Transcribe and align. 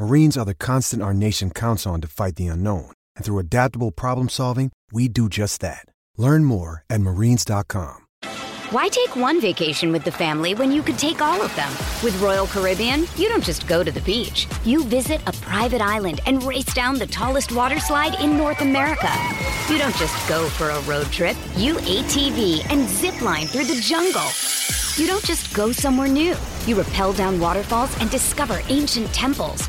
Marines 0.00 0.38
are 0.38 0.46
the 0.46 0.54
constant 0.54 1.02
our 1.02 1.12
nation 1.12 1.50
counts 1.50 1.86
on 1.86 2.00
to 2.00 2.08
fight 2.08 2.36
the 2.36 2.46
unknown. 2.46 2.90
And 3.16 3.24
through 3.24 3.38
adaptable 3.38 3.90
problem 3.90 4.30
solving, 4.30 4.72
we 4.90 5.08
do 5.08 5.28
just 5.28 5.60
that. 5.60 5.84
Learn 6.16 6.46
more 6.46 6.84
at 6.88 7.02
marines.com. 7.02 8.06
Why 8.70 8.88
take 8.88 9.14
one 9.14 9.42
vacation 9.42 9.92
with 9.92 10.04
the 10.04 10.10
family 10.10 10.54
when 10.54 10.72
you 10.72 10.82
could 10.82 10.96
take 10.96 11.20
all 11.20 11.42
of 11.42 11.54
them? 11.54 11.70
With 12.02 12.18
Royal 12.22 12.46
Caribbean, 12.46 13.00
you 13.16 13.28
don't 13.28 13.44
just 13.44 13.66
go 13.66 13.84
to 13.84 13.90
the 13.92 14.00
beach. 14.00 14.46
You 14.64 14.84
visit 14.84 15.20
a 15.26 15.32
private 15.32 15.82
island 15.82 16.20
and 16.24 16.42
race 16.44 16.72
down 16.72 16.96
the 16.98 17.06
tallest 17.06 17.52
water 17.52 17.78
slide 17.78 18.18
in 18.20 18.38
North 18.38 18.62
America. 18.62 19.12
You 19.68 19.76
don't 19.76 19.96
just 19.96 20.16
go 20.26 20.48
for 20.48 20.70
a 20.70 20.80
road 20.82 21.08
trip. 21.08 21.36
You 21.56 21.74
ATV 21.74 22.64
and 22.72 22.88
zip 22.88 23.20
line 23.20 23.48
through 23.48 23.64
the 23.66 23.80
jungle. 23.82 24.30
You 24.96 25.06
don't 25.06 25.24
just 25.24 25.54
go 25.54 25.72
somewhere 25.72 26.08
new. 26.08 26.36
You 26.64 26.80
rappel 26.80 27.12
down 27.12 27.38
waterfalls 27.38 27.94
and 28.00 28.10
discover 28.10 28.60
ancient 28.68 29.12
temples. 29.12 29.68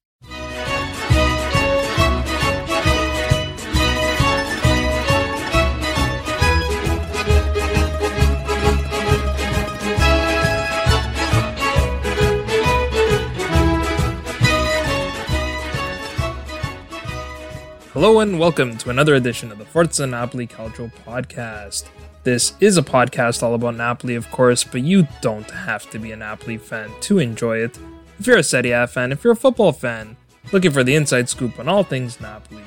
Hello 17.93 18.21
and 18.21 18.39
welcome 18.39 18.77
to 18.77 18.89
another 18.89 19.15
edition 19.15 19.51
of 19.51 19.57
the 19.57 19.65
Forza 19.65 20.07
Napoli 20.07 20.47
Calcio 20.47 20.89
podcast. 21.05 21.89
This 22.23 22.53
is 22.61 22.77
a 22.77 22.81
podcast 22.81 23.43
all 23.43 23.53
about 23.53 23.75
Napoli, 23.75 24.15
of 24.15 24.31
course, 24.31 24.63
but 24.63 24.79
you 24.79 25.09
don't 25.19 25.51
have 25.51 25.89
to 25.89 25.99
be 25.99 26.13
a 26.13 26.15
Napoli 26.15 26.57
fan 26.57 26.89
to 27.01 27.19
enjoy 27.19 27.57
it. 27.57 27.77
If 28.17 28.27
you're 28.27 28.37
a 28.37 28.43
Serie 28.43 28.71
A 28.71 28.87
fan, 28.87 29.11
if 29.11 29.25
you're 29.25 29.33
a 29.33 29.35
football 29.35 29.73
fan, 29.73 30.15
looking 30.53 30.71
for 30.71 30.85
the 30.85 30.95
inside 30.95 31.27
scoop 31.27 31.59
on 31.59 31.67
all 31.67 31.83
things 31.83 32.21
Napoli, 32.21 32.63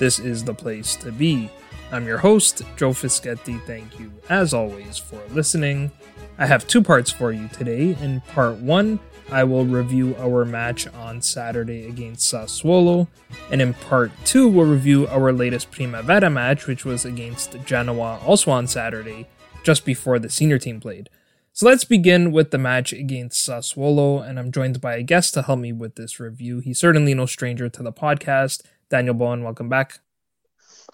this 0.00 0.18
is 0.18 0.42
the 0.42 0.54
place 0.54 0.96
to 0.96 1.12
be. 1.12 1.48
I'm 1.92 2.04
your 2.04 2.18
host, 2.18 2.62
Joe 2.76 2.90
Fischetti. 2.90 3.64
Thank 3.66 4.00
you, 4.00 4.10
as 4.28 4.52
always, 4.52 4.98
for 4.98 5.22
listening. 5.30 5.92
I 6.36 6.46
have 6.46 6.66
two 6.66 6.82
parts 6.82 7.12
for 7.12 7.30
you 7.30 7.46
today. 7.46 7.96
In 8.00 8.22
part 8.22 8.56
one, 8.56 8.98
I 9.30 9.44
will 9.44 9.64
review 9.64 10.14
our 10.18 10.44
match 10.44 10.86
on 10.88 11.22
Saturday 11.22 11.86
against 11.86 12.32
Sassuolo, 12.32 13.08
and 13.50 13.62
in 13.62 13.74
part 13.74 14.12
2, 14.24 14.48
we'll 14.48 14.66
review 14.66 15.06
our 15.08 15.32
latest 15.32 15.70
Primavera 15.70 16.30
match, 16.30 16.66
which 16.66 16.84
was 16.84 17.04
against 17.04 17.56
Genoa 17.64 18.20
also 18.24 18.50
on 18.50 18.66
Saturday, 18.66 19.26
just 19.62 19.84
before 19.84 20.18
the 20.18 20.30
senior 20.30 20.58
team 20.58 20.80
played. 20.80 21.08
So 21.52 21.66
let's 21.66 21.84
begin 21.84 22.32
with 22.32 22.50
the 22.50 22.58
match 22.58 22.92
against 22.92 23.48
Sassuolo, 23.48 24.28
and 24.28 24.38
I'm 24.38 24.52
joined 24.52 24.80
by 24.80 24.96
a 24.96 25.02
guest 25.02 25.34
to 25.34 25.42
help 25.42 25.60
me 25.60 25.72
with 25.72 25.94
this 25.94 26.18
review. 26.18 26.58
He's 26.58 26.78
certainly 26.78 27.14
no 27.14 27.26
stranger 27.26 27.68
to 27.68 27.82
the 27.82 27.92
podcast. 27.92 28.62
Daniel 28.90 29.14
Bowen, 29.14 29.42
welcome 29.44 29.68
back. 29.68 30.00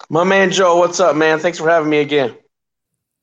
My 0.09 0.23
man 0.23 0.51
Joe, 0.51 0.77
what's 0.77 0.99
up, 0.99 1.15
man? 1.15 1.39
Thanks 1.39 1.57
for 1.57 1.69
having 1.69 1.89
me 1.89 1.99
again. 1.99 2.35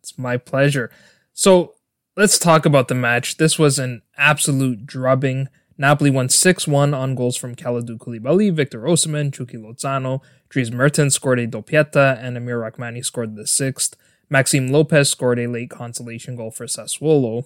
It's 0.00 0.18
my 0.18 0.36
pleasure. 0.36 0.90
So, 1.32 1.74
Let's 2.18 2.36
talk 2.36 2.66
about 2.66 2.88
the 2.88 2.96
match. 2.96 3.36
This 3.36 3.60
was 3.60 3.78
an 3.78 4.02
absolute 4.16 4.84
drubbing. 4.84 5.46
Napoli 5.78 6.10
won 6.10 6.26
6-1 6.26 6.92
on 6.92 7.14
goals 7.14 7.36
from 7.36 7.54
Kalidou 7.54 7.96
Koulibaly, 7.96 8.52
Victor 8.52 8.80
Osimhen, 8.80 9.32
Chucky 9.32 9.56
Lozano, 9.56 10.20
Dries 10.48 10.72
Mertens 10.72 11.14
scored 11.14 11.38
a 11.38 11.46
doppietta, 11.46 12.18
and 12.20 12.36
Amir 12.36 12.58
Rrahmani 12.58 13.04
scored 13.04 13.36
the 13.36 13.46
sixth. 13.46 13.94
Maxime 14.28 14.66
Lopez 14.66 15.08
scored 15.08 15.38
a 15.38 15.46
late 15.46 15.70
consolation 15.70 16.34
goal 16.34 16.50
for 16.50 16.66
Sassuolo. 16.66 17.44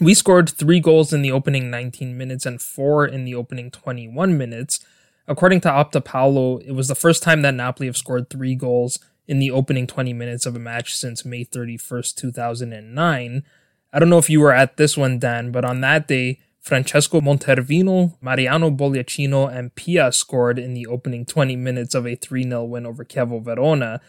We 0.00 0.14
scored 0.14 0.48
three 0.48 0.80
goals 0.80 1.12
in 1.12 1.20
the 1.20 1.32
opening 1.32 1.70
19 1.70 2.16
minutes 2.16 2.46
and 2.46 2.58
four 2.58 3.04
in 3.04 3.26
the 3.26 3.34
opening 3.34 3.70
21 3.70 4.38
minutes. 4.38 4.80
According 5.28 5.60
to 5.60 5.68
Opta 5.68 6.02
Paolo, 6.02 6.56
it 6.56 6.72
was 6.72 6.88
the 6.88 6.94
first 6.94 7.22
time 7.22 7.42
that 7.42 7.52
Napoli 7.52 7.86
have 7.88 7.98
scored 7.98 8.30
three 8.30 8.54
goals 8.54 8.98
in 9.28 9.40
the 9.40 9.50
opening 9.50 9.86
20 9.86 10.14
minutes 10.14 10.46
of 10.46 10.56
a 10.56 10.58
match 10.58 10.96
since 10.96 11.26
May 11.26 11.44
31st, 11.44 12.14
2009. 12.16 13.44
I 13.92 13.98
don't 13.98 14.10
know 14.10 14.18
if 14.18 14.30
you 14.30 14.40
were 14.40 14.52
at 14.52 14.76
this 14.76 14.96
one, 14.96 15.18
Dan, 15.18 15.50
but 15.50 15.64
on 15.64 15.80
that 15.80 16.06
day, 16.06 16.38
Francesco 16.60 17.20
Montervino, 17.20 18.14
Mariano 18.20 18.70
Bogliacino, 18.70 19.52
and 19.52 19.74
Pia 19.74 20.12
scored 20.12 20.58
in 20.58 20.74
the 20.74 20.86
opening 20.86 21.24
20 21.24 21.56
minutes 21.56 21.94
of 21.94 22.06
a 22.06 22.14
3 22.14 22.44
0 22.44 22.64
win 22.64 22.86
over 22.86 23.04
Chievo 23.04 23.42
Verona. 23.42 24.00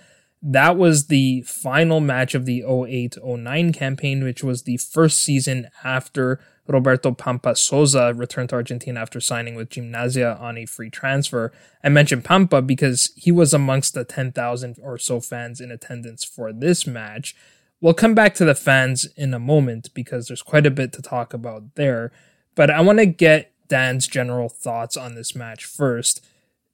That 0.43 0.75
was 0.75 1.07
the 1.07 1.41
final 1.43 1.99
match 1.99 2.35
of 2.35 2.45
the 2.45 2.63
08 2.63 3.17
09 3.23 3.73
campaign, 3.73 4.23
which 4.23 4.43
was 4.43 4.63
the 4.63 4.77
first 4.77 5.19
season 5.19 5.69
after 5.83 6.39
Roberto 6.67 7.11
Pampa 7.11 7.55
Sosa 7.55 8.13
returned 8.13 8.49
to 8.49 8.55
Argentina 8.55 8.99
after 8.99 9.19
signing 9.19 9.55
with 9.55 9.69
Gimnasia 9.69 10.39
on 10.39 10.57
a 10.57 10.65
free 10.65 10.89
transfer. 10.89 11.51
I 11.83 11.89
mentioned 11.89 12.23
Pampa 12.23 12.61
because 12.61 13.11
he 13.15 13.31
was 13.31 13.53
amongst 13.53 13.93
the 13.93 14.03
10,000 14.03 14.77
or 14.81 14.97
so 14.97 15.19
fans 15.19 15.59
in 15.59 15.71
attendance 15.71 16.23
for 16.23 16.53
this 16.53 16.87
match. 16.87 17.35
We'll 17.81 17.95
come 17.95 18.13
back 18.13 18.35
to 18.35 18.45
the 18.45 18.53
fans 18.53 19.05
in 19.17 19.33
a 19.33 19.39
moment 19.39 19.89
because 19.95 20.27
there's 20.27 20.43
quite 20.43 20.67
a 20.67 20.71
bit 20.71 20.93
to 20.93 21.01
talk 21.01 21.33
about 21.33 21.75
there. 21.75 22.11
But 22.53 22.69
I 22.69 22.79
want 22.81 22.99
to 22.99 23.07
get 23.07 23.53
Dan's 23.67 24.07
general 24.07 24.49
thoughts 24.49 24.95
on 24.95 25.15
this 25.15 25.35
match 25.35 25.65
first. 25.65 26.23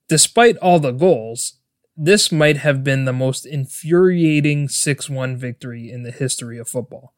Despite 0.09 0.57
all 0.57 0.79
the 0.79 0.91
goals, 0.91 1.53
this 1.95 2.31
might 2.31 2.57
have 2.57 2.83
been 2.83 3.05
the 3.05 3.13
most 3.13 3.45
infuriating 3.45 4.67
6 4.67 5.09
1 5.09 5.37
victory 5.37 5.89
in 5.89 6.03
the 6.03 6.11
history 6.11 6.59
of 6.59 6.67
football. 6.67 7.13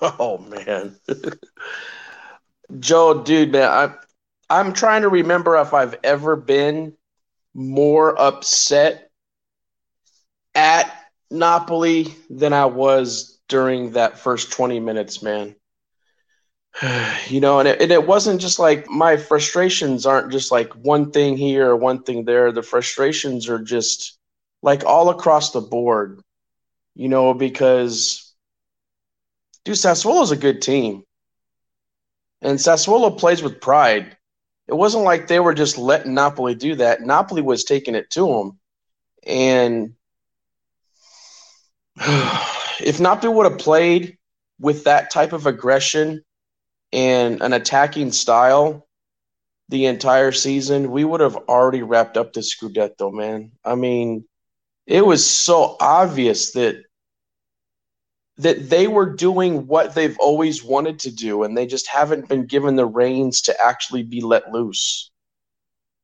Oh, 0.00 0.38
man. 0.38 0.96
Joe, 2.80 3.22
dude, 3.22 3.52
man, 3.52 3.70
I, 3.70 3.94
I'm 4.50 4.72
trying 4.72 5.02
to 5.02 5.08
remember 5.08 5.56
if 5.56 5.72
I've 5.72 5.96
ever 6.02 6.36
been 6.36 6.94
more 7.54 8.20
upset 8.20 9.10
at 10.54 11.03
Napoli 11.34 12.14
than 12.30 12.52
I 12.52 12.66
was 12.66 13.38
during 13.48 13.92
that 13.92 14.18
first 14.18 14.52
20 14.52 14.80
minutes, 14.80 15.22
man. 15.22 15.54
you 17.28 17.40
know, 17.40 17.58
and 17.58 17.68
it, 17.68 17.80
and 17.80 17.92
it 17.92 18.06
wasn't 18.06 18.40
just 18.40 18.58
like 18.58 18.88
my 18.88 19.16
frustrations 19.16 20.06
aren't 20.06 20.32
just 20.32 20.50
like 20.50 20.72
one 20.74 21.10
thing 21.10 21.36
here 21.36 21.68
or 21.70 21.76
one 21.76 22.02
thing 22.02 22.24
there. 22.24 22.52
The 22.52 22.62
frustrations 22.62 23.48
are 23.48 23.58
just 23.58 24.18
like 24.62 24.84
all 24.84 25.10
across 25.10 25.52
the 25.52 25.60
board, 25.60 26.20
you 26.94 27.08
know, 27.08 27.34
because 27.34 28.32
dude, 29.64 29.76
Sassuolo 29.76 30.22
is 30.22 30.30
a 30.30 30.36
good 30.36 30.62
team. 30.62 31.04
And 32.42 32.58
Sassuolo 32.58 33.16
plays 33.18 33.42
with 33.42 33.60
pride. 33.60 34.16
It 34.66 34.74
wasn't 34.74 35.04
like 35.04 35.26
they 35.26 35.40
were 35.40 35.54
just 35.54 35.78
letting 35.78 36.14
Napoli 36.14 36.54
do 36.54 36.74
that. 36.76 37.02
Napoli 37.02 37.42
was 37.42 37.64
taking 37.64 37.94
it 37.94 38.10
to 38.10 38.26
them. 38.26 38.58
And 39.26 39.94
if 42.80 43.00
Napoli 43.00 43.32
would 43.32 43.50
have 43.50 43.58
played 43.58 44.18
with 44.58 44.84
that 44.84 45.10
type 45.10 45.32
of 45.32 45.46
aggression 45.46 46.24
and 46.92 47.42
an 47.42 47.52
attacking 47.52 48.12
style 48.12 48.86
the 49.68 49.86
entire 49.86 50.32
season, 50.32 50.90
we 50.90 51.04
would 51.04 51.20
have 51.20 51.36
already 51.36 51.82
wrapped 51.82 52.16
up 52.16 52.32
the 52.32 52.40
Scudetto, 52.40 53.12
man. 53.12 53.52
I 53.64 53.74
mean, 53.74 54.24
it 54.86 55.04
was 55.04 55.28
so 55.28 55.76
obvious 55.80 56.52
that 56.52 56.82
that 58.36 58.68
they 58.68 58.88
were 58.88 59.14
doing 59.14 59.66
what 59.68 59.94
they've 59.94 60.18
always 60.18 60.64
wanted 60.64 60.98
to 60.98 61.10
do 61.12 61.44
and 61.44 61.56
they 61.56 61.66
just 61.66 61.86
haven't 61.86 62.28
been 62.28 62.46
given 62.46 62.74
the 62.74 62.84
reins 62.84 63.42
to 63.42 63.56
actually 63.64 64.02
be 64.02 64.20
let 64.20 64.52
loose. 64.52 65.12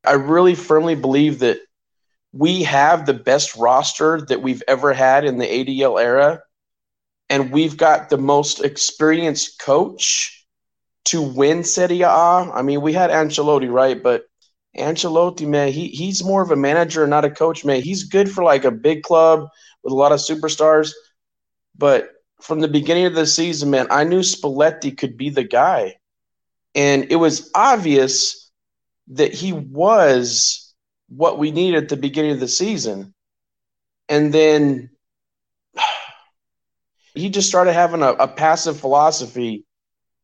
I 0.05 0.13
really 0.13 0.55
firmly 0.55 0.95
believe 0.95 1.41
that 1.41 1.59
we 2.33 2.63
have 2.63 3.07
the 3.07 3.15
best 3.15 3.57
roster 3.57 4.21
that 4.29 4.43
we've 4.43 4.63
ever 4.69 4.93
had 4.93 5.25
in 5.25 5.39
the 5.39 5.47
ADL 5.47 6.01
era, 6.01 6.41
and 7.29 7.53
we've 7.53 7.77
got 7.77 8.09
the 8.09 8.19
most 8.19 8.63
experienced 8.65 9.59
coach 9.59 10.47
to 11.07 11.23
win 11.23 11.65
Serie 11.65 12.03
A. 12.03 12.09
I 12.09 12.63
mean, 12.63 12.83
we 12.83 12.93
had 12.93 13.11
Ancelotti, 13.11 13.71
right? 13.71 14.01
But 14.01 14.25
Ancelotti, 14.77 15.47
man, 15.47 15.73
he 15.73 15.89
he's 15.89 16.23
more 16.23 16.43
of 16.43 16.51
a 16.51 16.57
manager, 16.57 17.07
not 17.07 17.25
a 17.25 17.31
coach, 17.31 17.65
man. 17.65 17.83
He's 17.83 18.05
good 18.05 18.31
for 18.31 18.45
like 18.45 18.65
a 18.65 18.71
big 18.71 19.03
club 19.03 19.49
with 19.83 19.93
a 19.93 19.97
lot 19.97 20.13
of 20.13 20.21
superstars, 20.21 20.93
but 21.77 22.11
from 22.41 22.61
the 22.61 22.69
beginning 22.69 23.07
of 23.07 23.15
the 23.15 23.27
season, 23.27 23.71
man, 23.71 23.87
I 23.91 24.05
knew 24.05 24.21
Spalletti 24.21 24.97
could 24.97 25.17
be 25.17 25.31
the 25.31 25.45
guy. 25.45 25.97
And 26.75 27.11
it 27.11 27.17
was 27.17 27.51
obvious 27.55 28.51
that 29.09 29.35
he 29.35 29.53
was 29.53 30.70
what 31.11 31.39
we 31.39 31.51
needed 31.51 31.83
at 31.83 31.89
the 31.89 31.97
beginning 31.97 32.33
of 32.33 32.41
the 32.41 32.49
season. 32.49 33.13
And 34.09 34.33
then 34.33 34.91
he 37.15 37.29
just 37.31 37.49
started 37.49 37.73
having 37.73 38.03
a, 38.03 38.13
a 38.13 38.29
passive 38.29 38.79
philosophy. 38.79 39.65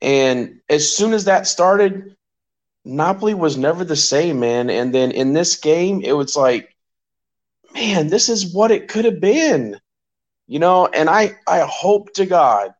And 0.00 0.60
as 0.68 0.94
soon 0.94 1.12
as 1.12 1.24
that 1.24 1.46
started, 1.46 2.16
Napoli 2.84 3.34
was 3.34 3.56
never 3.56 3.84
the 3.84 3.96
same, 3.96 4.40
man. 4.40 4.70
And 4.70 4.94
then 4.94 5.10
in 5.10 5.32
this 5.32 5.56
game, 5.56 6.02
it 6.02 6.12
was 6.12 6.36
like, 6.36 6.74
man, 7.74 8.06
this 8.08 8.28
is 8.28 8.54
what 8.54 8.70
it 8.70 8.88
could 8.88 9.04
have 9.04 9.20
been. 9.20 9.80
You 10.46 10.60
know, 10.60 10.86
and 10.86 11.10
I, 11.10 11.36
I 11.48 11.66
hope 11.68 12.12
to 12.14 12.26
God 12.26 12.72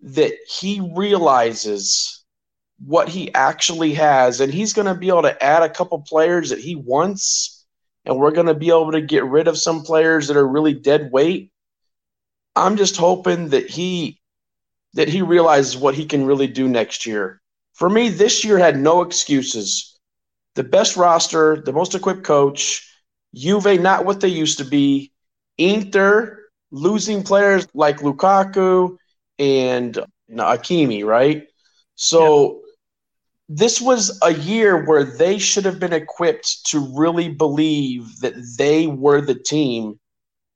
that 0.00 0.32
he 0.48 0.80
realizes 0.96 2.21
what 2.84 3.08
he 3.08 3.32
actually 3.32 3.94
has 3.94 4.40
and 4.40 4.52
he's 4.52 4.72
going 4.72 4.86
to 4.86 4.94
be 4.94 5.08
able 5.08 5.22
to 5.22 5.42
add 5.42 5.62
a 5.62 5.68
couple 5.68 6.00
players 6.00 6.50
that 6.50 6.58
he 6.58 6.74
wants 6.74 7.64
and 8.04 8.18
we're 8.18 8.32
going 8.32 8.48
to 8.48 8.54
be 8.54 8.68
able 8.68 8.92
to 8.92 9.00
get 9.00 9.24
rid 9.24 9.46
of 9.46 9.58
some 9.58 9.82
players 9.82 10.28
that 10.28 10.36
are 10.36 10.46
really 10.46 10.74
dead 10.74 11.10
weight. 11.12 11.52
I'm 12.56 12.76
just 12.76 12.96
hoping 12.96 13.50
that 13.50 13.70
he 13.70 14.20
that 14.94 15.08
he 15.08 15.22
realizes 15.22 15.76
what 15.76 15.94
he 15.94 16.04
can 16.04 16.26
really 16.26 16.46
do 16.46 16.68
next 16.68 17.06
year. 17.06 17.40
For 17.72 17.88
me, 17.88 18.10
this 18.10 18.44
year 18.44 18.58
had 18.58 18.78
no 18.78 19.00
excuses. 19.00 19.98
The 20.54 20.64
best 20.64 20.96
roster, 20.96 21.62
the 21.64 21.72
most 21.72 21.94
equipped 21.94 22.24
coach, 22.24 22.86
Juve 23.34 23.80
not 23.80 24.04
what 24.04 24.20
they 24.20 24.28
used 24.28 24.58
to 24.58 24.64
be, 24.64 25.12
Inter 25.56 26.40
losing 26.70 27.22
players 27.22 27.66
like 27.72 27.98
Lukaku 27.98 28.96
and 29.38 29.98
Hakimi, 30.30 31.04
right? 31.04 31.46
So. 31.94 32.61
This 33.56 33.80
was 33.80 34.18
a 34.22 34.32
year 34.32 34.84
where 34.86 35.04
they 35.04 35.38
should 35.38 35.64
have 35.64 35.78
been 35.78 35.92
equipped 35.92 36.66
to 36.66 36.80
really 36.96 37.28
believe 37.28 38.20
that 38.20 38.34
they 38.56 38.86
were 38.86 39.20
the 39.20 39.34
team 39.34 39.98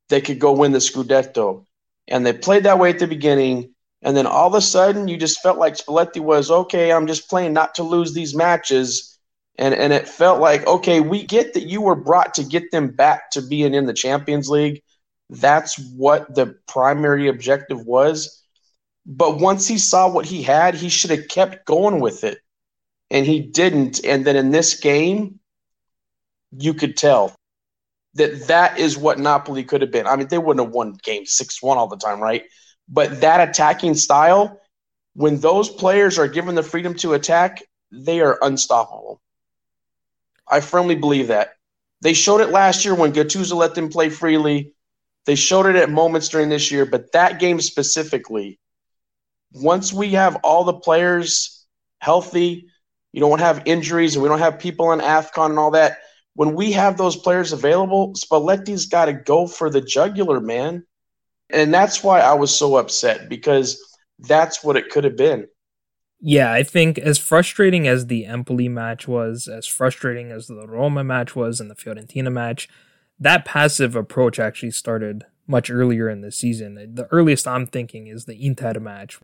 that 0.08 0.24
could 0.24 0.38
go 0.38 0.52
win 0.52 0.72
the 0.72 0.78
Scudetto. 0.78 1.64
And 2.08 2.24
they 2.24 2.32
played 2.32 2.64
that 2.64 2.78
way 2.78 2.90
at 2.90 2.98
the 2.98 3.06
beginning. 3.06 3.74
And 4.02 4.16
then 4.16 4.26
all 4.26 4.46
of 4.46 4.54
a 4.54 4.60
sudden, 4.60 5.08
you 5.08 5.16
just 5.16 5.42
felt 5.42 5.58
like 5.58 5.74
Spalletti 5.74 6.20
was 6.20 6.50
okay. 6.50 6.92
I'm 6.92 7.06
just 7.06 7.28
playing 7.28 7.52
not 7.52 7.74
to 7.74 7.82
lose 7.82 8.14
these 8.14 8.34
matches, 8.34 9.18
and 9.58 9.74
and 9.74 9.92
it 9.92 10.08
felt 10.08 10.40
like 10.40 10.66
okay, 10.66 11.00
we 11.00 11.24
get 11.24 11.54
that 11.54 11.66
you 11.66 11.80
were 11.80 11.96
brought 11.96 12.34
to 12.34 12.44
get 12.44 12.70
them 12.70 12.88
back 12.88 13.30
to 13.32 13.42
being 13.42 13.74
in 13.74 13.86
the 13.86 13.94
Champions 13.94 14.48
League, 14.48 14.82
that's 15.30 15.78
what 15.96 16.34
the 16.34 16.56
primary 16.68 17.28
objective 17.28 17.84
was. 17.84 18.42
But 19.04 19.38
once 19.38 19.66
he 19.66 19.78
saw 19.78 20.10
what 20.10 20.26
he 20.26 20.42
had, 20.42 20.74
he 20.74 20.88
should 20.88 21.10
have 21.10 21.28
kept 21.28 21.66
going 21.66 22.00
with 22.00 22.22
it. 22.24 22.38
And 23.10 23.24
he 23.24 23.40
didn't. 23.40 24.04
And 24.04 24.24
then 24.24 24.36
in 24.36 24.50
this 24.50 24.80
game, 24.80 25.40
you 26.56 26.74
could 26.74 26.96
tell 26.96 27.34
that 28.14 28.46
that 28.48 28.78
is 28.78 28.96
what 28.96 29.18
Napoli 29.18 29.62
could 29.64 29.82
have 29.82 29.90
been. 29.90 30.06
I 30.06 30.16
mean, 30.16 30.28
they 30.28 30.38
wouldn't 30.38 30.66
have 30.66 30.74
won 30.74 30.98
game 31.02 31.26
6 31.26 31.62
1 31.62 31.78
all 31.78 31.86
the 31.86 31.96
time, 31.96 32.20
right? 32.20 32.44
But 32.88 33.20
that 33.20 33.48
attacking 33.48 33.94
style, 33.94 34.60
when 35.14 35.38
those 35.38 35.68
players 35.68 36.18
are 36.18 36.28
given 36.28 36.54
the 36.54 36.62
freedom 36.62 36.94
to 36.96 37.14
attack, 37.14 37.62
they 37.90 38.20
are 38.20 38.38
unstoppable. 38.42 39.20
I 40.48 40.60
firmly 40.60 40.94
believe 40.94 41.28
that. 41.28 41.54
They 42.02 42.12
showed 42.12 42.40
it 42.40 42.50
last 42.50 42.84
year 42.84 42.94
when 42.94 43.12
Gattuso 43.12 43.54
let 43.54 43.74
them 43.74 43.88
play 43.88 44.08
freely. 44.10 44.72
They 45.24 45.34
showed 45.34 45.66
it 45.66 45.76
at 45.76 45.90
moments 45.90 46.28
during 46.28 46.48
this 46.48 46.70
year, 46.70 46.86
but 46.86 47.12
that 47.12 47.40
game 47.40 47.60
specifically, 47.60 48.60
once 49.52 49.92
we 49.92 50.10
have 50.10 50.36
all 50.36 50.64
the 50.64 50.74
players 50.74 51.66
healthy, 51.98 52.68
you 53.16 53.20
don't 53.20 53.40
have 53.40 53.62
injuries, 53.64 54.14
and 54.14 54.22
we 54.22 54.28
don't 54.28 54.40
have 54.40 54.58
people 54.58 54.88
on 54.88 55.00
AFCON 55.00 55.46
and 55.46 55.58
all 55.58 55.70
that. 55.70 56.00
When 56.34 56.54
we 56.54 56.70
have 56.72 56.98
those 56.98 57.16
players 57.16 57.50
available, 57.50 58.12
Spalletti's 58.12 58.84
got 58.84 59.06
to 59.06 59.14
go 59.14 59.46
for 59.46 59.70
the 59.70 59.80
jugular, 59.80 60.38
man. 60.38 60.84
And 61.48 61.72
that's 61.72 62.04
why 62.04 62.20
I 62.20 62.34
was 62.34 62.54
so 62.54 62.76
upset 62.76 63.30
because 63.30 63.82
that's 64.18 64.62
what 64.62 64.76
it 64.76 64.90
could 64.90 65.04
have 65.04 65.16
been. 65.16 65.48
Yeah, 66.20 66.52
I 66.52 66.62
think 66.62 66.98
as 66.98 67.16
frustrating 67.16 67.88
as 67.88 68.08
the 68.08 68.26
Empoli 68.26 68.68
match 68.68 69.08
was, 69.08 69.48
as 69.48 69.66
frustrating 69.66 70.30
as 70.30 70.46
the 70.46 70.66
Roma 70.68 71.02
match 71.02 71.34
was 71.34 71.58
and 71.58 71.70
the 71.70 71.74
Fiorentina 71.74 72.30
match, 72.30 72.68
that 73.18 73.46
passive 73.46 73.96
approach 73.96 74.38
actually 74.38 74.72
started 74.72 75.24
much 75.46 75.70
earlier 75.70 76.10
in 76.10 76.20
the 76.20 76.32
season. 76.32 76.74
The 76.74 77.08
earliest 77.10 77.48
I'm 77.48 77.66
thinking 77.66 78.08
is 78.08 78.26
the 78.26 78.44
Inter 78.44 78.78
match, 78.78 79.18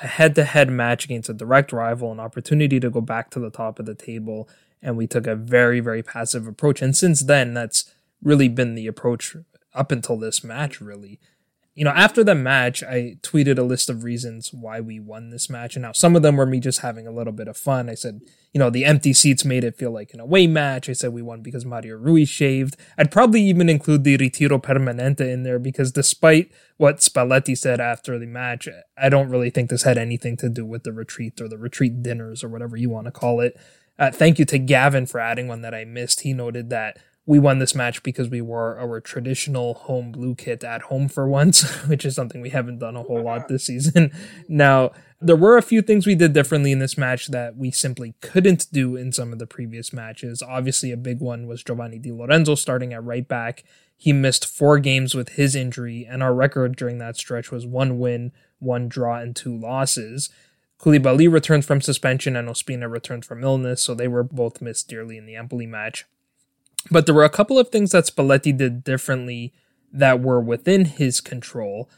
a 0.00 0.06
head 0.06 0.34
to 0.34 0.44
head 0.44 0.70
match 0.70 1.04
against 1.04 1.28
a 1.28 1.34
direct 1.34 1.72
rival, 1.72 2.12
an 2.12 2.20
opportunity 2.20 2.78
to 2.80 2.90
go 2.90 3.00
back 3.00 3.30
to 3.30 3.40
the 3.40 3.50
top 3.50 3.78
of 3.78 3.86
the 3.86 3.94
table. 3.94 4.48
And 4.82 4.96
we 4.96 5.06
took 5.06 5.26
a 5.26 5.34
very, 5.34 5.80
very 5.80 6.02
passive 6.02 6.46
approach. 6.46 6.82
And 6.82 6.96
since 6.96 7.22
then, 7.22 7.54
that's 7.54 7.92
really 8.22 8.48
been 8.48 8.74
the 8.74 8.86
approach 8.86 9.36
up 9.74 9.90
until 9.90 10.18
this 10.18 10.44
match, 10.44 10.80
really 10.80 11.18
you 11.76 11.84
know, 11.84 11.90
after 11.90 12.24
the 12.24 12.34
match, 12.34 12.82
I 12.82 13.18
tweeted 13.20 13.58
a 13.58 13.62
list 13.62 13.90
of 13.90 14.02
reasons 14.02 14.50
why 14.50 14.80
we 14.80 14.98
won 14.98 15.28
this 15.28 15.50
match. 15.50 15.76
And 15.76 15.82
now 15.82 15.92
some 15.92 16.16
of 16.16 16.22
them 16.22 16.36
were 16.36 16.46
me 16.46 16.58
just 16.58 16.80
having 16.80 17.06
a 17.06 17.12
little 17.12 17.34
bit 17.34 17.48
of 17.48 17.56
fun. 17.58 17.90
I 17.90 17.94
said, 17.94 18.22
you 18.54 18.58
know, 18.58 18.70
the 18.70 18.86
empty 18.86 19.12
seats 19.12 19.44
made 19.44 19.62
it 19.62 19.76
feel 19.76 19.90
like 19.90 20.14
an 20.14 20.20
away 20.20 20.46
match. 20.46 20.88
I 20.88 20.94
said 20.94 21.12
we 21.12 21.20
won 21.20 21.42
because 21.42 21.66
Mario 21.66 21.96
Rui 21.96 22.24
shaved. 22.24 22.78
I'd 22.96 23.10
probably 23.10 23.42
even 23.42 23.68
include 23.68 24.04
the 24.04 24.16
Ritiro 24.16 24.58
Permanente 24.58 25.20
in 25.20 25.42
there 25.42 25.58
because 25.58 25.92
despite 25.92 26.50
what 26.78 27.00
Spalletti 27.00 27.56
said 27.56 27.78
after 27.78 28.18
the 28.18 28.26
match, 28.26 28.66
I 28.96 29.10
don't 29.10 29.28
really 29.28 29.50
think 29.50 29.68
this 29.68 29.82
had 29.82 29.98
anything 29.98 30.38
to 30.38 30.48
do 30.48 30.64
with 30.64 30.82
the 30.82 30.94
retreat 30.94 31.42
or 31.42 31.48
the 31.48 31.58
retreat 31.58 32.02
dinners 32.02 32.42
or 32.42 32.48
whatever 32.48 32.78
you 32.78 32.88
want 32.88 33.04
to 33.04 33.12
call 33.12 33.42
it. 33.42 33.54
Uh, 33.98 34.10
thank 34.10 34.38
you 34.38 34.46
to 34.46 34.58
Gavin 34.58 35.04
for 35.04 35.20
adding 35.20 35.46
one 35.46 35.60
that 35.60 35.74
I 35.74 35.84
missed. 35.84 36.20
He 36.20 36.32
noted 36.32 36.70
that 36.70 36.98
we 37.26 37.40
won 37.40 37.58
this 37.58 37.74
match 37.74 38.04
because 38.04 38.30
we 38.30 38.40
wore 38.40 38.78
our 38.78 39.00
traditional 39.00 39.74
home 39.74 40.12
blue 40.12 40.36
kit 40.36 40.62
at 40.62 40.82
home 40.82 41.08
for 41.08 41.28
once, 41.28 41.62
which 41.86 42.04
is 42.04 42.14
something 42.14 42.40
we 42.40 42.50
haven't 42.50 42.78
done 42.78 42.96
a 42.96 43.02
whole 43.02 43.22
lot 43.22 43.48
this 43.48 43.66
season. 43.66 44.12
now, 44.48 44.92
there 45.20 45.36
were 45.36 45.56
a 45.56 45.62
few 45.62 45.82
things 45.82 46.06
we 46.06 46.14
did 46.14 46.32
differently 46.32 46.70
in 46.70 46.78
this 46.78 46.96
match 46.96 47.28
that 47.28 47.56
we 47.56 47.70
simply 47.70 48.14
couldn't 48.20 48.70
do 48.70 48.96
in 48.96 49.12
some 49.12 49.32
of 49.32 49.38
the 49.38 49.46
previous 49.46 49.92
matches. 49.92 50.40
Obviously, 50.40 50.92
a 50.92 50.96
big 50.96 51.20
one 51.20 51.46
was 51.46 51.64
Giovanni 51.64 51.98
Di 51.98 52.12
Lorenzo 52.12 52.54
starting 52.54 52.92
at 52.92 53.02
right 53.02 53.26
back. 53.26 53.64
He 53.96 54.12
missed 54.12 54.46
four 54.46 54.78
games 54.78 55.14
with 55.14 55.30
his 55.30 55.56
injury, 55.56 56.06
and 56.08 56.22
our 56.22 56.34
record 56.34 56.76
during 56.76 56.98
that 56.98 57.16
stretch 57.16 57.50
was 57.50 57.66
one 57.66 57.98
win, 57.98 58.30
one 58.58 58.88
draw, 58.88 59.16
and 59.16 59.34
two 59.34 59.56
losses. 59.56 60.30
Koulibaly 60.78 61.32
returned 61.32 61.64
from 61.64 61.80
suspension 61.80 62.36
and 62.36 62.48
Ospina 62.48 62.90
returned 62.90 63.24
from 63.24 63.42
illness, 63.42 63.82
so 63.82 63.94
they 63.94 64.06
were 64.06 64.22
both 64.22 64.60
missed 64.60 64.88
dearly 64.88 65.16
in 65.16 65.24
the 65.24 65.34
Empoli 65.34 65.66
match. 65.66 66.04
But 66.90 67.06
there 67.06 67.14
were 67.14 67.24
a 67.24 67.30
couple 67.30 67.58
of 67.58 67.68
things 67.68 67.92
that 67.92 68.06
Spalletti 68.06 68.56
did 68.56 68.84
differently 68.84 69.52
that 69.92 70.20
were 70.20 70.40
within 70.40 70.84
his 70.84 71.20
control. 71.20 71.88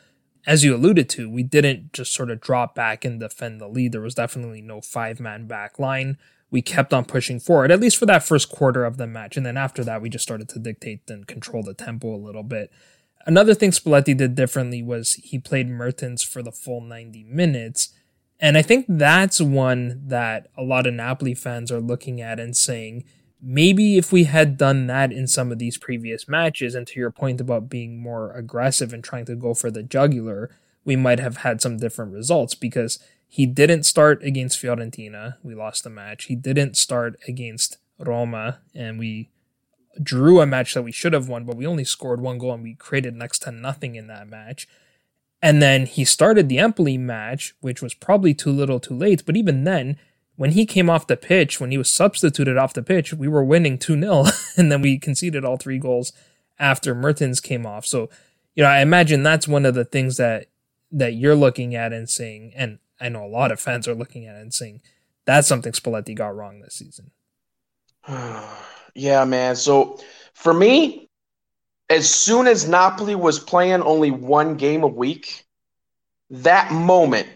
As 0.46 0.64
you 0.64 0.74
alluded 0.74 1.08
to, 1.10 1.28
we 1.28 1.42
didn't 1.42 1.92
just 1.92 2.12
sort 2.12 2.30
of 2.30 2.40
drop 2.40 2.74
back 2.74 3.04
and 3.04 3.20
defend 3.20 3.60
the 3.60 3.68
lead. 3.68 3.92
There 3.92 4.00
was 4.00 4.14
definitely 4.14 4.62
no 4.62 4.80
five 4.80 5.20
man 5.20 5.46
back 5.46 5.78
line. 5.78 6.16
We 6.50 6.62
kept 6.62 6.94
on 6.94 7.04
pushing 7.04 7.40
forward, 7.40 7.70
at 7.70 7.80
least 7.80 7.98
for 7.98 8.06
that 8.06 8.22
first 8.22 8.48
quarter 8.48 8.84
of 8.84 8.96
the 8.96 9.06
match. 9.06 9.36
And 9.36 9.44
then 9.44 9.58
after 9.58 9.84
that, 9.84 10.00
we 10.00 10.08
just 10.08 10.22
started 10.22 10.48
to 10.50 10.58
dictate 10.58 11.02
and 11.08 11.26
control 11.26 11.62
the 11.62 11.74
tempo 11.74 12.14
a 12.14 12.16
little 12.16 12.42
bit. 12.42 12.72
Another 13.26 13.52
thing 13.52 13.72
Spalletti 13.72 14.16
did 14.16 14.34
differently 14.34 14.82
was 14.82 15.14
he 15.14 15.38
played 15.38 15.68
Mertens 15.68 16.22
for 16.22 16.42
the 16.42 16.52
full 16.52 16.80
90 16.80 17.24
minutes. 17.24 17.92
And 18.40 18.56
I 18.56 18.62
think 18.62 18.86
that's 18.88 19.40
one 19.40 20.00
that 20.06 20.46
a 20.56 20.62
lot 20.62 20.86
of 20.86 20.94
Napoli 20.94 21.34
fans 21.34 21.70
are 21.70 21.80
looking 21.80 22.22
at 22.22 22.40
and 22.40 22.56
saying, 22.56 23.04
maybe 23.40 23.96
if 23.96 24.12
we 24.12 24.24
had 24.24 24.56
done 24.56 24.86
that 24.88 25.12
in 25.12 25.26
some 25.26 25.52
of 25.52 25.58
these 25.58 25.76
previous 25.76 26.28
matches, 26.28 26.74
and 26.74 26.86
to 26.86 27.00
your 27.00 27.10
point 27.10 27.40
about 27.40 27.68
being 27.68 28.00
more 28.00 28.32
aggressive 28.32 28.92
and 28.92 29.02
trying 29.02 29.24
to 29.26 29.36
go 29.36 29.54
for 29.54 29.70
the 29.70 29.82
jugular, 29.82 30.50
we 30.84 30.96
might 30.96 31.20
have 31.20 31.38
had 31.38 31.60
some 31.60 31.76
different 31.76 32.12
results 32.12 32.54
because 32.54 32.98
he 33.28 33.44
didn't 33.46 33.84
start 33.84 34.22
against 34.22 34.60
Fiorentina. 34.60 35.36
We 35.42 35.54
lost 35.54 35.84
the 35.84 35.90
match. 35.90 36.24
He 36.24 36.34
didn't 36.34 36.76
start 36.76 37.18
against 37.28 37.78
Roma, 37.98 38.58
and 38.74 38.98
we 38.98 39.28
drew 40.02 40.40
a 40.40 40.46
match 40.46 40.74
that 40.74 40.82
we 40.82 40.92
should 40.92 41.12
have 41.12 41.28
won, 41.28 41.44
but 41.44 41.56
we 41.56 41.66
only 41.66 41.84
scored 41.84 42.20
one 42.20 42.38
goal 42.38 42.54
and 42.54 42.62
we 42.62 42.74
created 42.74 43.14
next 43.14 43.40
to 43.40 43.50
nothing 43.50 43.96
in 43.96 44.06
that 44.06 44.28
match. 44.28 44.68
And 45.42 45.62
then 45.62 45.86
he 45.86 46.04
started 46.04 46.48
the 46.48 46.58
Empoli 46.58 46.98
match, 46.98 47.54
which 47.60 47.82
was 47.82 47.94
probably 47.94 48.34
too 48.34 48.50
little 48.50 48.80
too 48.80 48.94
late, 48.94 49.24
but 49.24 49.36
even 49.36 49.64
then, 49.64 49.96
when 50.38 50.52
he 50.52 50.66
came 50.66 50.88
off 50.88 51.08
the 51.08 51.16
pitch, 51.16 51.60
when 51.60 51.72
he 51.72 51.78
was 51.78 51.90
substituted 51.90 52.56
off 52.56 52.72
the 52.72 52.82
pitch, 52.82 53.12
we 53.12 53.26
were 53.26 53.42
winning 53.42 53.76
2 53.76 54.00
0, 54.00 54.24
and 54.56 54.70
then 54.70 54.80
we 54.80 54.96
conceded 54.96 55.44
all 55.44 55.56
three 55.56 55.78
goals 55.78 56.12
after 56.60 56.94
Mertens 56.94 57.40
came 57.40 57.66
off. 57.66 57.84
So, 57.84 58.08
you 58.54 58.62
know, 58.62 58.70
I 58.70 58.80
imagine 58.80 59.24
that's 59.24 59.48
one 59.48 59.66
of 59.66 59.74
the 59.74 59.84
things 59.84 60.16
that 60.16 60.46
that 60.92 61.14
you're 61.14 61.34
looking 61.34 61.74
at 61.74 61.92
and 61.92 62.08
saying, 62.08 62.52
and 62.54 62.78
I 63.00 63.08
know 63.08 63.24
a 63.24 63.26
lot 63.26 63.50
of 63.50 63.58
fans 63.58 63.88
are 63.88 63.96
looking 63.96 64.26
at 64.26 64.36
and 64.36 64.54
saying, 64.54 64.80
that's 65.24 65.48
something 65.48 65.72
Spalletti 65.72 66.14
got 66.14 66.36
wrong 66.36 66.60
this 66.60 66.76
season. 66.76 67.10
yeah, 68.94 69.24
man. 69.24 69.56
So 69.56 69.98
for 70.34 70.54
me, 70.54 71.10
as 71.90 72.08
soon 72.08 72.46
as 72.46 72.68
Napoli 72.68 73.16
was 73.16 73.40
playing 73.40 73.82
only 73.82 74.12
one 74.12 74.54
game 74.54 74.84
a 74.84 74.88
week, 74.88 75.44
that 76.30 76.70
moment 76.70 77.28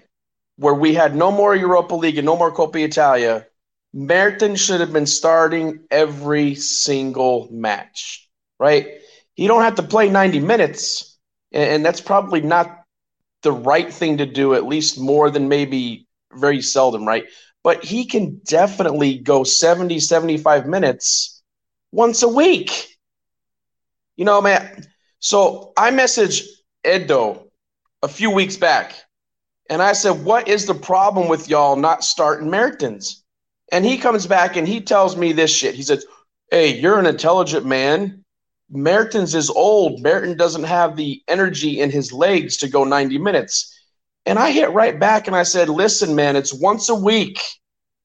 where 0.56 0.74
we 0.74 0.94
had 0.94 1.14
no 1.14 1.30
more 1.30 1.54
Europa 1.54 1.94
League 1.94 2.18
and 2.18 2.26
no 2.26 2.36
more 2.36 2.52
Coppa 2.52 2.84
Italia, 2.84 3.46
Mertens 3.92 4.60
should 4.60 4.80
have 4.80 4.92
been 4.92 5.06
starting 5.06 5.80
every 5.90 6.54
single 6.54 7.48
match, 7.50 8.28
right? 8.58 8.86
He 9.34 9.46
don't 9.46 9.62
have 9.62 9.76
to 9.76 9.82
play 9.82 10.08
90 10.08 10.40
minutes, 10.40 11.18
and 11.52 11.84
that's 11.84 12.00
probably 12.00 12.40
not 12.40 12.84
the 13.42 13.52
right 13.52 13.92
thing 13.92 14.18
to 14.18 14.26
do, 14.26 14.54
at 14.54 14.66
least 14.66 14.98
more 14.98 15.30
than 15.30 15.48
maybe 15.48 16.06
very 16.32 16.62
seldom, 16.62 17.04
right? 17.04 17.24
But 17.62 17.84
he 17.84 18.06
can 18.06 18.40
definitely 18.44 19.18
go 19.18 19.44
70, 19.44 20.00
75 20.00 20.66
minutes 20.66 21.42
once 21.92 22.22
a 22.22 22.28
week. 22.28 22.88
You 24.16 24.24
know, 24.24 24.40
man. 24.40 24.86
So 25.18 25.72
I 25.76 25.90
messaged 25.90 26.44
Edo 26.86 27.48
a 28.02 28.08
few 28.08 28.30
weeks 28.30 28.56
back 28.56 28.94
and 29.72 29.80
I 29.80 29.94
said, 29.94 30.22
What 30.22 30.48
is 30.48 30.66
the 30.66 30.74
problem 30.74 31.28
with 31.28 31.48
y'all 31.48 31.76
not 31.76 32.04
starting 32.04 32.50
Mertens? 32.50 33.24
And 33.72 33.86
he 33.86 33.96
comes 33.96 34.26
back 34.26 34.56
and 34.56 34.68
he 34.68 34.82
tells 34.82 35.16
me 35.16 35.32
this 35.32 35.50
shit. 35.50 35.74
He 35.74 35.82
says, 35.82 36.04
Hey, 36.50 36.78
you're 36.78 36.98
an 36.98 37.06
intelligent 37.06 37.64
man. 37.64 38.22
Mertens 38.70 39.34
is 39.34 39.48
old. 39.48 40.02
Mertens 40.02 40.36
doesn't 40.36 40.64
have 40.64 40.94
the 40.94 41.22
energy 41.26 41.80
in 41.80 41.90
his 41.90 42.12
legs 42.12 42.58
to 42.58 42.68
go 42.68 42.84
90 42.84 43.16
minutes. 43.16 43.74
And 44.26 44.38
I 44.38 44.50
hit 44.50 44.70
right 44.72 45.00
back 45.00 45.26
and 45.26 45.34
I 45.34 45.42
said, 45.42 45.70
Listen, 45.70 46.14
man, 46.14 46.36
it's 46.36 46.52
once 46.52 46.90
a 46.90 46.94
week 46.94 47.40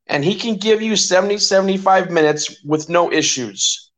and 0.07 0.23
he 0.23 0.35
can 0.35 0.55
give 0.55 0.81
you 0.81 0.95
70, 0.95 1.37
75 1.37 2.11
minutes 2.11 2.63
with 2.63 2.87
no 2.87 3.11
issues. 3.11 3.91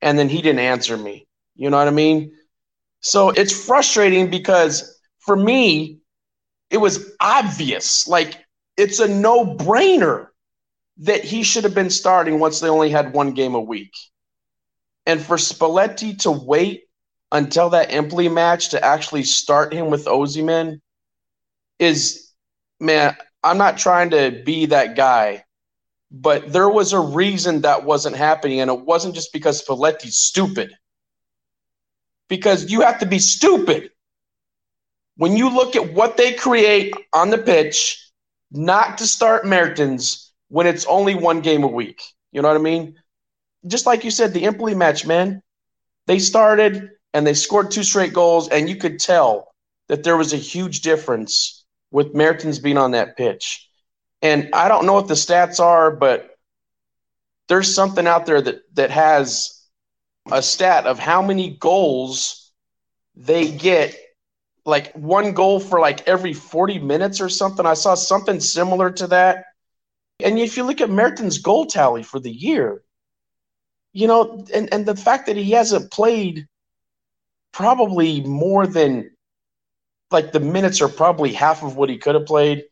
And 0.00 0.18
then 0.18 0.28
he 0.28 0.42
didn't 0.42 0.58
answer 0.58 0.96
me. 0.96 1.28
You 1.54 1.70
know 1.70 1.76
what 1.76 1.86
I 1.86 1.92
mean? 1.92 2.32
So 2.98 3.30
it's 3.30 3.64
frustrating 3.64 4.28
because 4.28 4.98
for 5.20 5.36
me, 5.36 6.01
it 6.72 6.78
was 6.78 7.12
obvious. 7.20 8.08
Like 8.08 8.44
it's 8.76 8.98
a 8.98 9.06
no 9.06 9.44
brainer 9.44 10.28
that 10.98 11.22
he 11.22 11.42
should 11.42 11.64
have 11.64 11.74
been 11.74 11.90
starting 11.90 12.40
once 12.40 12.58
they 12.58 12.68
only 12.68 12.90
had 12.90 13.12
one 13.12 13.32
game 13.32 13.54
a 13.54 13.60
week. 13.60 13.92
And 15.06 15.20
for 15.20 15.36
Spalletti 15.36 16.18
to 16.20 16.30
wait 16.30 16.84
until 17.30 17.70
that 17.70 17.92
Empoli 17.92 18.28
match 18.28 18.70
to 18.70 18.84
actually 18.84 19.24
start 19.24 19.72
him 19.72 19.90
with 19.90 20.06
Osimhen 20.06 20.80
is, 21.78 22.30
man, 22.80 23.16
I'm 23.42 23.58
not 23.58 23.78
trying 23.78 24.10
to 24.10 24.42
be 24.44 24.66
that 24.66 24.96
guy, 24.96 25.44
but 26.10 26.52
there 26.52 26.68
was 26.68 26.92
a 26.92 27.00
reason 27.00 27.62
that 27.62 27.84
wasn't 27.84 28.16
happening. 28.16 28.60
And 28.60 28.70
it 28.70 28.80
wasn't 28.80 29.14
just 29.14 29.32
because 29.32 29.62
Spalletti's 29.62 30.16
stupid. 30.16 30.72
Because 32.28 32.70
you 32.70 32.80
have 32.80 33.00
to 33.00 33.06
be 33.06 33.18
stupid 33.18 33.90
when 35.16 35.36
you 35.36 35.48
look 35.48 35.76
at 35.76 35.92
what 35.92 36.16
they 36.16 36.32
create 36.32 36.94
on 37.12 37.30
the 37.30 37.38
pitch, 37.38 38.10
not 38.50 38.98
to 38.98 39.06
start 39.06 39.46
Mertens 39.46 40.32
when 40.48 40.66
it's 40.66 40.86
only 40.86 41.14
one 41.14 41.40
game 41.40 41.64
a 41.64 41.68
week. 41.68 42.02
You 42.32 42.42
know 42.42 42.48
what 42.48 42.56
I 42.56 42.60
mean? 42.60 42.96
Just 43.66 43.86
like 43.86 44.04
you 44.04 44.10
said, 44.10 44.32
the 44.32 44.44
Empoli 44.44 44.74
match, 44.74 45.06
man, 45.06 45.42
they 46.06 46.18
started 46.18 46.90
and 47.14 47.26
they 47.26 47.34
scored 47.34 47.70
two 47.70 47.82
straight 47.82 48.12
goals, 48.12 48.48
and 48.48 48.68
you 48.68 48.76
could 48.76 48.98
tell 48.98 49.52
that 49.88 50.02
there 50.02 50.16
was 50.16 50.32
a 50.32 50.38
huge 50.38 50.80
difference 50.80 51.64
with 51.90 52.14
Mertens 52.14 52.58
being 52.58 52.78
on 52.78 52.92
that 52.92 53.16
pitch. 53.16 53.68
And 54.22 54.48
I 54.54 54.68
don't 54.68 54.86
know 54.86 54.94
what 54.94 55.08
the 55.08 55.14
stats 55.14 55.60
are, 55.60 55.90
but 55.90 56.36
there's 57.48 57.74
something 57.74 58.06
out 58.06 58.24
there 58.24 58.40
that 58.40 58.62
that 58.74 58.90
has 58.90 59.62
a 60.30 60.42
stat 60.42 60.86
of 60.86 60.98
how 60.98 61.20
many 61.20 61.56
goals 61.56 62.50
they 63.14 63.50
get 63.50 63.94
like 64.64 64.92
one 64.92 65.32
goal 65.32 65.60
for 65.60 65.80
like 65.80 66.06
every 66.06 66.32
40 66.32 66.78
minutes 66.78 67.20
or 67.20 67.28
something. 67.28 67.66
I 67.66 67.74
saw 67.74 67.94
something 67.94 68.40
similar 68.40 68.90
to 68.92 69.06
that. 69.08 69.46
And 70.22 70.38
if 70.38 70.56
you 70.56 70.64
look 70.64 70.80
at 70.80 70.90
Mertens' 70.90 71.38
goal 71.38 71.66
tally 71.66 72.02
for 72.02 72.20
the 72.20 72.30
year, 72.30 72.82
you 73.92 74.06
know, 74.06 74.44
and, 74.54 74.72
and 74.72 74.86
the 74.86 74.96
fact 74.96 75.26
that 75.26 75.36
he 75.36 75.50
hasn't 75.52 75.90
played 75.90 76.46
probably 77.52 78.22
more 78.22 78.66
than 78.66 79.10
like 80.10 80.32
the 80.32 80.40
minutes 80.40 80.80
are 80.80 80.88
probably 80.88 81.32
half 81.32 81.62
of 81.62 81.76
what 81.76 81.88
he 81.88 81.98
could 81.98 82.14
have 82.14 82.26
played. 82.26 82.64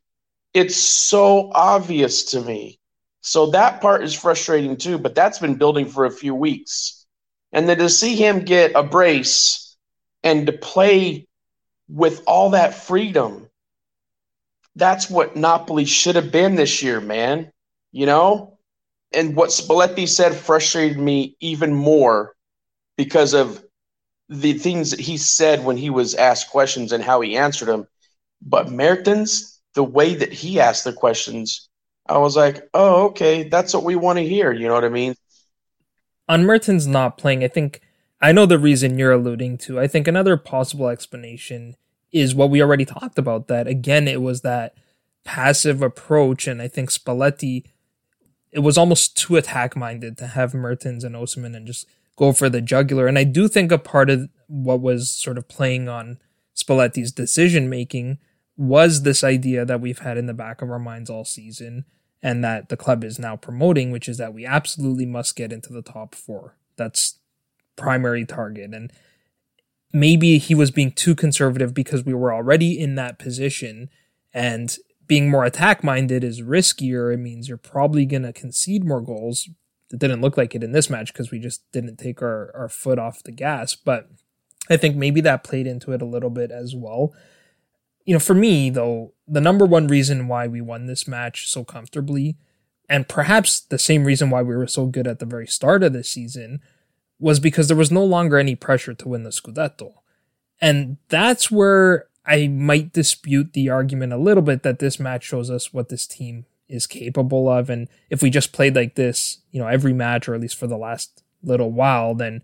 It's 0.54 0.76
so 0.76 1.50
obvious 1.52 2.24
to 2.32 2.40
me. 2.40 2.78
So 3.22 3.50
that 3.50 3.80
part 3.80 4.02
is 4.02 4.14
frustrating 4.14 4.76
too, 4.76 4.98
but 4.98 5.14
that's 5.14 5.38
been 5.38 5.56
building 5.56 5.86
for 5.86 6.04
a 6.04 6.10
few 6.10 6.34
weeks. 6.34 7.06
And 7.52 7.68
then 7.68 7.78
to 7.78 7.88
see 7.88 8.16
him 8.16 8.44
get 8.44 8.72
a 8.74 8.82
brace 8.82 9.76
and 10.22 10.46
to 10.46 10.52
play 10.52 11.26
with 11.90 12.22
all 12.26 12.50
that 12.50 12.74
freedom. 12.74 13.48
That's 14.76 15.10
what 15.10 15.36
Napoli 15.36 15.84
should 15.84 16.16
have 16.16 16.30
been 16.30 16.54
this 16.54 16.82
year, 16.82 17.00
man. 17.00 17.50
You 17.92 18.06
know? 18.06 18.58
And 19.12 19.34
what 19.34 19.50
Spalletti 19.50 20.08
said 20.08 20.34
frustrated 20.34 20.98
me 20.98 21.36
even 21.40 21.74
more 21.74 22.34
because 22.96 23.34
of 23.34 23.64
the 24.28 24.52
things 24.52 24.92
that 24.92 25.00
he 25.00 25.16
said 25.16 25.64
when 25.64 25.76
he 25.76 25.90
was 25.90 26.14
asked 26.14 26.50
questions 26.50 26.92
and 26.92 27.02
how 27.02 27.20
he 27.20 27.36
answered 27.36 27.66
them. 27.66 27.88
But 28.40 28.70
Mertens, 28.70 29.60
the 29.74 29.82
way 29.82 30.14
that 30.14 30.32
he 30.32 30.60
asked 30.60 30.84
the 30.84 30.92
questions, 30.92 31.68
I 32.08 32.18
was 32.18 32.36
like, 32.36 32.68
oh, 32.72 33.06
okay, 33.06 33.48
that's 33.48 33.74
what 33.74 33.82
we 33.82 33.96
want 33.96 34.18
to 34.18 34.26
hear. 34.26 34.52
You 34.52 34.68
know 34.68 34.74
what 34.74 34.84
I 34.84 34.88
mean? 34.88 35.16
On 36.28 36.44
Mertens 36.44 36.86
not 36.86 37.18
playing, 37.18 37.42
I 37.42 37.48
think 37.48 37.80
I 38.20 38.32
know 38.32 38.46
the 38.46 38.58
reason 38.58 38.98
you're 38.98 39.12
alluding 39.12 39.58
to. 39.58 39.80
I 39.80 39.86
think 39.86 40.06
another 40.06 40.36
possible 40.36 40.88
explanation 40.88 41.76
is 42.12 42.34
what 42.34 42.50
we 42.50 42.62
already 42.62 42.84
talked 42.84 43.18
about. 43.18 43.48
That 43.48 43.66
again, 43.66 44.06
it 44.08 44.20
was 44.20 44.42
that 44.42 44.74
passive 45.24 45.82
approach, 45.82 46.46
and 46.46 46.60
I 46.60 46.68
think 46.68 46.90
Spalletti, 46.90 47.64
it 48.52 48.60
was 48.60 48.76
almost 48.76 49.16
too 49.16 49.36
attack 49.36 49.76
minded 49.76 50.18
to 50.18 50.28
have 50.28 50.54
Mertens 50.54 51.04
and 51.04 51.14
Osimhen 51.14 51.56
and 51.56 51.66
just 51.66 51.86
go 52.16 52.32
for 52.32 52.50
the 52.50 52.60
jugular. 52.60 53.06
And 53.06 53.18
I 53.18 53.24
do 53.24 53.48
think 53.48 53.72
a 53.72 53.78
part 53.78 54.10
of 54.10 54.28
what 54.46 54.80
was 54.80 55.10
sort 55.10 55.38
of 55.38 55.48
playing 55.48 55.88
on 55.88 56.18
Spalletti's 56.54 57.12
decision 57.12 57.70
making 57.70 58.18
was 58.56 59.02
this 59.02 59.24
idea 59.24 59.64
that 59.64 59.80
we've 59.80 60.00
had 60.00 60.18
in 60.18 60.26
the 60.26 60.34
back 60.34 60.60
of 60.60 60.70
our 60.70 60.78
minds 60.78 61.08
all 61.08 61.24
season 61.24 61.86
and 62.22 62.44
that 62.44 62.68
the 62.68 62.76
club 62.76 63.02
is 63.02 63.18
now 63.18 63.36
promoting, 63.36 63.90
which 63.90 64.06
is 64.06 64.18
that 64.18 64.34
we 64.34 64.44
absolutely 64.44 65.06
must 65.06 65.36
get 65.36 65.52
into 65.52 65.72
the 65.72 65.80
top 65.80 66.14
four. 66.14 66.56
That's 66.76 67.19
primary 67.76 68.24
target. 68.24 68.74
And 68.74 68.92
maybe 69.92 70.38
he 70.38 70.54
was 70.54 70.70
being 70.70 70.92
too 70.92 71.14
conservative 71.14 71.74
because 71.74 72.04
we 72.04 72.14
were 72.14 72.32
already 72.32 72.78
in 72.78 72.94
that 72.96 73.18
position 73.18 73.88
and 74.32 74.76
being 75.06 75.28
more 75.28 75.44
attack 75.44 75.82
minded 75.82 76.22
is 76.22 76.40
riskier. 76.40 77.12
It 77.12 77.16
means 77.16 77.48
you're 77.48 77.56
probably 77.56 78.06
going 78.06 78.22
to 78.22 78.32
concede 78.32 78.84
more 78.84 79.00
goals. 79.00 79.48
It 79.92 79.98
didn't 79.98 80.20
look 80.20 80.36
like 80.36 80.54
it 80.54 80.62
in 80.62 80.70
this 80.70 80.88
match 80.88 81.12
because 81.12 81.32
we 81.32 81.40
just 81.40 81.62
didn't 81.72 81.96
take 81.96 82.22
our, 82.22 82.52
our 82.54 82.68
foot 82.68 82.98
off 82.98 83.24
the 83.24 83.32
gas. 83.32 83.74
But 83.74 84.08
I 84.70 84.76
think 84.76 84.94
maybe 84.94 85.20
that 85.22 85.42
played 85.42 85.66
into 85.66 85.92
it 85.92 86.00
a 86.00 86.06
little 86.06 86.30
bit 86.30 86.52
as 86.52 86.76
well. 86.76 87.12
You 88.04 88.14
know, 88.14 88.20
for 88.20 88.34
me, 88.34 88.70
though, 88.70 89.12
the 89.26 89.40
number 89.40 89.66
one 89.66 89.88
reason 89.88 90.28
why 90.28 90.46
we 90.46 90.60
won 90.60 90.86
this 90.86 91.08
match 91.08 91.48
so 91.48 91.64
comfortably, 91.64 92.36
and 92.88 93.08
perhaps 93.08 93.60
the 93.60 93.78
same 93.78 94.04
reason 94.04 94.30
why 94.30 94.42
we 94.42 94.56
were 94.56 94.66
so 94.66 94.86
good 94.86 95.06
at 95.06 95.18
the 95.18 95.26
very 95.26 95.46
start 95.46 95.82
of 95.82 95.92
the 95.92 96.04
season, 96.04 96.60
was 97.20 97.38
because 97.38 97.68
there 97.68 97.76
was 97.76 97.92
no 97.92 98.04
longer 98.04 98.38
any 98.38 98.56
pressure 98.56 98.94
to 98.94 99.08
win 99.08 99.22
the 99.22 99.30
Scudetto. 99.30 99.92
And 100.60 100.96
that's 101.08 101.50
where 101.50 102.06
I 102.26 102.48
might 102.48 102.92
dispute 102.92 103.52
the 103.52 103.68
argument 103.70 104.12
a 104.12 104.18
little 104.18 104.42
bit 104.42 104.62
that 104.62 104.78
this 104.78 104.98
match 104.98 105.24
shows 105.24 105.50
us 105.50 105.72
what 105.72 105.88
this 105.88 106.06
team 106.06 106.46
is 106.68 106.86
capable 106.86 107.48
of. 107.48 107.68
And 107.70 107.88
if 108.08 108.22
we 108.22 108.30
just 108.30 108.52
played 108.52 108.74
like 108.74 108.94
this, 108.94 109.38
you 109.50 109.60
know, 109.60 109.68
every 109.68 109.92
match, 109.92 110.28
or 110.28 110.34
at 110.34 110.40
least 110.40 110.56
for 110.56 110.66
the 110.66 110.76
last 110.76 111.22
little 111.42 111.70
while, 111.70 112.14
then 112.14 112.42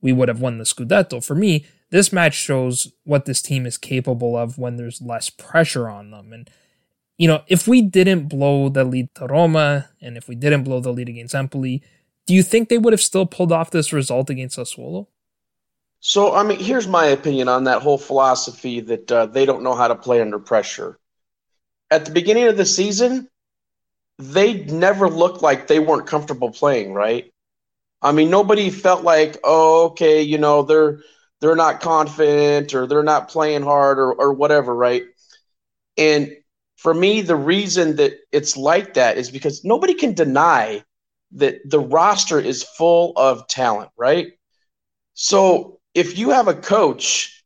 we 0.00 0.12
would 0.12 0.28
have 0.28 0.40
won 0.40 0.58
the 0.58 0.64
Scudetto. 0.64 1.24
For 1.24 1.34
me, 1.34 1.66
this 1.90 2.12
match 2.12 2.34
shows 2.34 2.92
what 3.04 3.24
this 3.24 3.42
team 3.42 3.66
is 3.66 3.78
capable 3.78 4.36
of 4.36 4.58
when 4.58 4.76
there's 4.76 5.00
less 5.00 5.30
pressure 5.30 5.88
on 5.88 6.10
them. 6.10 6.32
And, 6.32 6.50
you 7.16 7.28
know, 7.28 7.42
if 7.48 7.66
we 7.66 7.82
didn't 7.82 8.28
blow 8.28 8.68
the 8.68 8.84
lead 8.84 9.14
to 9.16 9.26
Roma 9.26 9.88
and 10.00 10.16
if 10.16 10.28
we 10.28 10.34
didn't 10.34 10.64
blow 10.64 10.80
the 10.80 10.92
lead 10.92 11.08
against 11.08 11.34
Empoli, 11.34 11.82
do 12.28 12.34
you 12.34 12.42
think 12.42 12.68
they 12.68 12.76
would 12.76 12.92
have 12.92 13.00
still 13.00 13.24
pulled 13.24 13.52
off 13.52 13.70
this 13.70 13.90
result 13.90 14.28
against 14.28 14.58
Sassuolo? 14.58 15.06
So, 16.00 16.34
I 16.34 16.42
mean, 16.42 16.60
here's 16.60 16.86
my 16.86 17.06
opinion 17.06 17.48
on 17.48 17.64
that 17.64 17.80
whole 17.80 17.96
philosophy 17.96 18.80
that 18.80 19.10
uh, 19.10 19.24
they 19.24 19.46
don't 19.46 19.62
know 19.62 19.74
how 19.74 19.88
to 19.88 19.94
play 19.94 20.20
under 20.20 20.38
pressure. 20.38 20.98
At 21.90 22.04
the 22.04 22.10
beginning 22.10 22.44
of 22.44 22.58
the 22.58 22.66
season, 22.66 23.30
they 24.18 24.62
never 24.64 25.08
looked 25.08 25.40
like 25.40 25.68
they 25.68 25.78
weren't 25.78 26.06
comfortable 26.06 26.50
playing, 26.50 26.92
right? 26.92 27.32
I 28.02 28.12
mean, 28.12 28.28
nobody 28.28 28.68
felt 28.68 29.04
like, 29.04 29.38
oh, 29.42 29.86
okay, 29.86 30.20
you 30.20 30.36
know, 30.36 30.62
they're 30.62 31.00
they're 31.40 31.56
not 31.56 31.80
confident 31.80 32.74
or 32.74 32.86
they're 32.86 33.02
not 33.02 33.30
playing 33.30 33.62
hard 33.62 33.98
or, 33.98 34.12
or 34.12 34.34
whatever, 34.34 34.74
right? 34.74 35.04
And 35.96 36.36
for 36.76 36.92
me, 36.92 37.22
the 37.22 37.36
reason 37.36 37.96
that 37.96 38.12
it's 38.32 38.54
like 38.54 38.94
that 38.94 39.16
is 39.16 39.30
because 39.30 39.64
nobody 39.64 39.94
can 39.94 40.12
deny 40.12 40.84
that 41.32 41.58
the 41.68 41.80
roster 41.80 42.40
is 42.40 42.62
full 42.62 43.12
of 43.16 43.46
talent, 43.48 43.90
right? 43.96 44.28
So 45.14 45.80
if 45.94 46.18
you 46.18 46.30
have 46.30 46.48
a 46.48 46.54
coach 46.54 47.44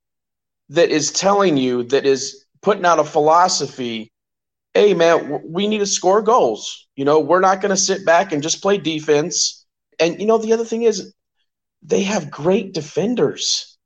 that 0.71 0.91
is 0.91 1.11
telling 1.11 1.57
you 1.57 1.85
that 1.85 2.07
is 2.07 2.45
putting 2.61 2.85
out 2.85 2.99
a 2.99 3.05
philosophy, 3.05 4.13
hey 4.75 4.95
man, 4.95 5.43
we 5.45 5.67
need 5.67 5.79
to 5.79 5.87
score 5.87 6.23
goals. 6.23 6.87
You 6.97 7.05
know, 7.05 7.21
we're 7.21 7.41
not 7.41 7.61
going 7.61 7.71
to 7.71 7.77
sit 7.77 8.07
back 8.07 8.33
and 8.33 8.43
just 8.43 8.63
play 8.63 8.79
defense. 8.79 9.65
And 9.99 10.21
you 10.21 10.27
know, 10.27 10.39
the 10.39 10.53
other 10.53 10.65
thing 10.65 10.83
is 10.83 11.13
they 11.83 12.03
have 12.03 12.31
great 12.31 12.73
defenders. 12.73 13.77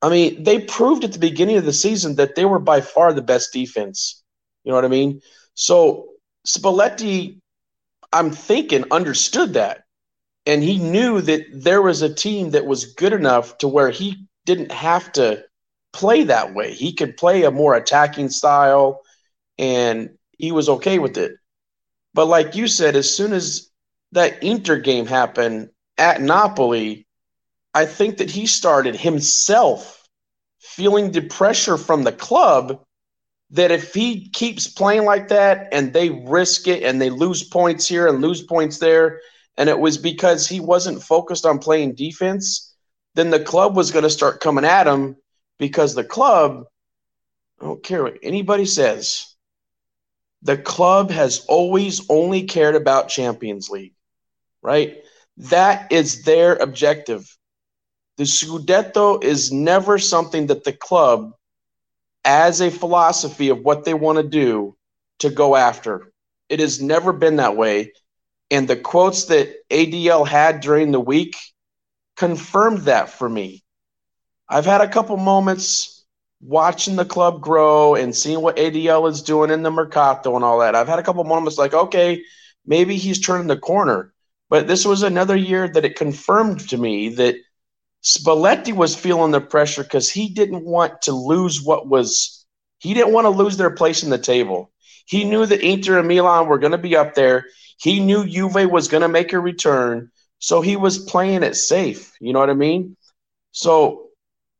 I 0.00 0.10
mean, 0.10 0.44
they 0.44 0.60
proved 0.60 1.04
at 1.04 1.12
the 1.12 1.18
beginning 1.18 1.56
of 1.56 1.64
the 1.64 1.72
season 1.72 2.16
that 2.16 2.36
they 2.36 2.44
were 2.44 2.60
by 2.60 2.80
far 2.80 3.12
the 3.12 3.22
best 3.22 3.52
defense. 3.52 4.22
You 4.64 4.70
know 4.70 4.76
what 4.76 4.84
I 4.84 4.88
mean? 4.88 5.20
So 5.54 6.08
Spalletti, 6.46 7.40
I'm 8.12 8.30
thinking, 8.30 8.84
understood 8.90 9.54
that. 9.54 9.84
And 10.46 10.62
he 10.62 10.78
knew 10.78 11.20
that 11.20 11.44
there 11.52 11.82
was 11.82 12.02
a 12.02 12.12
team 12.12 12.50
that 12.50 12.66
was 12.66 12.94
good 12.94 13.12
enough 13.12 13.58
to 13.58 13.68
where 13.68 13.90
he 13.90 14.26
didn't 14.46 14.72
have 14.72 15.12
to 15.12 15.44
play 15.92 16.24
that 16.24 16.54
way. 16.54 16.72
He 16.72 16.94
could 16.94 17.16
play 17.16 17.44
a 17.44 17.50
more 17.50 17.74
attacking 17.74 18.30
style, 18.30 19.02
and 19.58 20.16
he 20.38 20.52
was 20.52 20.68
okay 20.68 20.98
with 20.98 21.18
it. 21.18 21.32
But 22.14 22.26
like 22.26 22.56
you 22.56 22.66
said, 22.66 22.96
as 22.96 23.14
soon 23.14 23.32
as 23.32 23.70
that 24.12 24.42
Inter 24.42 24.78
game 24.78 25.06
happened 25.06 25.70
at 25.98 26.22
Napoli, 26.22 27.06
I 27.74 27.84
think 27.84 28.18
that 28.18 28.30
he 28.30 28.46
started 28.46 28.96
himself 28.96 30.08
feeling 30.60 31.12
the 31.12 31.20
pressure 31.20 31.76
from 31.76 32.04
the 32.04 32.12
club 32.12 32.84
that 33.50 33.70
if 33.70 33.94
he 33.94 34.28
keeps 34.28 34.68
playing 34.68 35.04
like 35.04 35.28
that 35.28 35.68
and 35.72 35.92
they 35.92 36.10
risk 36.10 36.68
it 36.68 36.82
and 36.82 37.00
they 37.00 37.10
lose 37.10 37.42
points 37.42 37.88
here 37.88 38.06
and 38.06 38.20
lose 38.20 38.42
points 38.42 38.78
there, 38.78 39.20
and 39.56 39.68
it 39.68 39.78
was 39.78 39.98
because 39.98 40.46
he 40.46 40.60
wasn't 40.60 41.02
focused 41.02 41.46
on 41.46 41.58
playing 41.58 41.94
defense, 41.94 42.74
then 43.14 43.30
the 43.30 43.40
club 43.40 43.74
was 43.74 43.90
going 43.90 44.04
to 44.04 44.10
start 44.10 44.40
coming 44.40 44.64
at 44.64 44.86
him 44.86 45.16
because 45.58 45.94
the 45.94 46.04
club, 46.04 46.64
I 47.60 47.64
don't 47.64 47.82
care 47.82 48.04
what 48.04 48.18
anybody 48.22 48.66
says, 48.66 49.34
the 50.42 50.56
club 50.56 51.10
has 51.10 51.44
always 51.48 52.08
only 52.08 52.44
cared 52.44 52.76
about 52.76 53.08
Champions 53.08 53.68
League, 53.70 53.94
right? 54.62 54.98
That 55.38 55.90
is 55.90 56.22
their 56.22 56.54
objective. 56.56 57.26
The 58.18 58.24
Scudetto 58.24 59.22
is 59.22 59.52
never 59.52 59.98
something 59.98 60.46
that 60.48 60.64
the 60.64 60.72
club, 60.72 61.32
as 62.28 62.60
a 62.60 62.70
philosophy 62.70 63.48
of 63.48 63.60
what 63.60 63.84
they 63.84 63.94
want 63.94 64.18
to 64.18 64.22
do, 64.22 64.76
to 65.20 65.30
go 65.30 65.56
after. 65.56 66.12
It 66.50 66.60
has 66.60 66.78
never 66.78 67.14
been 67.14 67.36
that 67.36 67.56
way. 67.56 67.94
And 68.50 68.68
the 68.68 68.76
quotes 68.76 69.24
that 69.26 69.48
ADL 69.70 70.28
had 70.28 70.60
during 70.60 70.92
the 70.92 71.00
week 71.00 71.36
confirmed 72.18 72.82
that 72.82 73.08
for 73.08 73.26
me. 73.26 73.64
I've 74.46 74.66
had 74.66 74.82
a 74.82 74.88
couple 74.88 75.16
moments 75.16 76.04
watching 76.42 76.96
the 76.96 77.06
club 77.06 77.40
grow 77.40 77.94
and 77.94 78.14
seeing 78.14 78.42
what 78.42 78.58
ADL 78.58 79.10
is 79.10 79.22
doing 79.22 79.50
in 79.50 79.62
the 79.62 79.70
Mercato 79.70 80.36
and 80.36 80.44
all 80.44 80.58
that, 80.58 80.74
I've 80.74 80.86
had 80.86 80.98
a 80.98 81.02
couple 81.02 81.24
moments 81.24 81.56
like, 81.56 81.72
okay, 81.72 82.22
maybe 82.66 82.96
he's 82.96 83.20
turning 83.20 83.46
the 83.46 83.56
corner. 83.56 84.12
But 84.50 84.66
this 84.66 84.84
was 84.84 85.02
another 85.02 85.36
year 85.36 85.66
that 85.66 85.84
it 85.86 85.96
confirmed 85.96 86.68
to 86.68 86.76
me 86.76 87.08
that 87.14 87.36
Spalletti 88.02 88.72
was 88.72 88.94
feeling 88.94 89.32
the 89.32 89.40
pressure 89.40 89.82
because 89.82 90.08
he 90.08 90.28
didn't 90.28 90.64
want 90.64 91.02
to 91.02 91.12
lose 91.12 91.62
what 91.62 91.88
was, 91.88 92.46
he 92.78 92.94
didn't 92.94 93.12
want 93.12 93.24
to 93.24 93.30
lose 93.30 93.56
their 93.56 93.70
place 93.70 94.02
in 94.02 94.10
the 94.10 94.18
table. 94.18 94.70
He 95.06 95.24
knew 95.24 95.46
that 95.46 95.62
Inter 95.62 95.98
and 95.98 96.08
Milan 96.08 96.46
were 96.46 96.58
going 96.58 96.72
to 96.72 96.78
be 96.78 96.96
up 96.96 97.14
there. 97.14 97.46
He 97.80 98.00
knew 98.00 98.26
Juve 98.26 98.70
was 98.70 98.88
going 98.88 99.02
to 99.02 99.08
make 99.08 99.32
a 99.32 99.40
return. 99.40 100.10
So 100.38 100.60
he 100.60 100.76
was 100.76 100.98
playing 100.98 101.42
it 101.42 101.56
safe. 101.56 102.12
You 102.20 102.32
know 102.32 102.38
what 102.38 102.50
I 102.50 102.54
mean? 102.54 102.96
So 103.52 104.08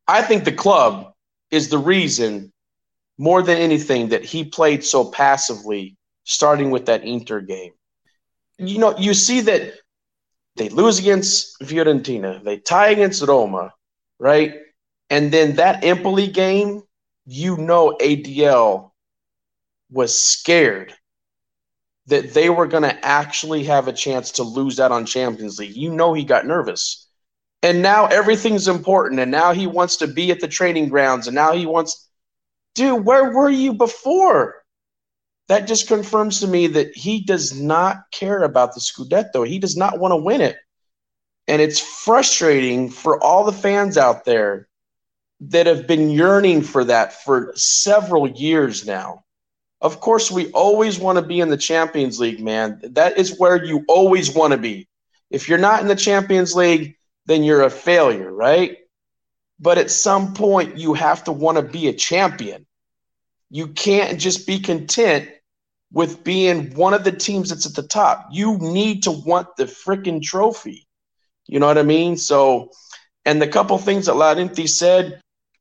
I 0.06 0.22
think 0.22 0.44
the 0.44 0.52
club 0.52 1.12
is 1.50 1.68
the 1.68 1.78
reason 1.78 2.52
more 3.18 3.42
than 3.42 3.58
anything 3.58 4.08
that 4.08 4.24
he 4.24 4.44
played 4.44 4.84
so 4.84 5.10
passively 5.10 5.96
starting 6.24 6.70
with 6.70 6.86
that 6.86 7.04
Inter 7.04 7.40
game. 7.40 7.72
You 8.58 8.78
know, 8.78 8.96
you 8.98 9.14
see 9.14 9.42
that 9.42 9.74
they 10.58 10.68
lose 10.68 10.98
against 10.98 11.58
Fiorentina, 11.60 12.42
they 12.42 12.58
tie 12.58 12.88
against 12.88 13.22
Roma, 13.22 13.72
right? 14.18 14.54
And 15.10 15.32
then 15.32 15.56
that 15.56 15.84
Empoli 15.84 16.28
game, 16.28 16.82
you 17.26 17.56
know 17.56 17.96
ADL 18.00 18.90
was 19.90 20.18
scared 20.18 20.94
that 22.06 22.32
they 22.32 22.48
were 22.48 22.66
going 22.66 22.82
to 22.82 23.04
actually 23.04 23.64
have 23.64 23.86
a 23.86 23.92
chance 23.92 24.32
to 24.32 24.42
lose 24.42 24.76
that 24.76 24.92
on 24.92 25.04
Champions 25.04 25.58
League. 25.58 25.76
You 25.76 25.90
know 25.90 26.14
he 26.14 26.24
got 26.24 26.46
nervous 26.46 27.08
and 27.62 27.82
now 27.82 28.06
everything's 28.06 28.68
important 28.68 29.20
and 29.20 29.30
now 29.30 29.52
he 29.52 29.66
wants 29.66 29.96
to 29.96 30.06
be 30.06 30.30
at 30.30 30.40
the 30.40 30.48
training 30.48 30.88
grounds 30.88 31.26
and 31.26 31.34
now 31.34 31.52
he 31.52 31.66
wants 31.66 32.08
dude 32.74 33.04
where 33.04 33.32
were 33.32 33.50
you 33.50 33.74
before 33.74 34.62
that 35.48 35.66
just 35.66 35.88
confirms 35.88 36.40
to 36.40 36.46
me 36.46 36.66
that 36.68 36.96
he 36.96 37.20
does 37.20 37.58
not 37.58 38.04
care 38.12 38.42
about 38.42 38.74
the 38.74 38.80
scudetto. 38.80 39.46
He 39.46 39.58
does 39.58 39.76
not 39.76 39.98
want 39.98 40.12
to 40.12 40.16
win 40.16 40.40
it. 40.40 40.56
And 41.46 41.62
it's 41.62 41.80
frustrating 41.80 42.90
for 42.90 43.22
all 43.22 43.44
the 43.44 43.52
fans 43.52 43.96
out 43.96 44.24
there 44.24 44.68
that 45.40 45.66
have 45.66 45.86
been 45.86 46.10
yearning 46.10 46.62
for 46.62 46.84
that 46.84 47.24
for 47.24 47.52
several 47.54 48.28
years 48.28 48.86
now. 48.86 49.24
Of 49.80 50.00
course 50.00 50.30
we 50.30 50.50
always 50.50 50.98
want 50.98 51.16
to 51.16 51.24
be 51.24 51.40
in 51.40 51.48
the 51.48 51.56
champions 51.56 52.20
league 52.20 52.40
man. 52.40 52.80
That 52.82 53.16
is 53.16 53.38
where 53.38 53.64
you 53.64 53.84
always 53.88 54.34
want 54.34 54.52
to 54.52 54.58
be. 54.58 54.88
If 55.30 55.48
you're 55.48 55.58
not 55.58 55.80
in 55.80 55.88
the 55.88 55.96
champions 55.96 56.54
league 56.54 56.96
then 57.28 57.44
you're 57.44 57.62
a 57.62 57.70
failure, 57.70 58.32
right? 58.32 58.78
But 59.60 59.76
at 59.76 59.90
some 59.90 60.32
point, 60.32 60.78
you 60.78 60.94
have 60.94 61.24
to 61.24 61.32
want 61.32 61.58
to 61.58 61.62
be 61.62 61.88
a 61.88 61.92
champion. 61.92 62.66
You 63.50 63.68
can't 63.68 64.18
just 64.18 64.46
be 64.46 64.60
content 64.60 65.28
with 65.92 66.22
being 66.22 66.74
one 66.74 66.94
of 66.94 67.04
the 67.04 67.12
teams 67.12 67.48
that's 67.48 67.66
at 67.66 67.74
the 67.74 67.82
top. 67.82 68.28
You 68.30 68.58
need 68.58 69.04
to 69.04 69.10
want 69.10 69.56
the 69.56 69.64
freaking 69.64 70.22
trophy. 70.22 70.86
You 71.46 71.60
know 71.60 71.66
what 71.66 71.78
I 71.78 71.82
mean? 71.82 72.16
So, 72.16 72.70
and 73.24 73.40
the 73.40 73.48
couple 73.48 73.78
things 73.78 74.06
that 74.06 74.14
Laurentiis 74.14 74.70
said 74.70 75.20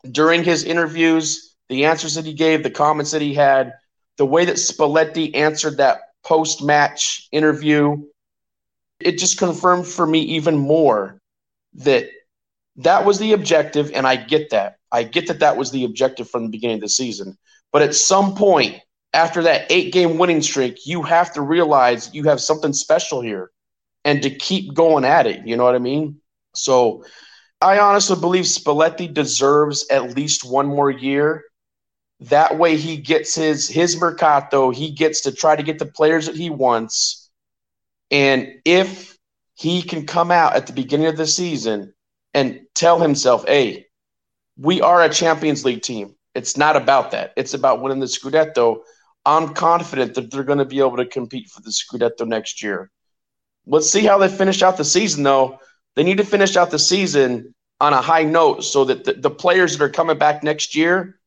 during 0.09 0.43
his 0.43 0.63
interviews, 0.63 1.55
the 1.69 1.85
answers 1.85 2.15
that 2.15 2.25
he 2.25 2.33
gave, 2.33 2.63
the 2.63 2.69
comments 2.69 3.11
that 3.11 3.21
he 3.21 3.33
had, 3.33 3.73
the 4.17 4.25
way 4.25 4.45
that 4.45 4.55
Spalletti 4.55 5.35
answered 5.35 5.77
that 5.77 5.99
post 6.23 6.63
match 6.63 7.27
interview, 7.31 8.03
it 8.99 9.17
just 9.17 9.37
confirmed 9.37 9.87
for 9.87 10.05
me 10.05 10.19
even 10.19 10.57
more 10.57 11.19
that 11.75 12.09
that 12.77 13.05
was 13.05 13.19
the 13.19 13.33
objective, 13.33 13.91
and 13.93 14.05
I 14.05 14.15
get 14.15 14.51
that. 14.51 14.77
I 14.91 15.03
get 15.03 15.27
that 15.27 15.39
that 15.39 15.57
was 15.57 15.71
the 15.71 15.85
objective 15.85 16.29
from 16.29 16.43
the 16.43 16.49
beginning 16.49 16.75
of 16.75 16.81
the 16.81 16.89
season. 16.89 17.37
But 17.71 17.81
at 17.81 17.95
some 17.95 18.35
point, 18.35 18.81
after 19.17 19.41
that 19.41 19.65
eight 19.71 19.91
game 19.91 20.19
winning 20.19 20.43
streak, 20.43 20.85
you 20.85 21.01
have 21.01 21.33
to 21.33 21.41
realize 21.41 22.13
you 22.13 22.23
have 22.25 22.39
something 22.39 22.71
special 22.71 23.19
here 23.19 23.49
and 24.05 24.21
to 24.21 24.29
keep 24.29 24.75
going 24.75 25.03
at 25.03 25.25
it. 25.25 25.45
You 25.45 25.57
know 25.57 25.63
what 25.63 25.73
I 25.73 25.79
mean? 25.79 26.21
So 26.53 27.03
I 27.59 27.79
honestly 27.79 28.15
believe 28.19 28.45
Spalletti 28.45 29.11
deserves 29.11 29.87
at 29.89 30.15
least 30.15 30.47
one 30.47 30.67
more 30.67 30.91
year. 30.91 31.43
That 32.19 32.59
way 32.59 32.77
he 32.77 32.97
gets 32.97 33.33
his 33.33 33.67
his 33.67 33.99
mercato, 33.99 34.69
he 34.69 34.91
gets 34.91 35.21
to 35.21 35.31
try 35.31 35.55
to 35.55 35.63
get 35.63 35.79
the 35.79 35.87
players 35.87 36.27
that 36.27 36.35
he 36.35 36.51
wants. 36.51 37.31
And 38.11 38.53
if 38.65 39.17
he 39.55 39.81
can 39.81 40.05
come 40.05 40.29
out 40.29 40.55
at 40.55 40.67
the 40.67 40.73
beginning 40.73 41.07
of 41.07 41.17
the 41.17 41.25
season 41.25 41.93
and 42.35 42.61
tell 42.75 42.99
himself, 42.99 43.47
hey, 43.47 43.87
we 44.57 44.79
are 44.81 45.01
a 45.01 45.09
Champions 45.09 45.65
League 45.65 45.81
team. 45.81 46.13
It's 46.35 46.55
not 46.55 46.75
about 46.75 47.11
that. 47.11 47.33
It's 47.35 47.55
about 47.55 47.81
winning 47.81 47.99
the 47.99 48.05
Scudetto. 48.05 48.81
I'm 49.27 49.53
confident 49.53 50.15
that 50.15 50.31
they're 50.31 50.43
going 50.45 50.59
to 50.59 50.65
be 50.65 50.79
able 50.79 50.97
to 50.97 51.05
compete 51.05 51.49
for 51.49 51.61
the 51.61 51.69
Scudetto 51.69 52.25
next 52.25 52.63
year. 52.63 52.89
Let's 53.65 53.89
see 53.89 54.05
how 54.05 54.17
they 54.17 54.29
finish 54.29 54.63
out 54.63 54.77
the 54.77 54.85
season, 54.85 55.23
though. 55.23 55.59
They 55.95 56.03
need 56.03 56.17
to 56.19 56.25
finish 56.25 56.55
out 56.55 56.71
the 56.71 56.79
season 56.79 57.53
on 57.81 57.91
a 57.91 58.01
high 58.01 58.23
note 58.23 58.63
so 58.63 58.85
that 58.85 59.03
the, 59.03 59.13
the 59.13 59.29
players 59.29 59.77
that 59.77 59.83
are 59.83 59.89
coming 59.89 60.17
back 60.17 60.43
next 60.43 60.75
year 60.75 61.19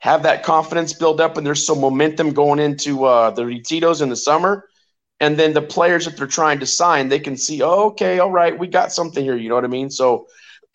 have 0.00 0.24
that 0.24 0.42
confidence 0.42 0.92
build 0.92 1.18
up 1.18 1.38
and 1.38 1.46
there's 1.46 1.64
some 1.64 1.80
momentum 1.80 2.34
going 2.34 2.58
into 2.58 3.06
uh, 3.06 3.30
the 3.30 3.42
retiros 3.42 4.02
in 4.02 4.10
the 4.10 4.16
summer 4.16 4.68
and 5.18 5.38
then 5.38 5.54
the 5.54 5.62
players 5.62 6.04
that 6.04 6.18
they're 6.18 6.26
trying 6.26 6.60
to 6.60 6.66
sign, 6.66 7.08
they 7.08 7.20
can 7.20 7.38
see, 7.38 7.62
oh, 7.62 7.86
okay, 7.86 8.18
all 8.18 8.30
right, 8.30 8.58
we 8.58 8.66
got 8.66 8.92
something 8.92 9.24
here. 9.24 9.36
You 9.36 9.48
know 9.48 9.54
what 9.54 9.64
I 9.64 9.68
mean? 9.68 9.88
So 9.90 10.26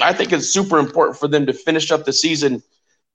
I 0.02 0.14
think 0.14 0.34
it's 0.34 0.48
super 0.48 0.80
important 0.80 1.20
for 1.20 1.28
them 1.28 1.46
to 1.46 1.54
finish 1.54 1.92
up 1.92 2.06
the 2.06 2.14
season 2.14 2.64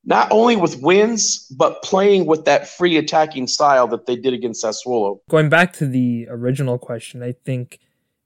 not 0.04 0.28
only 0.30 0.56
with 0.56 0.80
wins, 0.82 1.46
but 1.56 1.82
playing 1.82 2.26
with 2.26 2.44
that 2.46 2.68
free 2.68 2.96
attacking 2.96 3.46
style 3.46 3.86
that 3.88 4.06
they 4.06 4.16
did 4.16 4.32
against 4.32 4.64
Sassuolo. 4.64 5.20
Going 5.28 5.48
back 5.48 5.72
to 5.74 5.86
the 5.86 6.26
original 6.30 6.78
question, 6.78 7.22
I 7.22 7.32
think 7.44 7.78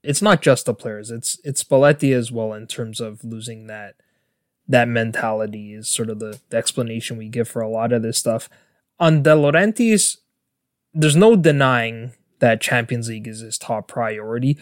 it's 0.03 0.21
not 0.21 0.41
just 0.41 0.65
the 0.65 0.73
players; 0.73 1.11
it's 1.11 1.39
it's 1.43 1.63
Spalletti 1.63 2.13
as 2.15 2.31
well 2.31 2.53
in 2.53 2.67
terms 2.67 3.01
of 3.01 3.23
losing 3.23 3.67
that 3.67 3.95
that 4.67 4.87
mentality 4.87 5.73
is 5.73 5.89
sort 5.89 6.09
of 6.09 6.19
the, 6.19 6.39
the 6.49 6.57
explanation 6.57 7.17
we 7.17 7.29
give 7.29 7.47
for 7.47 7.61
a 7.61 7.69
lot 7.69 7.91
of 7.91 8.01
this 8.01 8.17
stuff. 8.17 8.49
On 8.99 9.21
De 9.21 9.31
Laurentiis, 9.31 10.17
there's 10.93 11.15
no 11.15 11.35
denying 11.35 12.13
that 12.39 12.61
Champions 12.61 13.09
League 13.09 13.27
is 13.27 13.41
his 13.41 13.57
top 13.57 13.87
priority. 13.87 14.57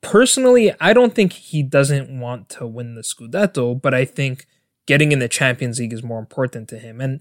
Personally, 0.00 0.72
I 0.80 0.92
don't 0.92 1.14
think 1.14 1.32
he 1.32 1.62
doesn't 1.62 2.20
want 2.20 2.48
to 2.50 2.66
win 2.66 2.94
the 2.94 3.02
Scudetto, 3.02 3.80
but 3.80 3.92
I 3.92 4.04
think 4.04 4.46
getting 4.86 5.12
in 5.12 5.18
the 5.18 5.28
Champions 5.28 5.78
League 5.78 5.92
is 5.92 6.02
more 6.02 6.18
important 6.18 6.68
to 6.70 6.78
him. 6.78 7.00
And 7.00 7.20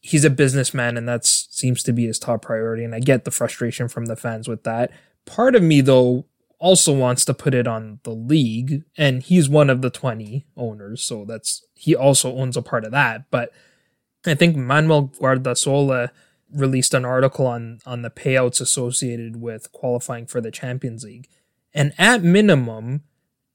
he's 0.00 0.24
a 0.24 0.30
businessman, 0.30 0.96
and 0.96 1.08
that 1.08 1.24
seems 1.24 1.82
to 1.84 1.92
be 1.92 2.06
his 2.06 2.18
top 2.18 2.42
priority. 2.42 2.84
And 2.84 2.94
I 2.94 3.00
get 3.00 3.24
the 3.24 3.30
frustration 3.30 3.88
from 3.88 4.06
the 4.06 4.16
fans 4.16 4.48
with 4.48 4.64
that. 4.64 4.90
Part 5.24 5.54
of 5.54 5.62
me, 5.62 5.80
though, 5.80 6.26
also 6.58 6.92
wants 6.92 7.24
to 7.24 7.34
put 7.34 7.54
it 7.54 7.66
on 7.66 7.98
the 8.04 8.14
league, 8.14 8.84
and 8.96 9.22
he's 9.22 9.48
one 9.48 9.68
of 9.68 9.82
the 9.82 9.90
20 9.90 10.46
owners, 10.56 11.02
so 11.02 11.24
that's 11.24 11.66
he 11.74 11.96
also 11.96 12.36
owns 12.36 12.56
a 12.56 12.62
part 12.62 12.84
of 12.84 12.92
that. 12.92 13.28
But 13.32 13.50
I 14.24 14.34
think 14.34 14.54
Manuel 14.54 15.08
Guardasola 15.20 16.10
released 16.52 16.94
an 16.94 17.04
article 17.04 17.48
on 17.48 17.80
on 17.84 18.02
the 18.02 18.10
payouts 18.10 18.60
associated 18.60 19.40
with 19.40 19.72
qualifying 19.72 20.26
for 20.26 20.40
the 20.40 20.52
Champions 20.52 21.02
League. 21.02 21.28
And 21.74 21.94
at 21.98 22.22
minimum, 22.22 23.02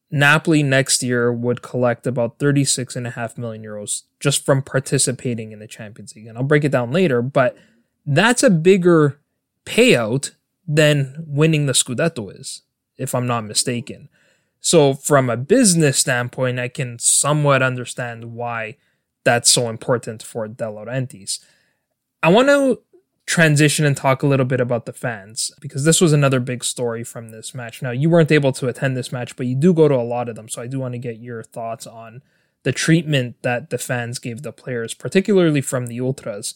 Napoli 0.10 0.64
next 0.64 1.04
year 1.04 1.32
would 1.32 1.62
collect 1.62 2.08
about 2.08 2.40
36.5 2.40 3.38
million 3.38 3.64
euros 3.64 4.04
just 4.20 4.46
from 4.46 4.62
participating 4.62 5.52
in 5.52 5.60
the 5.60 5.68
Champions 5.68 6.16
League. 6.16 6.28
And 6.28 6.38
I'll 6.38 6.44
break 6.44 6.64
it 6.64 6.72
down 6.72 6.92
later, 6.92 7.22
but 7.22 7.58
that's 8.06 8.44
a 8.44 8.50
bigger 8.50 9.20
payout 9.66 10.32
than 10.68 11.24
winning 11.28 11.66
the 11.66 11.74
Scudetto 11.74 12.38
is, 12.40 12.62
if 12.98 13.14
I'm 13.14 13.28
not 13.28 13.46
mistaken. 13.46 14.10
So, 14.60 14.94
from 14.94 15.30
a 15.30 15.38
business 15.38 16.00
standpoint, 16.00 16.60
I 16.60 16.68
can 16.68 17.00
somewhat 17.00 17.62
understand 17.62 18.34
why 18.34 18.78
that's 19.24 19.50
so 19.50 19.70
important 19.70 20.24
for 20.24 20.48
De 20.48 20.66
Laurentiis. 20.66 21.40
I 22.24 22.30
want 22.30 22.48
to 22.48 22.82
transition 23.28 23.86
and 23.86 23.96
talk 23.96 24.24
a 24.24 24.28
little 24.28 24.46
bit 24.46 24.62
about 24.62 24.86
the 24.86 24.94
fans 24.94 25.52
because 25.60 25.84
this 25.84 26.00
was 26.00 26.14
another 26.14 26.40
big 26.40 26.64
story 26.64 27.04
from 27.04 27.30
this 27.30 27.54
match. 27.54 27.82
Now, 27.82 27.92
you 27.92 28.10
weren't 28.10 28.32
able 28.32 28.54
to 28.54 28.70
attend 28.70 28.96
this 28.96 29.12
match, 29.12 29.36
but 29.36 29.46
you 29.46 29.54
do 29.54 29.74
go 29.74 29.90
to 29.90 29.96
a 29.96 30.02
lot 30.02 30.30
of 30.30 30.36
them. 30.36 30.48
So 30.48 30.62
I 30.62 30.68
do 30.68 30.80
want 30.80 30.94
to 30.94 30.98
get 30.98 31.20
your 31.20 31.44
thoughts 31.44 31.86
on 31.86 32.24
the 32.64 32.72
treatment 32.72 33.36
that 33.44 33.70
the 33.70 33.78
fans 33.78 34.18
gave 34.18 34.42
the 34.42 34.54
players, 34.54 34.94
particularly 34.94 35.60
from 35.60 35.88
the 35.88 36.00
Ultras. 36.00 36.56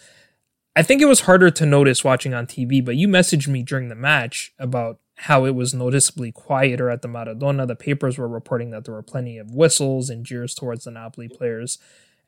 I 0.73 0.81
think 0.81 1.01
it 1.01 1.07
was 1.07 1.21
harder 1.21 1.51
to 1.51 1.65
notice 1.65 2.05
watching 2.05 2.33
on 2.33 2.47
TV, 2.47 2.83
but 2.83 2.95
you 2.95 3.09
messaged 3.09 3.49
me 3.49 3.63
during 3.63 3.89
the 3.89 3.95
match 3.95 4.53
about 4.57 4.99
how 5.15 5.43
it 5.43 5.53
was 5.53 5.73
noticeably 5.73 6.31
quieter 6.31 6.89
at 6.89 7.01
the 7.01 7.09
Maradona. 7.09 7.67
The 7.67 7.75
papers 7.75 8.17
were 8.17 8.29
reporting 8.29 8.71
that 8.71 8.85
there 8.85 8.95
were 8.95 9.03
plenty 9.03 9.37
of 9.37 9.53
whistles 9.53 10.09
and 10.09 10.25
jeers 10.25 10.55
towards 10.55 10.85
the 10.85 10.91
Napoli 10.91 11.27
players. 11.27 11.79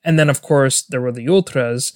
And 0.04 0.20
then, 0.20 0.30
of 0.30 0.42
course, 0.42 0.82
there 0.82 1.02
were 1.02 1.14
the 1.14 1.30
Ultras 1.30 1.94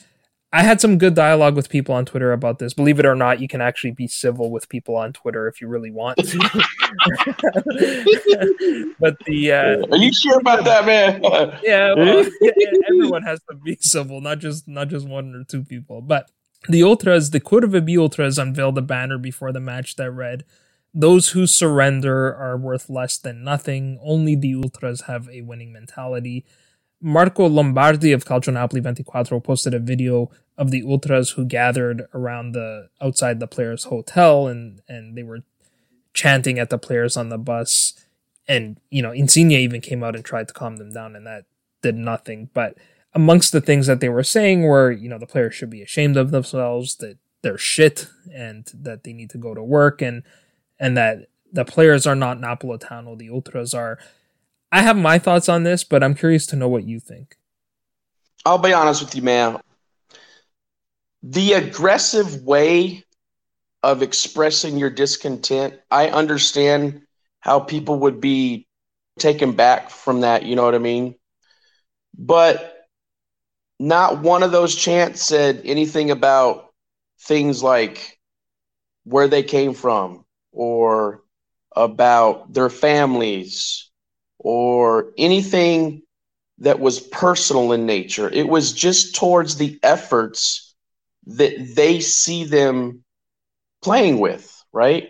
I 0.53 0.63
had 0.63 0.79
some 0.79 0.97
good 0.97 1.13
dialogue 1.13 1.57
with 1.57 1.67
people 1.67 1.93
on 1.93 2.05
Twitter 2.05 2.31
about 2.31 2.57
this. 2.57 2.73
Believe 2.73 2.99
it 2.99 3.05
or 3.05 3.15
not, 3.15 3.41
you 3.41 3.49
can 3.49 3.59
actually 3.59 3.91
be 3.91 4.07
civil 4.07 4.49
with 4.49 4.69
people 4.69 4.95
on 4.95 5.11
Twitter 5.11 5.45
if 5.47 5.59
you 5.59 5.67
really 5.67 5.91
want 5.91 6.17
to. 6.19 6.37
but 8.99 9.17
the 9.25 9.51
uh, 9.51 9.85
are 9.91 9.97
you 9.97 10.13
sure 10.13 10.39
about 10.39 10.63
that, 10.63 10.85
man? 10.85 11.21
yeah, 11.63 11.93
well, 11.93 12.25
everyone 12.87 13.23
has 13.23 13.41
to 13.49 13.57
be 13.57 13.77
civil, 13.81 14.21
not 14.21 14.39
just 14.39 14.69
not 14.69 14.87
just 14.87 15.05
one 15.05 15.35
or 15.35 15.43
two 15.43 15.65
people. 15.65 16.01
But 16.01 16.31
the 16.69 16.81
ultras, 16.81 17.31
the 17.31 17.41
Curva 17.41 17.85
B 17.85 17.97
ultras, 17.97 18.39
unveiled 18.39 18.77
a 18.77 18.81
banner 18.81 19.17
before 19.17 19.51
the 19.51 19.59
match 19.59 19.97
that 19.97 20.11
read, 20.11 20.45
"Those 20.93 21.29
who 21.29 21.45
surrender 21.45 22.33
are 22.33 22.55
worth 22.55 22.89
less 22.89 23.17
than 23.17 23.43
nothing. 23.43 23.99
Only 24.01 24.37
the 24.37 24.55
ultras 24.55 25.01
have 25.01 25.27
a 25.29 25.41
winning 25.41 25.73
mentality." 25.73 26.45
Marco 27.01 27.47
Lombardi 27.47 28.11
of 28.11 28.25
Calcio 28.25 28.53
Napoli 28.53 28.81
24 28.81 29.41
posted 29.41 29.73
a 29.73 29.79
video 29.79 30.31
of 30.57 30.71
the 30.71 30.83
ultras 30.83 31.31
who 31.31 31.45
gathered 31.45 32.07
around 32.13 32.53
the 32.53 32.89
outside 32.99 33.39
the 33.39 33.47
players' 33.47 33.85
hotel 33.85 34.47
and 34.47 34.81
and 34.87 35.15
they 35.15 35.23
were 35.23 35.43
chanting 36.13 36.57
at 36.57 36.71
the 36.71 36.79
players 36.79 37.15
on 37.15 37.29
the 37.29 37.37
bus. 37.37 37.93
And 38.47 38.79
you 38.89 39.01
know, 39.01 39.11
Insigne 39.11 39.51
even 39.51 39.81
came 39.81 40.03
out 40.03 40.15
and 40.15 40.25
tried 40.25 40.47
to 40.47 40.53
calm 40.53 40.77
them 40.77 40.91
down, 40.91 41.15
and 41.15 41.27
that 41.27 41.45
did 41.81 41.95
nothing. 41.95 42.49
But 42.53 42.77
amongst 43.13 43.51
the 43.51 43.61
things 43.61 43.85
that 43.87 43.99
they 43.99 44.09
were 44.09 44.23
saying 44.23 44.63
were, 44.63 44.91
you 44.91 45.09
know, 45.09 45.19
the 45.19 45.27
players 45.27 45.53
should 45.53 45.69
be 45.69 45.83
ashamed 45.83 46.17
of 46.17 46.31
themselves, 46.31 46.95
that 46.95 47.17
they're 47.43 47.57
shit, 47.57 48.07
and 48.33 48.67
that 48.73 49.03
they 49.03 49.13
need 49.13 49.29
to 49.31 49.37
go 49.37 49.53
to 49.53 49.63
work, 49.63 50.01
and 50.01 50.23
and 50.79 50.97
that 50.97 51.27
the 51.51 51.65
players 51.65 52.07
are 52.07 52.15
not 52.15 52.39
Napolitano, 52.39 53.17
the 53.17 53.29
ultras 53.29 53.73
are 53.73 53.99
I 54.71 54.81
have 54.81 54.97
my 54.97 55.17
thoughts 55.17 55.47
on 55.47 55.63
this, 55.63 55.83
but 55.83 56.03
I'm 56.03 56.15
curious 56.15 56.45
to 56.47 56.55
know 56.55 56.67
what 56.67 56.83
you 56.83 56.99
think. 56.99 57.37
I'll 58.45 58.57
be 58.57 58.73
honest 58.73 59.01
with 59.01 59.15
you, 59.15 59.21
man. 59.21 59.59
The 61.23 61.53
aggressive 61.53 62.43
way 62.43 63.03
of 63.83 64.01
expressing 64.01 64.77
your 64.77 64.89
discontent, 64.89 65.75
I 65.89 66.09
understand 66.09 67.01
how 67.39 67.59
people 67.59 67.99
would 67.99 68.19
be 68.19 68.67
taken 69.19 69.53
back 69.53 69.89
from 69.89 70.21
that, 70.21 70.43
you 70.43 70.55
know 70.55 70.63
what 70.63 70.75
I 70.75 70.79
mean? 70.79 71.15
But 72.17 72.87
not 73.79 74.21
one 74.21 74.43
of 74.43 74.51
those 74.51 74.75
chants 74.75 75.23
said 75.23 75.61
anything 75.63 76.11
about 76.11 76.73
things 77.21 77.63
like 77.63 78.19
where 79.03 79.27
they 79.27 79.43
came 79.43 79.73
from 79.73 80.25
or 80.51 81.23
about 81.75 82.53
their 82.53 82.69
families 82.69 83.86
or 84.39 85.11
anything 85.17 86.01
that 86.59 86.79
was 86.79 86.99
personal 86.99 87.71
in 87.71 87.85
nature. 87.85 88.29
It 88.29 88.47
was 88.47 88.73
just 88.73 89.15
towards 89.15 89.57
the 89.57 89.79
efforts 89.83 90.75
that 91.27 91.75
they 91.75 91.99
see 91.99 92.45
them 92.45 93.03
playing 93.83 94.19
with, 94.19 94.63
right? 94.71 95.09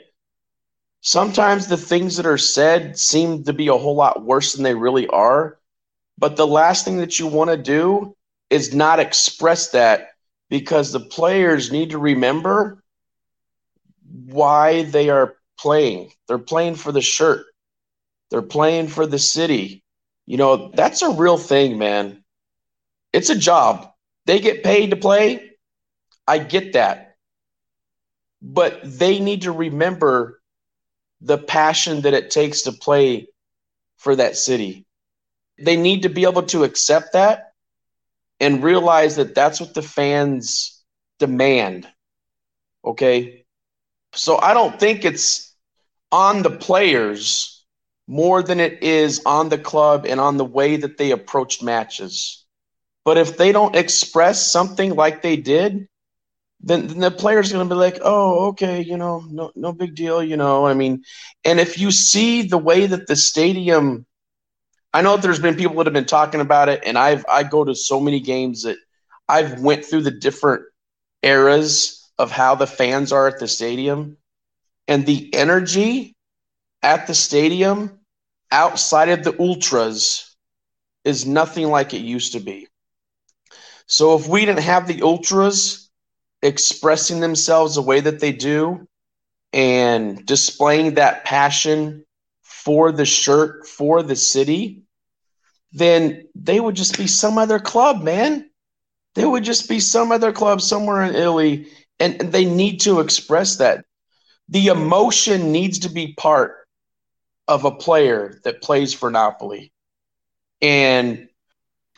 Sometimes 1.01 1.67
the 1.67 1.77
things 1.77 2.17
that 2.17 2.25
are 2.25 2.37
said 2.37 2.97
seem 2.97 3.43
to 3.43 3.53
be 3.53 3.67
a 3.67 3.77
whole 3.77 3.95
lot 3.95 4.25
worse 4.25 4.53
than 4.53 4.63
they 4.63 4.75
really 4.75 5.07
are. 5.07 5.57
But 6.17 6.35
the 6.35 6.47
last 6.47 6.83
thing 6.83 6.97
that 6.97 7.19
you 7.19 7.27
want 7.27 7.49
to 7.49 7.57
do 7.57 8.15
is 8.49 8.73
not 8.73 8.99
express 8.99 9.69
that 9.69 10.09
because 10.49 10.91
the 10.91 10.99
players 10.99 11.71
need 11.71 11.91
to 11.91 11.97
remember 11.97 12.83
why 14.25 14.83
they 14.83 15.09
are 15.09 15.35
playing. 15.59 16.11
They're 16.27 16.37
playing 16.37 16.75
for 16.75 16.91
the 16.91 17.01
shirt. 17.01 17.45
They're 18.29 18.41
playing 18.41 18.87
for 18.89 19.05
the 19.05 19.19
city. 19.19 19.83
You 20.25 20.37
know, 20.37 20.71
that's 20.73 21.01
a 21.01 21.11
real 21.11 21.37
thing, 21.37 21.77
man. 21.77 22.23
It's 23.13 23.29
a 23.29 23.37
job. 23.37 23.89
They 24.25 24.39
get 24.39 24.63
paid 24.63 24.89
to 24.91 24.97
play. 24.97 25.51
I 26.27 26.39
get 26.39 26.73
that. 26.73 27.15
But 28.41 28.81
they 28.83 29.19
need 29.19 29.43
to 29.43 29.51
remember 29.51 30.41
the 31.21 31.37
passion 31.37 32.01
that 32.01 32.13
it 32.13 32.29
takes 32.29 32.63
to 32.63 32.71
play 32.71 33.27
for 33.97 34.15
that 34.15 34.37
city. 34.37 34.85
They 35.57 35.77
need 35.77 36.03
to 36.03 36.09
be 36.09 36.23
able 36.23 36.43
to 36.43 36.63
accept 36.63 37.13
that 37.13 37.53
and 38.39 38.63
realize 38.63 39.15
that 39.15 39.33
that's 39.33 39.59
what 39.59 39.73
the 39.73 39.81
fans 39.81 40.83
demand. 41.17 41.87
Okay. 42.85 43.45
So 44.13 44.37
I 44.37 44.53
don't 44.53 44.79
think 44.79 45.05
it's 45.05 45.55
on 46.11 46.43
the 46.43 46.51
players 46.51 47.56
more 48.07 48.41
than 48.41 48.59
it 48.59 48.81
is 48.83 49.21
on 49.25 49.49
the 49.49 49.57
club 49.57 50.05
and 50.05 50.19
on 50.19 50.37
the 50.37 50.45
way 50.45 50.77
that 50.77 50.97
they 50.97 51.11
approached 51.11 51.61
matches. 51.61 52.45
But 53.03 53.17
if 53.17 53.37
they 53.37 53.51
don't 53.51 53.75
express 53.75 54.51
something 54.51 54.95
like 54.95 55.21
they 55.21 55.37
did, 55.37 55.87
then, 56.59 56.87
then 56.87 56.99
the 56.99 57.11
player's 57.11 57.51
going 57.51 57.67
to 57.67 57.73
be 57.73 57.79
like, 57.79 57.99
oh, 58.03 58.47
okay, 58.47 58.81
you 58.81 58.97
know, 58.97 59.23
no, 59.29 59.51
no 59.55 59.71
big 59.71 59.95
deal, 59.95 60.21
you 60.21 60.35
know. 60.35 60.65
I 60.65 60.73
mean, 60.73 61.03
and 61.45 61.59
if 61.59 61.79
you 61.79 61.91
see 61.91 62.41
the 62.41 62.57
way 62.57 62.85
that 62.85 63.07
the 63.07 63.15
stadium, 63.15 64.05
I 64.93 65.01
know 65.01 65.17
there's 65.17 65.39
been 65.39 65.55
people 65.55 65.77
that 65.77 65.85
have 65.85 65.93
been 65.93 66.05
talking 66.05 66.41
about 66.41 66.69
it, 66.69 66.81
and 66.85 66.97
I've 66.97 67.25
I 67.31 67.43
go 67.43 67.63
to 67.63 67.75
so 67.75 67.99
many 67.99 68.19
games 68.19 68.63
that 68.63 68.77
I've 69.29 69.61
went 69.61 69.85
through 69.85 70.01
the 70.01 70.11
different 70.11 70.63
eras 71.21 72.09
of 72.17 72.31
how 72.31 72.55
the 72.55 72.67
fans 72.67 73.13
are 73.13 73.27
at 73.27 73.39
the 73.39 73.47
stadium, 73.47 74.17
and 74.87 75.05
the 75.05 75.33
energy 75.33 76.16
at 76.81 77.07
the 77.07 77.13
stadium 77.13 77.99
outside 78.51 79.09
of 79.09 79.23
the 79.23 79.39
ultras 79.39 80.35
is 81.03 81.25
nothing 81.25 81.69
like 81.69 81.93
it 81.93 82.01
used 82.01 82.33
to 82.33 82.39
be. 82.39 82.67
So 83.87 84.17
if 84.17 84.27
we 84.27 84.45
didn't 84.45 84.63
have 84.63 84.87
the 84.87 85.01
ultras 85.01 85.89
expressing 86.41 87.19
themselves 87.19 87.75
the 87.75 87.81
way 87.81 87.99
that 88.01 88.19
they 88.19 88.31
do 88.31 88.87
and 89.53 90.25
displaying 90.25 90.95
that 90.95 91.23
passion 91.25 92.05
for 92.43 92.91
the 92.91 93.05
shirt, 93.05 93.65
for 93.65 94.03
the 94.03 94.15
city, 94.15 94.83
then 95.71 96.27
they 96.35 96.59
would 96.59 96.75
just 96.75 96.97
be 96.97 97.07
some 97.07 97.37
other 97.37 97.59
club, 97.59 98.03
man. 98.03 98.49
there 99.15 99.29
would 99.29 99.43
just 99.43 99.67
be 99.67 99.79
some 99.79 100.11
other 100.11 100.31
club 100.31 100.61
somewhere 100.61 101.01
in 101.03 101.15
Italy, 101.15 101.67
and, 101.99 102.21
and 102.21 102.31
they 102.31 102.45
need 102.45 102.81
to 102.81 102.99
express 102.99 103.57
that. 103.57 103.83
The 104.49 104.67
emotion 104.67 105.51
needs 105.51 105.79
to 105.79 105.89
be 105.89 106.13
part 106.13 106.66
of 107.47 107.65
a 107.65 107.71
player 107.71 108.39
that 108.43 108.61
plays 108.61 108.93
for 108.93 109.09
Napoli. 109.09 109.71
And 110.61 111.29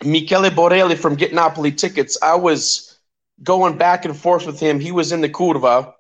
Michele 0.04 0.52
Borelli 0.52 0.96
from 0.96 1.16
Get 1.16 1.34
Napoli 1.34 1.72
Tickets, 1.72 2.18
I 2.22 2.36
was 2.36 3.00
going 3.42 3.78
back 3.78 4.06
and 4.06 4.16
forth 4.16 4.46
with 4.46 4.60
him. 4.60 4.80
He 4.80 4.92
was 4.92 5.12
in 5.12 5.22
the 5.22 5.30
curva, 5.30 5.94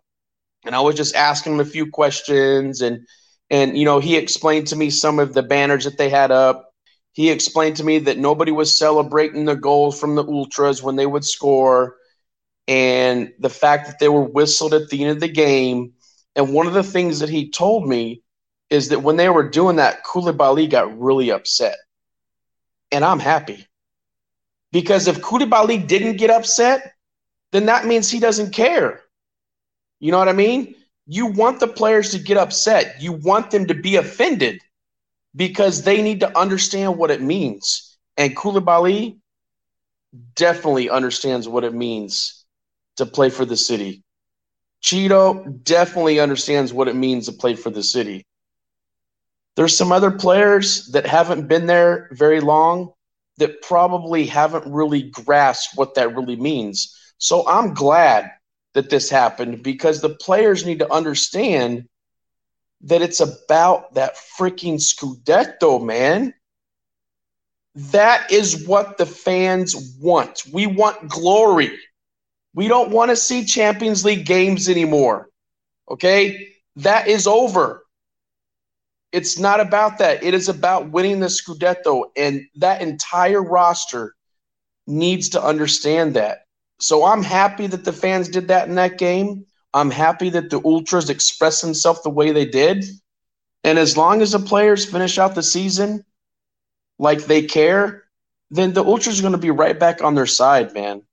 and 0.65 0.75
I 0.75 0.81
was 0.81 0.95
just 0.95 1.15
asking 1.15 1.53
him 1.53 1.59
a 1.59 1.65
few 1.65 1.89
questions 1.89 2.81
and 2.81 3.05
and 3.49 3.77
you 3.77 3.85
know 3.85 3.99
he 3.99 4.15
explained 4.15 4.67
to 4.67 4.75
me 4.75 4.89
some 4.89 5.19
of 5.19 5.33
the 5.33 5.43
banners 5.43 5.85
that 5.85 5.97
they 5.97 6.09
had 6.09 6.31
up 6.31 6.73
he 7.13 7.29
explained 7.29 7.77
to 7.77 7.83
me 7.83 7.99
that 7.99 8.17
nobody 8.17 8.51
was 8.51 8.77
celebrating 8.77 9.45
the 9.45 9.55
goals 9.55 9.99
from 9.99 10.15
the 10.15 10.23
ultras 10.23 10.83
when 10.83 10.95
they 10.95 11.05
would 11.05 11.25
score 11.25 11.97
and 12.67 13.31
the 13.39 13.49
fact 13.49 13.87
that 13.87 13.99
they 13.99 14.09
were 14.09 14.23
whistled 14.23 14.73
at 14.73 14.89
the 14.89 15.03
end 15.03 15.11
of 15.11 15.19
the 15.19 15.27
game 15.27 15.93
and 16.35 16.53
one 16.53 16.67
of 16.67 16.73
the 16.73 16.83
things 16.83 17.19
that 17.19 17.29
he 17.29 17.49
told 17.49 17.87
me 17.87 18.21
is 18.69 18.89
that 18.89 19.01
when 19.01 19.17
they 19.17 19.29
were 19.29 19.47
doing 19.47 19.77
that 19.77 20.03
Koulibaly 20.03 20.69
got 20.69 20.99
really 20.99 21.31
upset 21.31 21.77
and 22.91 23.03
I'm 23.03 23.19
happy 23.19 23.67
because 24.71 25.07
if 25.07 25.21
Koulibaly 25.21 25.87
didn't 25.87 26.17
get 26.17 26.29
upset 26.29 26.93
then 27.51 27.65
that 27.67 27.85
means 27.85 28.09
he 28.09 28.19
doesn't 28.19 28.51
care 28.51 29.01
you 29.99 30.11
know 30.11 30.19
what 30.19 30.29
I 30.29 30.33
mean 30.33 30.75
you 31.11 31.25
want 31.25 31.59
the 31.59 31.67
players 31.67 32.11
to 32.11 32.19
get 32.19 32.37
upset. 32.37 33.01
You 33.01 33.13
want 33.13 33.49
them 33.49 33.65
to 33.65 33.73
be 33.73 33.95
offended 33.95 34.61
because 35.35 35.81
they 35.81 36.03
need 36.03 36.19
to 36.19 36.37
understand 36.37 36.99
what 36.99 37.09
it 37.09 37.19
means. 37.19 37.97
And 38.15 38.37
Koulibaly 38.37 39.17
definitely 40.35 40.87
understands 40.87 41.47
what 41.47 41.63
it 41.63 41.73
means 41.73 42.45
to 42.97 43.07
play 43.07 43.31
for 43.31 43.43
the 43.43 43.57
city. 43.57 44.03
Ciro 44.81 45.45
definitely 45.63 46.19
understands 46.19 46.71
what 46.71 46.87
it 46.87 46.95
means 46.95 47.25
to 47.25 47.31
play 47.31 47.55
for 47.55 47.71
the 47.71 47.83
city. 47.83 48.27
There's 49.59 49.75
some 49.75 49.91
other 49.91 50.09
players 50.09 50.87
that 50.93 51.05
haven't 51.05 51.49
been 51.49 51.65
there 51.65 52.07
very 52.13 52.39
long 52.39 52.93
that 53.39 53.61
probably 53.61 54.25
haven't 54.25 54.71
really 54.71 55.01
grasped 55.01 55.75
what 55.75 55.95
that 55.95 56.15
really 56.15 56.37
means. 56.37 56.97
So 57.17 57.45
I'm 57.45 57.73
glad 57.73 58.31
that 58.73 58.89
this 58.89 59.09
happened 59.09 59.61
because 59.61 59.99
the 59.99 60.15
players 60.15 60.65
need 60.65 60.79
to 60.79 60.89
understand 60.89 61.89
that 62.83 63.01
it's 63.01 63.19
about 63.19 63.95
that 63.95 64.15
freaking 64.39 64.75
Scudetto, 64.75 65.83
man. 65.83 66.33
That 67.75 68.31
is 68.31 68.65
what 68.65 68.97
the 68.97 69.05
fans 69.05 69.75
want. 69.99 70.43
We 70.53 70.67
want 70.67 71.09
glory. 71.09 71.77
We 72.53 72.69
don't 72.69 72.91
want 72.91 73.09
to 73.11 73.17
see 73.17 73.43
Champions 73.43 74.05
League 74.05 74.25
games 74.25 74.69
anymore. 74.69 75.27
Okay? 75.91 76.47
That 76.77 77.09
is 77.09 77.27
over. 77.27 77.83
It's 79.11 79.39
not 79.39 79.59
about 79.59 79.97
that. 79.97 80.23
It 80.23 80.33
is 80.33 80.49
about 80.49 80.91
winning 80.91 81.19
the 81.19 81.27
Scudetto, 81.27 82.05
and 82.15 82.41
that 82.55 82.81
entire 82.81 83.41
roster 83.41 84.15
needs 84.85 85.29
to 85.29 85.43
understand 85.43 86.15
that. 86.15 86.45
So 86.79 87.05
I'm 87.05 87.23
happy 87.23 87.67
that 87.67 87.85
the 87.85 87.93
fans 87.93 88.29
did 88.29 88.47
that 88.47 88.67
in 88.67 88.75
that 88.75 88.97
game. 88.97 89.45
I'm 89.73 89.91
happy 89.91 90.29
that 90.31 90.49
the 90.49 90.61
Ultras 90.63 91.09
expressed 91.09 91.61
themselves 91.61 92.01
the 92.03 92.09
way 92.09 92.31
they 92.31 92.45
did. 92.45 92.85
And 93.63 93.77
as 93.77 93.97
long 93.97 94.21
as 94.21 94.31
the 94.31 94.39
players 94.39 94.85
finish 94.85 95.17
out 95.19 95.35
the 95.35 95.43
season 95.43 96.05
like 96.97 97.25
they 97.25 97.43
care, 97.43 98.03
then 98.49 98.73
the 98.73 98.83
Ultras 98.83 99.19
are 99.19 99.21
going 99.21 99.33
to 99.33 99.37
be 99.37 99.51
right 99.51 99.77
back 99.77 100.01
on 100.01 100.15
their 100.15 100.25
side, 100.25 100.73
man. 100.73 101.03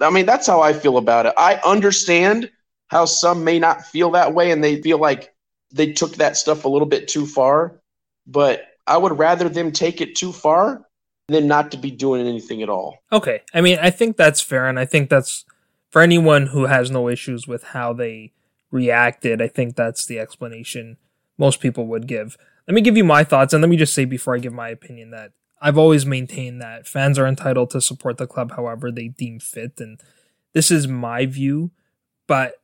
I 0.00 0.10
mean, 0.10 0.26
that's 0.26 0.46
how 0.46 0.60
I 0.60 0.72
feel 0.72 0.98
about 0.98 1.26
it. 1.26 1.34
I 1.36 1.60
understand 1.64 2.50
how 2.88 3.04
some 3.04 3.44
may 3.44 3.58
not 3.58 3.86
feel 3.86 4.10
that 4.12 4.34
way 4.34 4.50
and 4.50 4.62
they 4.62 4.82
feel 4.82 4.98
like 4.98 5.32
they 5.70 5.92
took 5.92 6.16
that 6.16 6.36
stuff 6.36 6.64
a 6.64 6.68
little 6.68 6.86
bit 6.88 7.08
too 7.08 7.26
far, 7.26 7.80
but 8.26 8.62
I 8.86 8.96
would 8.96 9.18
rather 9.18 9.48
them 9.48 9.72
take 9.72 10.00
it 10.00 10.16
too 10.16 10.32
far 10.32 10.86
than 11.28 11.46
not 11.46 11.70
to 11.72 11.76
be 11.76 11.90
doing 11.90 12.26
anything 12.26 12.62
at 12.62 12.70
all. 12.70 12.98
Okay. 13.12 13.42
I 13.52 13.60
mean, 13.60 13.78
I 13.80 13.90
think 13.90 14.16
that's 14.16 14.40
fair. 14.40 14.66
And 14.66 14.78
I 14.78 14.86
think 14.86 15.10
that's 15.10 15.44
for 15.90 16.00
anyone 16.00 16.46
who 16.46 16.66
has 16.66 16.90
no 16.90 17.08
issues 17.08 17.46
with 17.46 17.62
how 17.64 17.92
they 17.92 18.32
reacted. 18.70 19.42
I 19.42 19.48
think 19.48 19.76
that's 19.76 20.06
the 20.06 20.18
explanation 20.18 20.96
most 21.36 21.60
people 21.60 21.86
would 21.86 22.06
give. 22.06 22.38
Let 22.66 22.74
me 22.74 22.80
give 22.80 22.96
you 22.96 23.04
my 23.04 23.24
thoughts. 23.24 23.52
And 23.52 23.62
let 23.62 23.68
me 23.68 23.76
just 23.76 23.94
say 23.94 24.04
before 24.04 24.34
I 24.34 24.38
give 24.38 24.52
my 24.52 24.70
opinion 24.70 25.10
that 25.10 25.32
I've 25.60 25.78
always 25.78 26.06
maintained 26.06 26.62
that 26.62 26.86
fans 26.86 27.18
are 27.18 27.26
entitled 27.26 27.70
to 27.70 27.80
support 27.80 28.16
the 28.16 28.26
club 28.26 28.52
however 28.52 28.90
they 28.90 29.08
deem 29.08 29.38
fit. 29.38 29.80
And 29.80 30.00
this 30.54 30.70
is 30.70 30.88
my 30.88 31.26
view. 31.26 31.70
But 32.26 32.54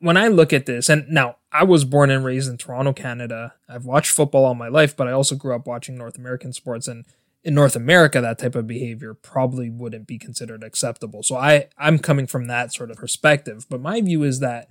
when 0.00 0.16
I 0.16 0.28
look 0.28 0.52
at 0.52 0.66
this, 0.66 0.88
and 0.88 1.08
now 1.08 1.36
I 1.52 1.64
was 1.64 1.84
born 1.84 2.10
and 2.10 2.24
raised 2.24 2.50
in 2.50 2.56
Toronto, 2.56 2.92
Canada. 2.92 3.54
I've 3.68 3.84
watched 3.84 4.10
football 4.10 4.44
all 4.44 4.54
my 4.54 4.68
life, 4.68 4.96
but 4.96 5.06
I 5.06 5.12
also 5.12 5.36
grew 5.36 5.54
up 5.54 5.66
watching 5.66 5.96
North 5.96 6.16
American 6.18 6.52
sports. 6.52 6.88
And 6.88 7.04
in 7.44 7.54
North 7.54 7.76
America, 7.76 8.20
that 8.20 8.38
type 8.38 8.54
of 8.54 8.66
behavior 8.66 9.14
probably 9.14 9.70
wouldn't 9.70 10.06
be 10.06 10.18
considered 10.18 10.64
acceptable. 10.64 11.22
So 11.22 11.36
I, 11.36 11.68
I'm 11.78 11.98
coming 11.98 12.26
from 12.26 12.46
that 12.46 12.72
sort 12.72 12.90
of 12.90 12.96
perspective. 12.96 13.66
But 13.68 13.80
my 13.80 14.00
view 14.00 14.22
is 14.22 14.40
that 14.40 14.68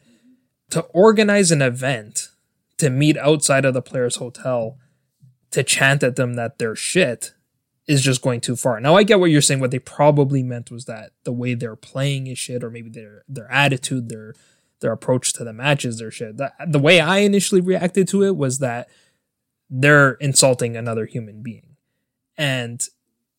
to 0.71 0.81
organize 0.93 1.51
an 1.51 1.61
event 1.61 2.29
to 2.77 2.89
meet 2.89 3.17
outside 3.17 3.65
of 3.65 3.73
the 3.73 3.81
player's 3.81 4.15
hotel 4.15 4.77
to 5.51 5.63
chant 5.63 6.03
at 6.03 6.15
them 6.15 6.35
that 6.35 6.57
they're 6.57 6.75
shit 6.75 7.33
is 7.87 8.03
just 8.03 8.21
going 8.21 8.39
too 8.39 8.55
far. 8.55 8.79
Now 8.79 8.95
I 8.95 9.03
get 9.03 9.19
what 9.19 9.31
you're 9.31 9.41
saying. 9.41 9.59
What 9.59 9.71
they 9.71 9.79
probably 9.79 10.43
meant 10.43 10.69
was 10.69 10.85
that 10.85 11.11
the 11.23 11.31
way 11.31 11.55
they're 11.55 11.75
playing 11.75 12.27
is 12.27 12.37
shit, 12.37 12.63
or 12.63 12.69
maybe 12.69 12.89
their 12.89 13.23
their 13.27 13.51
attitude, 13.51 14.09
their 14.09 14.35
their 14.81 14.91
approach 14.91 15.33
to 15.33 15.43
the 15.43 15.53
matches, 15.53 15.99
their 15.99 16.11
shit. 16.11 16.37
The, 16.37 16.53
the 16.67 16.79
way 16.79 16.99
I 16.99 17.19
initially 17.19 17.61
reacted 17.61 18.07
to 18.09 18.23
it 18.23 18.35
was 18.35 18.59
that 18.59 18.89
they're 19.69 20.13
insulting 20.13 20.75
another 20.75 21.05
human 21.05 21.41
being 21.41 21.69
and, 22.39 22.87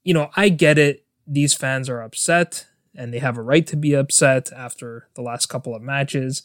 you 0.04 0.12
know, 0.12 0.30
I 0.36 0.50
get 0.50 0.76
it. 0.76 1.06
These 1.26 1.54
fans 1.54 1.88
are 1.88 2.02
upset 2.02 2.66
and 2.94 3.14
they 3.14 3.18
have 3.18 3.38
a 3.38 3.42
right 3.42 3.66
to 3.68 3.76
be 3.76 3.94
upset 3.94 4.52
after 4.52 5.08
the 5.14 5.22
last 5.22 5.46
couple 5.46 5.74
of 5.74 5.80
matches. 5.80 6.42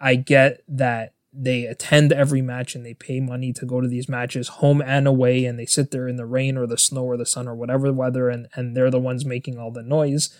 I 0.00 0.14
get 0.14 0.62
that 0.68 1.12
they 1.34 1.66
attend 1.66 2.12
every 2.12 2.40
match 2.40 2.74
and 2.74 2.84
they 2.84 2.94
pay 2.94 3.20
money 3.20 3.52
to 3.52 3.66
go 3.66 3.82
to 3.82 3.88
these 3.88 4.08
matches 4.08 4.48
home 4.48 4.80
and 4.80 5.06
away 5.06 5.44
and 5.44 5.58
they 5.58 5.66
sit 5.66 5.90
there 5.90 6.08
in 6.08 6.16
the 6.16 6.24
rain 6.24 6.56
or 6.56 6.66
the 6.66 6.78
snow 6.78 7.04
or 7.04 7.18
the 7.18 7.26
sun 7.26 7.46
or 7.46 7.54
whatever 7.54 7.92
weather 7.92 8.30
and, 8.30 8.48
and 8.54 8.74
they're 8.74 8.90
the 8.90 8.98
ones 8.98 9.26
making 9.26 9.58
all 9.58 9.70
the 9.70 9.82
noise. 9.82 10.34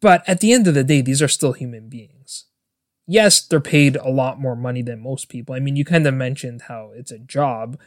But 0.00 0.26
at 0.26 0.40
the 0.40 0.54
end 0.54 0.66
of 0.66 0.74
the 0.74 0.84
day, 0.84 1.02
these 1.02 1.20
are 1.20 1.28
still 1.28 1.52
human 1.52 1.90
beings. 1.90 2.46
Yes, 3.06 3.40
they're 3.40 3.60
paid 3.60 3.96
a 3.96 4.08
lot 4.08 4.40
more 4.40 4.56
money 4.56 4.82
than 4.82 5.00
most 5.00 5.28
people. 5.28 5.54
I 5.54 5.60
mean, 5.60 5.76
you 5.76 5.84
kind 5.84 6.06
of 6.06 6.14
mentioned 6.14 6.62
how 6.62 6.92
it's 6.94 7.10
a 7.10 7.18
job, 7.18 7.78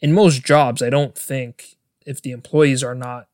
in 0.00 0.12
most 0.12 0.44
jobs, 0.44 0.82
I 0.82 0.90
don't 0.90 1.16
think 1.16 1.76
if 2.04 2.22
the 2.22 2.30
employees 2.30 2.82
are 2.82 2.94
not 2.94 3.28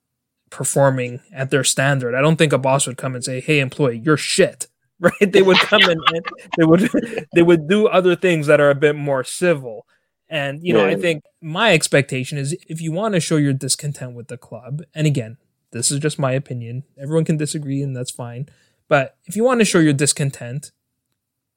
performing 0.51 1.21
at 1.33 1.51
their 1.51 1.65
standard, 1.65 2.15
I 2.15 2.21
don't 2.21 2.37
think 2.37 2.53
a 2.53 2.59
boss 2.59 2.87
would 2.87 2.97
come 2.97 3.15
and 3.15 3.25
say, 3.25 3.41
"Hey, 3.41 3.61
employee, 3.61 4.03
you're 4.05 4.17
shit." 4.17 4.67
Right? 5.03 5.33
They 5.33 5.43
would 5.43 5.59
come 5.59 5.83
and, 5.83 6.01
and 6.15 6.25
they 6.57 6.65
would 6.65 6.89
they 7.35 7.43
would 7.43 7.67
do 7.67 7.89
other 7.89 8.15
things 8.15 8.47
that 8.47 8.61
are 8.61 8.71
a 8.71 8.75
bit 8.77 8.95
more 8.95 9.25
civil. 9.25 9.85
And 10.29 10.61
you 10.63 10.73
know, 10.73 10.87
yeah. 10.87 10.93
I 10.93 10.95
think 10.95 11.25
my 11.41 11.73
expectation 11.73 12.39
is 12.39 12.57
if 12.69 12.81
you 12.81 12.93
want 12.93 13.15
to 13.15 13.21
show 13.21 13.37
your 13.37 13.53
discontent 13.53 14.15
with 14.15 14.29
the 14.29 14.37
club, 14.37 14.83
and 14.95 15.05
again, 15.09 15.39
this 15.73 15.91
is 15.91 15.99
just 15.99 16.21
my 16.21 16.31
opinion. 16.31 16.85
Everyone 16.97 17.25
can 17.25 17.37
disagree, 17.37 17.83
and 17.83 17.97
that's 17.97 18.13
fine. 18.13 18.49
But 18.87 19.17
if 19.25 19.35
you 19.35 19.43
want 19.43 19.59
to 19.59 19.65
show 19.65 19.81
your 19.81 19.93
discontent, 19.93 20.71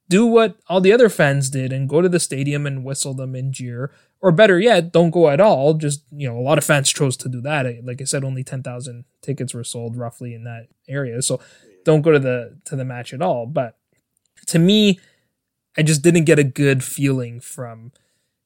do 0.08 0.26
what 0.26 0.56
all 0.68 0.80
the 0.80 0.92
other 0.92 1.08
fans 1.08 1.50
did 1.50 1.72
and 1.72 1.88
go 1.88 2.00
to 2.00 2.08
the 2.08 2.20
stadium 2.20 2.66
and 2.66 2.84
whistle 2.84 3.14
them 3.14 3.34
and 3.34 3.52
jeer. 3.52 3.92
Or 4.20 4.32
better 4.32 4.58
yet, 4.58 4.92
don't 4.92 5.10
go 5.10 5.28
at 5.28 5.40
all. 5.40 5.74
Just, 5.74 6.02
you 6.10 6.28
know, 6.28 6.38
a 6.38 6.40
lot 6.40 6.58
of 6.58 6.64
fans 6.64 6.92
chose 6.92 7.16
to 7.18 7.28
do 7.28 7.40
that. 7.42 7.66
Like 7.84 8.00
I 8.00 8.04
said, 8.04 8.24
only 8.24 8.42
10,000 8.42 9.04
tickets 9.20 9.52
were 9.52 9.64
sold 9.64 9.96
roughly 9.96 10.34
in 10.34 10.44
that 10.44 10.68
area. 10.88 11.20
So 11.22 11.40
don't 11.84 12.02
go 12.02 12.12
to 12.12 12.18
the 12.18 12.58
to 12.64 12.76
the 12.76 12.84
match 12.84 13.12
at 13.12 13.22
all. 13.22 13.46
But 13.46 13.76
to 14.46 14.58
me, 14.58 15.00
I 15.76 15.82
just 15.82 16.02
didn't 16.02 16.24
get 16.24 16.38
a 16.38 16.44
good 16.44 16.82
feeling 16.82 17.40
from 17.40 17.92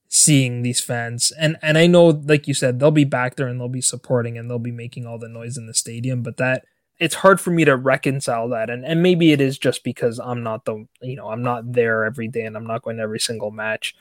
seeing 0.09 0.63
these 0.63 0.81
fans. 0.81 1.33
And 1.39 1.57
and 1.63 1.79
I 1.79 1.87
know 1.87 2.07
like 2.07 2.49
you 2.49 2.55
said, 2.55 2.79
they'll 2.79 2.91
be 2.91 3.05
back 3.05 3.37
there 3.37 3.49
and 3.49 3.61
they'll 3.61 3.69
be 3.69 3.81
supporting 3.81 4.37
and 4.37 4.51
they'll 4.51 4.59
be 4.59 4.73
making 4.73 5.07
all 5.07 5.19
the 5.19 5.29
noise 5.29 5.57
in 5.57 5.67
the 5.67 5.75
stadium, 5.75 6.23
but 6.23 6.37
that 6.37 6.65
it's 7.01 7.15
hard 7.15 7.41
for 7.41 7.51
me 7.51 7.65
to 7.65 7.77
reconcile 7.77 8.49
that 8.51 8.71
and 8.71 8.85
and 8.85 9.03
maybe 9.03 9.33
it 9.33 9.41
is 9.41 9.59
just 9.59 9.83
because 9.83 10.21
I'm 10.21 10.43
not 10.43 10.67
the 10.67 10.87
you 11.01 11.17
know 11.17 11.29
I'm 11.29 11.43
not 11.43 11.73
there 11.73 12.05
every 12.05 12.29
day 12.29 12.45
and 12.45 12.57
I'm 12.57 12.67
not 12.67 12.83
going 12.83 12.99
to 12.99 13.03
every 13.03 13.19
single 13.19 13.51
match. 13.51 13.97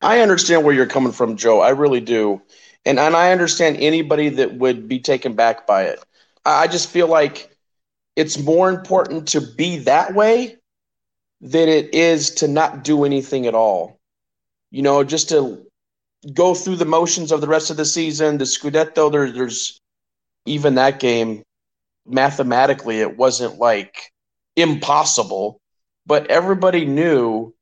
I 0.00 0.20
understand 0.20 0.64
where 0.64 0.74
you're 0.74 0.86
coming 0.86 1.12
from, 1.12 1.36
Joe. 1.36 1.60
I 1.60 1.70
really 1.70 2.00
do. 2.00 2.42
And 2.84 2.98
and 2.98 3.14
I 3.14 3.30
understand 3.30 3.76
anybody 3.76 4.30
that 4.30 4.54
would 4.54 4.88
be 4.88 4.98
taken 4.98 5.34
back 5.34 5.66
by 5.66 5.84
it. 5.84 6.02
I 6.44 6.66
just 6.66 6.90
feel 6.90 7.06
like 7.06 7.54
it's 8.16 8.38
more 8.38 8.68
important 8.68 9.28
to 9.28 9.40
be 9.40 9.78
that 9.78 10.14
way 10.14 10.56
than 11.40 11.68
it 11.68 11.94
is 11.94 12.30
to 12.30 12.48
not 12.48 12.82
do 12.82 13.04
anything 13.04 13.46
at 13.46 13.54
all. 13.54 13.98
You 14.70 14.82
know, 14.82 15.04
just 15.04 15.28
to 15.28 15.64
go 16.32 16.54
through 16.54 16.76
the 16.76 16.84
motions 16.84 17.30
of 17.30 17.40
the 17.40 17.48
rest 17.48 17.70
of 17.70 17.76
the 17.76 17.84
season, 17.84 18.38
the 18.38 18.44
Scudetto, 18.44 19.10
there, 19.10 19.30
there's 19.30 19.78
even 20.46 20.74
that 20.76 20.98
game 20.98 21.42
mathematically 22.06 23.00
it 23.00 23.16
wasn't 23.16 23.58
like 23.58 24.12
impossible, 24.56 25.60
but 26.06 26.30
everybody 26.30 26.84
knew 26.84 27.54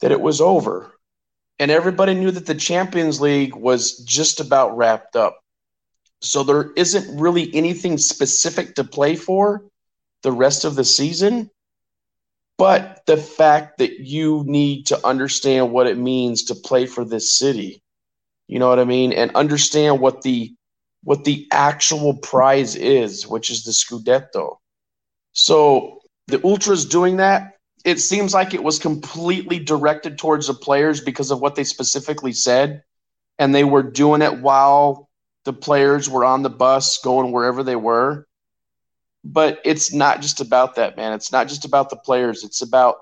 that 0.00 0.12
it 0.12 0.20
was 0.20 0.40
over. 0.40 0.92
And 1.58 1.70
everybody 1.70 2.14
knew 2.14 2.30
that 2.30 2.46
the 2.46 2.54
Champions 2.54 3.20
League 3.20 3.54
was 3.54 3.98
just 3.98 4.40
about 4.40 4.76
wrapped 4.76 5.14
up. 5.14 5.38
So 6.22 6.42
there 6.42 6.70
isn't 6.74 7.20
really 7.20 7.54
anything 7.54 7.98
specific 7.98 8.74
to 8.76 8.84
play 8.84 9.14
for 9.16 9.64
the 10.22 10.32
rest 10.32 10.64
of 10.64 10.74
the 10.74 10.84
season. 10.84 11.50
But 12.56 13.02
the 13.06 13.16
fact 13.16 13.78
that 13.78 14.00
you 14.00 14.44
need 14.46 14.86
to 14.86 15.06
understand 15.06 15.72
what 15.72 15.86
it 15.86 15.96
means 15.96 16.44
to 16.44 16.54
play 16.54 16.86
for 16.86 17.04
this 17.04 17.38
city, 17.38 17.82
you 18.48 18.58
know 18.58 18.68
what 18.68 18.78
I 18.78 18.84
mean, 18.84 19.12
and 19.12 19.34
understand 19.34 20.00
what 20.00 20.22
the 20.22 20.54
what 21.02 21.24
the 21.24 21.46
actual 21.50 22.14
prize 22.14 22.76
is, 22.76 23.26
which 23.26 23.50
is 23.50 23.64
the 23.64 23.72
Scudetto. 23.72 24.58
So 25.32 26.00
the 26.26 26.44
Ultras 26.44 26.84
doing 26.84 27.16
that, 27.16 27.56
it 27.84 27.98
seems 27.98 28.34
like 28.34 28.52
it 28.52 28.62
was 28.62 28.78
completely 28.78 29.58
directed 29.58 30.18
towards 30.18 30.46
the 30.46 30.54
players 30.54 31.00
because 31.00 31.30
of 31.30 31.40
what 31.40 31.54
they 31.54 31.64
specifically 31.64 32.32
said. 32.32 32.82
And 33.38 33.54
they 33.54 33.64
were 33.64 33.82
doing 33.82 34.20
it 34.20 34.40
while 34.40 35.08
the 35.44 35.54
players 35.54 36.08
were 36.08 36.24
on 36.24 36.42
the 36.42 36.50
bus 36.50 36.98
going 36.98 37.32
wherever 37.32 37.62
they 37.62 37.76
were. 37.76 38.26
But 39.24 39.60
it's 39.64 39.92
not 39.92 40.20
just 40.20 40.40
about 40.40 40.76
that, 40.76 40.96
man. 40.96 41.12
It's 41.12 41.32
not 41.32 41.48
just 41.48 41.64
about 41.64 41.88
the 41.90 41.96
players. 41.96 42.44
It's 42.44 42.62
about 42.62 42.96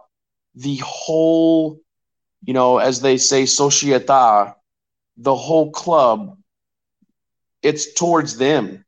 the 0.55 0.77
whole, 0.77 1.81
you 2.45 2.55
know, 2.55 2.79
as 2.79 3.01
they 3.01 3.17
say, 3.17 3.45
societa, 3.45 4.55
the 5.17 5.35
whole 5.35 5.71
club. 5.73 6.37
It's 7.69 7.93
towards 7.95 8.39
them. 8.39 8.85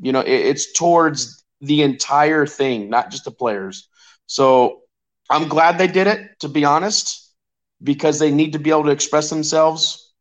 You 0.00 0.12
know, 0.12 0.22
it's 0.26 0.72
towards 0.72 1.44
the 1.60 1.82
entire 1.82 2.46
thing, 2.46 2.88
not 2.90 3.10
just 3.10 3.24
the 3.24 3.30
players. 3.32 3.88
So 4.26 4.82
I'm 5.30 5.48
glad 5.48 5.78
they 5.78 5.88
did 5.88 6.06
it, 6.06 6.20
to 6.40 6.48
be 6.48 6.64
honest, 6.64 7.32
because 7.82 8.18
they 8.18 8.30
need 8.30 8.52
to 8.52 8.60
be 8.60 8.70
able 8.70 8.84
to 8.84 8.90
express 8.90 9.30
themselves. 9.30 10.12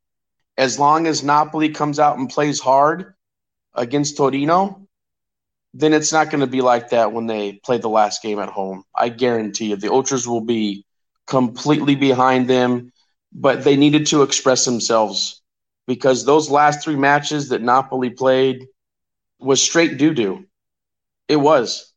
As 0.57 0.79
long 0.79 1.07
as 1.07 1.23
Napoli 1.23 1.69
comes 1.69 1.99
out 1.99 2.17
and 2.17 2.29
plays 2.29 2.59
hard 2.59 3.13
against 3.75 4.17
Torino, 4.17 4.87
then 5.73 5.93
it's 5.93 6.13
not 6.13 6.29
going 6.31 6.41
to 6.41 6.47
be 6.47 6.61
like 6.61 6.89
that 6.89 7.13
when 7.13 7.27
they 7.27 7.53
play 7.53 7.77
the 7.77 7.89
last 7.89 8.23
game 8.23 8.39
at 8.39 8.49
home. 8.49 8.83
I 8.95 9.09
guarantee 9.09 9.69
you. 9.69 9.75
The 9.75 9.91
Ultras 9.91 10.27
will 10.27 10.45
be 10.45 10.85
completely 11.27 11.95
behind 11.95 12.49
them, 12.49 12.91
but 13.31 13.63
they 13.63 13.75
needed 13.75 14.07
to 14.07 14.23
express 14.23 14.65
themselves 14.65 15.42
because 15.87 16.25
those 16.25 16.49
last 16.49 16.83
three 16.83 16.95
matches 16.95 17.49
that 17.49 17.61
Napoli 17.61 18.09
played 18.09 18.67
was 19.39 19.61
straight 19.61 19.97
doo 19.97 20.13
doo. 20.13 20.45
It 21.27 21.37
was 21.37 21.93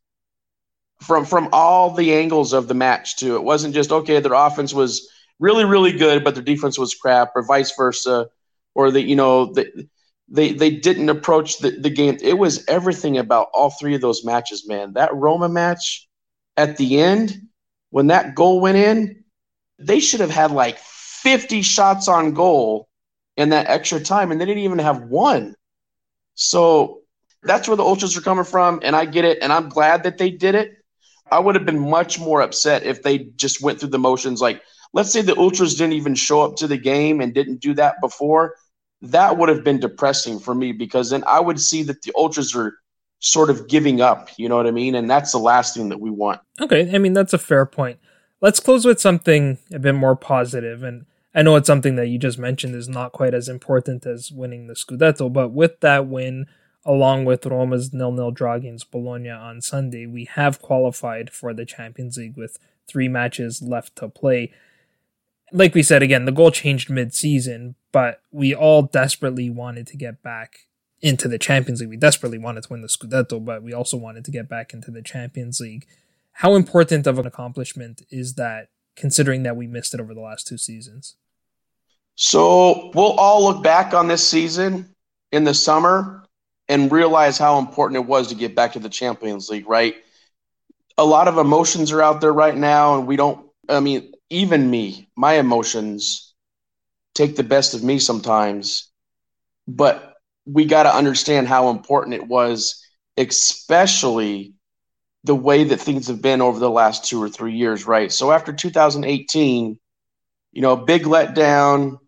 from 1.01 1.25
from 1.25 1.49
all 1.51 1.93
the 1.93 2.13
angles 2.13 2.53
of 2.53 2.67
the 2.67 2.73
match 2.73 3.17
too. 3.17 3.35
It 3.35 3.43
wasn't 3.43 3.73
just 3.73 3.91
okay. 3.91 4.19
Their 4.19 4.33
offense 4.33 4.73
was 4.73 5.09
really 5.39 5.65
really 5.65 5.93
good, 5.93 6.23
but 6.23 6.35
their 6.35 6.43
defense 6.43 6.77
was 6.77 6.93
crap, 6.93 7.31
or 7.35 7.43
vice 7.45 7.75
versa, 7.75 8.27
or 8.75 8.91
that 8.91 9.03
you 9.03 9.15
know 9.15 9.53
the, 9.53 9.87
they 10.29 10.53
they 10.53 10.71
didn't 10.71 11.09
approach 11.09 11.59
the, 11.59 11.71
the 11.71 11.89
game. 11.89 12.17
It 12.21 12.37
was 12.37 12.65
everything 12.67 13.17
about 13.17 13.47
all 13.53 13.69
three 13.69 13.95
of 13.95 14.01
those 14.01 14.25
matches, 14.25 14.67
man. 14.67 14.93
That 14.93 15.15
Roma 15.15 15.49
match 15.49 16.07
at 16.57 16.77
the 16.77 16.99
end 16.99 17.47
when 17.89 18.07
that 18.07 18.35
goal 18.35 18.59
went 18.59 18.77
in, 18.77 19.23
they 19.79 19.99
should 19.99 20.19
have 20.19 20.29
had 20.29 20.51
like 20.51 20.77
50 20.79 21.61
shots 21.61 22.07
on 22.07 22.33
goal 22.33 22.86
in 23.37 23.49
that 23.49 23.67
extra 23.67 23.99
time, 23.99 24.31
and 24.31 24.41
they 24.41 24.45
didn't 24.45 24.63
even 24.63 24.79
have 24.79 25.03
one. 25.03 25.55
So 26.33 27.01
that's 27.43 27.67
where 27.67 27.77
the 27.77 27.83
ultras 27.83 28.17
are 28.17 28.21
coming 28.21 28.43
from, 28.43 28.79
and 28.83 28.95
I 28.95 29.05
get 29.05 29.25
it, 29.25 29.39
and 29.41 29.53
I'm 29.53 29.69
glad 29.69 30.03
that 30.03 30.17
they 30.17 30.31
did 30.31 30.55
it. 30.55 30.73
I 31.31 31.39
would 31.39 31.55
have 31.55 31.65
been 31.65 31.89
much 31.89 32.19
more 32.19 32.41
upset 32.41 32.83
if 32.83 33.03
they 33.03 33.29
just 33.35 33.61
went 33.61 33.79
through 33.79 33.89
the 33.89 33.99
motions. 33.99 34.41
Like, 34.41 34.61
let's 34.93 35.11
say 35.11 35.21
the 35.21 35.37
ultras 35.37 35.75
didn't 35.75 35.93
even 35.93 36.15
show 36.15 36.41
up 36.41 36.55
to 36.57 36.67
the 36.67 36.77
game 36.77 37.21
and 37.21 37.33
didn't 37.33 37.61
do 37.61 37.73
that 37.75 38.01
before. 38.01 38.55
That 39.01 39.37
would 39.37 39.49
have 39.49 39.63
been 39.63 39.79
depressing 39.79 40.39
for 40.39 40.55
me 40.55 40.71
because 40.71 41.09
then 41.09 41.23
I 41.27 41.39
would 41.39 41.59
see 41.59 41.83
that 41.83 42.01
the 42.01 42.13
ultras 42.15 42.55
are 42.55 42.73
sort 43.19 43.49
of 43.49 43.67
giving 43.67 44.01
up. 44.01 44.29
You 44.37 44.49
know 44.49 44.57
what 44.57 44.67
I 44.67 44.71
mean? 44.71 44.95
And 44.95 45.09
that's 45.09 45.31
the 45.31 45.37
last 45.37 45.75
thing 45.75 45.89
that 45.89 45.99
we 45.99 46.09
want. 46.09 46.39
Okay, 46.59 46.89
I 46.93 46.97
mean 46.97 47.13
that's 47.13 47.33
a 47.33 47.37
fair 47.37 47.65
point. 47.65 47.99
Let's 48.41 48.59
close 48.59 48.85
with 48.85 48.99
something 48.99 49.57
a 49.71 49.79
bit 49.79 49.93
more 49.93 50.15
positive 50.15 50.83
and. 50.83 51.05
I 51.37 51.43
know 51.43 51.55
it's 51.55 51.67
something 51.67 51.97
that 51.97 52.07
you 52.07 52.17
just 52.17 52.39
mentioned 52.39 52.73
is 52.73 52.89
not 52.89 53.11
quite 53.11 53.35
as 53.35 53.47
important 53.47 54.07
as 54.07 54.31
winning 54.31 54.65
the 54.65 54.73
Scudetto, 54.73 55.31
but 55.31 55.49
with 55.49 55.81
that 55.81 56.07
win, 56.07 56.47
along 56.83 57.25
with 57.25 57.45
Roma's 57.45 57.93
nil-nil 57.93 58.31
draw 58.31 58.55
against 58.55 58.89
Bologna 58.89 59.29
on 59.29 59.61
Sunday, 59.61 60.07
we 60.07 60.25
have 60.25 60.59
qualified 60.59 61.29
for 61.29 61.53
the 61.53 61.63
Champions 61.63 62.17
League 62.17 62.35
with 62.35 62.57
three 62.87 63.07
matches 63.07 63.61
left 63.61 63.95
to 63.97 64.09
play. 64.09 64.51
Like 65.51 65.75
we 65.75 65.83
said 65.83 66.01
again, 66.01 66.25
the 66.25 66.31
goal 66.31 66.49
changed 66.49 66.89
mid-season, 66.89 67.75
but 67.91 68.23
we 68.31 68.55
all 68.55 68.81
desperately 68.81 69.51
wanted 69.51 69.85
to 69.87 69.95
get 69.95 70.23
back 70.23 70.61
into 71.01 71.27
the 71.27 71.37
Champions 71.37 71.81
League. 71.81 71.91
We 71.91 71.97
desperately 71.97 72.39
wanted 72.39 72.63
to 72.63 72.73
win 72.73 72.81
the 72.81 72.87
Scudetto, 72.87 73.45
but 73.45 73.61
we 73.61 73.73
also 73.73 73.95
wanted 73.95 74.25
to 74.25 74.31
get 74.31 74.49
back 74.49 74.73
into 74.73 74.89
the 74.89 75.03
Champions 75.03 75.59
League. 75.59 75.85
How 76.31 76.55
important 76.55 77.05
of 77.05 77.19
an 77.19 77.27
accomplishment 77.27 78.01
is 78.09 78.33
that 78.33 78.69
considering 78.95 79.43
that 79.43 79.55
we 79.55 79.67
missed 79.67 79.93
it 79.93 79.99
over 79.99 80.15
the 80.15 80.21
last 80.21 80.47
two 80.47 80.57
seasons? 80.57 81.15
So, 82.19 82.89
we'll 82.95 83.11
all 83.11 83.43
look 83.43 83.63
back 83.63 83.93
on 83.93 84.07
this 84.07 84.27
season 84.27 84.95
in 85.31 85.43
the 85.43 85.53
summer 85.53 86.23
and 86.67 86.91
realize 86.91 87.37
how 87.37 87.59
important 87.59 88.03
it 88.03 88.07
was 88.07 88.29
to 88.29 88.35
get 88.35 88.55
back 88.55 88.73
to 88.73 88.79
the 88.79 88.89
Champions 88.89 89.49
League, 89.49 89.69
right? 89.69 89.93
A 90.97 91.05
lot 91.05 91.27
of 91.27 91.37
emotions 91.37 91.91
are 91.91 92.01
out 92.01 92.19
there 92.19 92.33
right 92.33 92.57
now, 92.57 92.97
and 92.97 93.05
we 93.05 93.17
don't, 93.17 93.47
I 93.69 93.81
mean, 93.81 94.13
even 94.31 94.67
me, 94.67 95.09
my 95.15 95.33
emotions 95.33 96.33
take 97.13 97.35
the 97.35 97.43
best 97.43 97.75
of 97.75 97.83
me 97.83 97.99
sometimes, 97.99 98.91
but 99.67 100.15
we 100.47 100.65
got 100.65 100.83
to 100.83 100.95
understand 100.95 101.47
how 101.47 101.69
important 101.69 102.15
it 102.15 102.27
was, 102.27 102.83
especially 103.17 104.55
the 105.23 105.35
way 105.35 105.65
that 105.65 105.81
things 105.81 106.07
have 106.07 106.21
been 106.21 106.41
over 106.41 106.57
the 106.57 106.69
last 106.69 107.05
two 107.05 107.21
or 107.21 107.29
three 107.29 107.53
years, 107.53 107.85
right? 107.85 108.11
So 108.11 108.31
after 108.31 108.53
2018, 108.53 109.77
you 110.51 110.61
know, 110.63 110.75
big 110.75 111.03
letdown, 111.03 111.99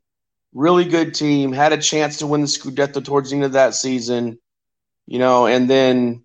really 0.53 0.85
good 0.85 1.13
team, 1.13 1.51
had 1.51 1.73
a 1.73 1.77
chance 1.77 2.17
to 2.17 2.27
win 2.27 2.41
the 2.41 2.47
Scudetto 2.47 3.03
towards 3.03 3.29
the 3.29 3.35
end 3.35 3.45
of 3.45 3.51
that 3.53 3.75
season 3.75 4.39
you 5.09 5.17
know, 5.17 5.47
and 5.47 5.67
then 5.67 6.23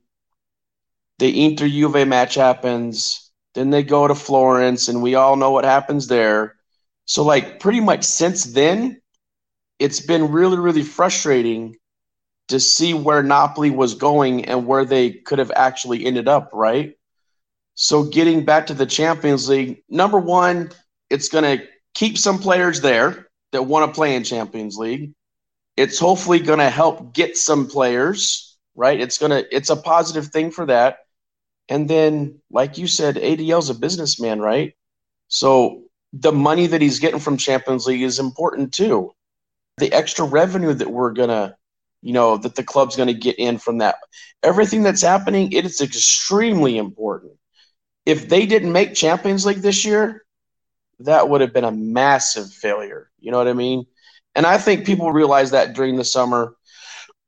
the 1.19 1.47
Inter 1.47 1.67
Juve 1.67 2.07
match 2.07 2.35
happens. 2.35 3.31
Then 3.55 3.71
they 3.71 3.83
go 3.83 4.07
to 4.07 4.15
Florence, 4.15 4.89
and 4.89 5.01
we 5.01 5.15
all 5.15 5.37
know 5.37 5.53
what 5.53 5.65
happens 5.65 6.07
there. 6.07 6.57
So, 7.07 7.25
like, 7.25 7.61
pretty 7.61 7.81
much 7.81 8.05
since 8.05 8.45
then, 8.45 9.01
it's 9.79 10.01
been 10.01 10.31
really, 10.31 10.59
really 10.59 10.83
frustrating 10.83 11.77
to 12.49 12.61
see 12.61 12.93
where 12.93 13.23
Napoli 13.23 13.71
was 13.71 13.95
going 13.95 14.45
and 14.45 14.67
where 14.67 14.85
they 14.85 15.13
could 15.13 15.39
have 15.39 15.53
actually 15.57 16.05
ended 16.05 16.29
up, 16.29 16.51
right? 16.53 16.95
So, 17.77 18.05
getting 18.05 18.45
back 18.45 18.67
to 18.67 18.75
the 18.75 18.85
Champions 18.85 19.49
League, 19.49 19.83
number 19.89 20.19
one, 20.19 20.73
it's 21.09 21.31
going 21.31 21.59
to 21.59 21.67
keep 21.95 22.19
some 22.19 22.39
players 22.39 22.83
there 22.83 23.29
that 23.55 23.63
want 23.63 23.91
to 23.91 23.97
play 23.97 24.15
in 24.15 24.23
Champions 24.23 24.77
League. 24.77 25.13
It's 25.77 25.99
hopefully 25.99 26.39
going 26.39 26.61
to 26.61 26.71
help 26.71 27.15
get 27.15 27.37
some 27.37 27.67
players 27.67 28.55
right? 28.75 29.01
It's 29.01 29.19
gonna 29.19 29.45
it's 29.51 29.71
a 29.71 29.77
positive 29.77 30.29
thing 30.29 30.51
for 30.51 30.67
that. 30.67 30.99
And 31.69 31.89
then, 31.89 32.41
like 32.51 32.77
you 32.77 32.87
said, 32.87 33.17
ADL's 33.17 33.71
a 33.71 33.75
businessman, 33.75 34.41
right? 34.41 34.75
So 35.29 35.85
the 36.13 36.33
money 36.33 36.67
that 36.67 36.83
he's 36.83 36.99
getting 36.99 37.21
from 37.21 37.37
Champions 37.37 37.87
League 37.87 38.03
is 38.03 38.19
important 38.19 38.75
too. 38.75 39.13
The 39.79 39.93
extra 39.93 40.25
revenue 40.25 40.75
that 40.75 40.91
we're 40.91 41.13
gonna, 41.13 41.57
you 42.03 42.13
know, 42.13 42.37
that 42.37 42.55
the 42.55 42.65
club's 42.65 42.97
gonna 42.97 43.15
get 43.15 43.39
in 43.39 43.59
from 43.59 43.79
that. 43.79 43.97
Everything 44.43 44.83
that's 44.83 45.03
happening, 45.03 45.53
it 45.53 45.65
is 45.65 45.81
extremely 45.81 46.77
important. 46.77 47.33
If 48.05 48.29
they 48.29 48.45
didn't 48.47 48.73
make 48.73 48.95
Champions 48.95 49.47
League 49.47 49.63
this 49.63 49.85
year, 49.85 50.25
that 51.01 51.29
would 51.29 51.41
have 51.41 51.55
been 51.55 51.65
a 51.65 51.73
massive 51.73 52.53
failure. 52.53 53.11
You 53.25 53.33
know 53.33 53.39
what 53.39 53.49
I 53.49 53.55
mean? 53.55 53.87
And 54.35 54.47
I 54.47 54.59
think 54.59 54.85
people 54.85 55.11
realize 55.11 55.53
that 55.53 55.75
during 55.75 55.97
the 55.97 56.05
summer. 56.05 56.55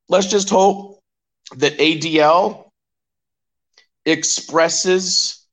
Let's 0.09 0.27
just 0.27 0.51
hope 0.51 1.01
that 1.57 1.79
ADL 1.81 2.71
expresses 4.05 5.47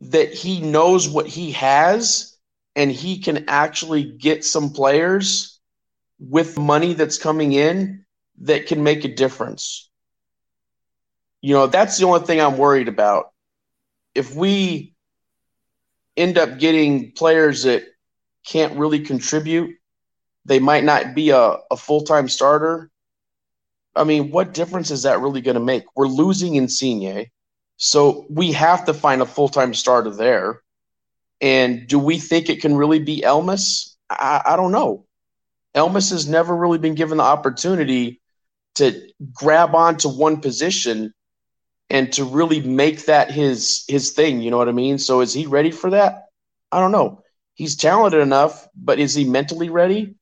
that 0.00 0.34
he 0.34 0.60
knows 0.60 1.08
what 1.08 1.26
he 1.26 1.52
has 1.52 2.36
and 2.74 2.90
he 2.90 3.20
can 3.20 3.44
actually 3.48 4.04
get 4.04 4.44
some 4.44 4.70
players 4.70 5.60
with 6.18 6.58
money 6.58 6.94
that's 6.94 7.18
coming 7.18 7.52
in 7.52 8.04
that 8.42 8.66
can 8.66 8.82
make 8.82 9.04
a 9.04 9.14
difference. 9.14 9.88
You 11.42 11.54
know, 11.54 11.66
that's 11.68 11.98
the 11.98 12.06
only 12.06 12.26
thing 12.26 12.40
I'm 12.40 12.58
worried 12.58 12.88
about. 12.88 13.26
If 14.14 14.34
we 14.34 14.94
end 16.16 16.38
up 16.38 16.58
getting 16.58 17.12
players 17.12 17.64
that 17.64 17.84
can't 18.46 18.78
really 18.78 19.00
contribute, 19.00 19.76
they 20.44 20.58
might 20.58 20.84
not 20.84 21.14
be 21.14 21.30
a, 21.30 21.56
a 21.70 21.76
full 21.76 22.02
time 22.02 22.28
starter 22.28 22.90
I 23.96 24.04
mean, 24.04 24.30
what 24.30 24.54
difference 24.54 24.90
is 24.90 25.02
that 25.04 25.20
really 25.20 25.40
going 25.40 25.54
to 25.54 25.60
make? 25.60 25.84
We're 25.94 26.06
losing 26.06 26.56
Insigne, 26.56 27.26
so 27.76 28.26
we 28.28 28.52
have 28.52 28.86
to 28.86 28.94
find 28.94 29.22
a 29.22 29.26
full 29.26 29.48
time 29.48 29.74
starter 29.74 30.10
there. 30.10 30.60
And 31.40 31.86
do 31.86 31.98
we 31.98 32.18
think 32.18 32.48
it 32.48 32.60
can 32.60 32.76
really 32.76 32.98
be 32.98 33.22
Elmas? 33.22 33.96
I, 34.10 34.42
I 34.46 34.56
don't 34.56 34.72
know. 34.72 35.06
Elmas 35.74 36.10
has 36.10 36.28
never 36.28 36.56
really 36.56 36.78
been 36.78 36.94
given 36.94 37.18
the 37.18 37.24
opportunity 37.24 38.20
to 38.76 39.00
grab 39.32 39.74
onto 39.74 40.08
one 40.08 40.40
position 40.40 41.12
and 41.90 42.12
to 42.14 42.24
really 42.24 42.60
make 42.60 43.06
that 43.06 43.30
his 43.30 43.84
his 43.88 44.12
thing. 44.12 44.42
You 44.42 44.50
know 44.50 44.58
what 44.58 44.68
I 44.68 44.72
mean? 44.72 44.98
So 44.98 45.20
is 45.20 45.32
he 45.32 45.46
ready 45.46 45.70
for 45.70 45.90
that? 45.90 46.24
I 46.72 46.80
don't 46.80 46.92
know. 46.92 47.22
He's 47.54 47.76
talented 47.76 48.20
enough, 48.20 48.68
but 48.74 48.98
is 48.98 49.14
he 49.14 49.24
mentally 49.24 49.70
ready? 49.70 50.16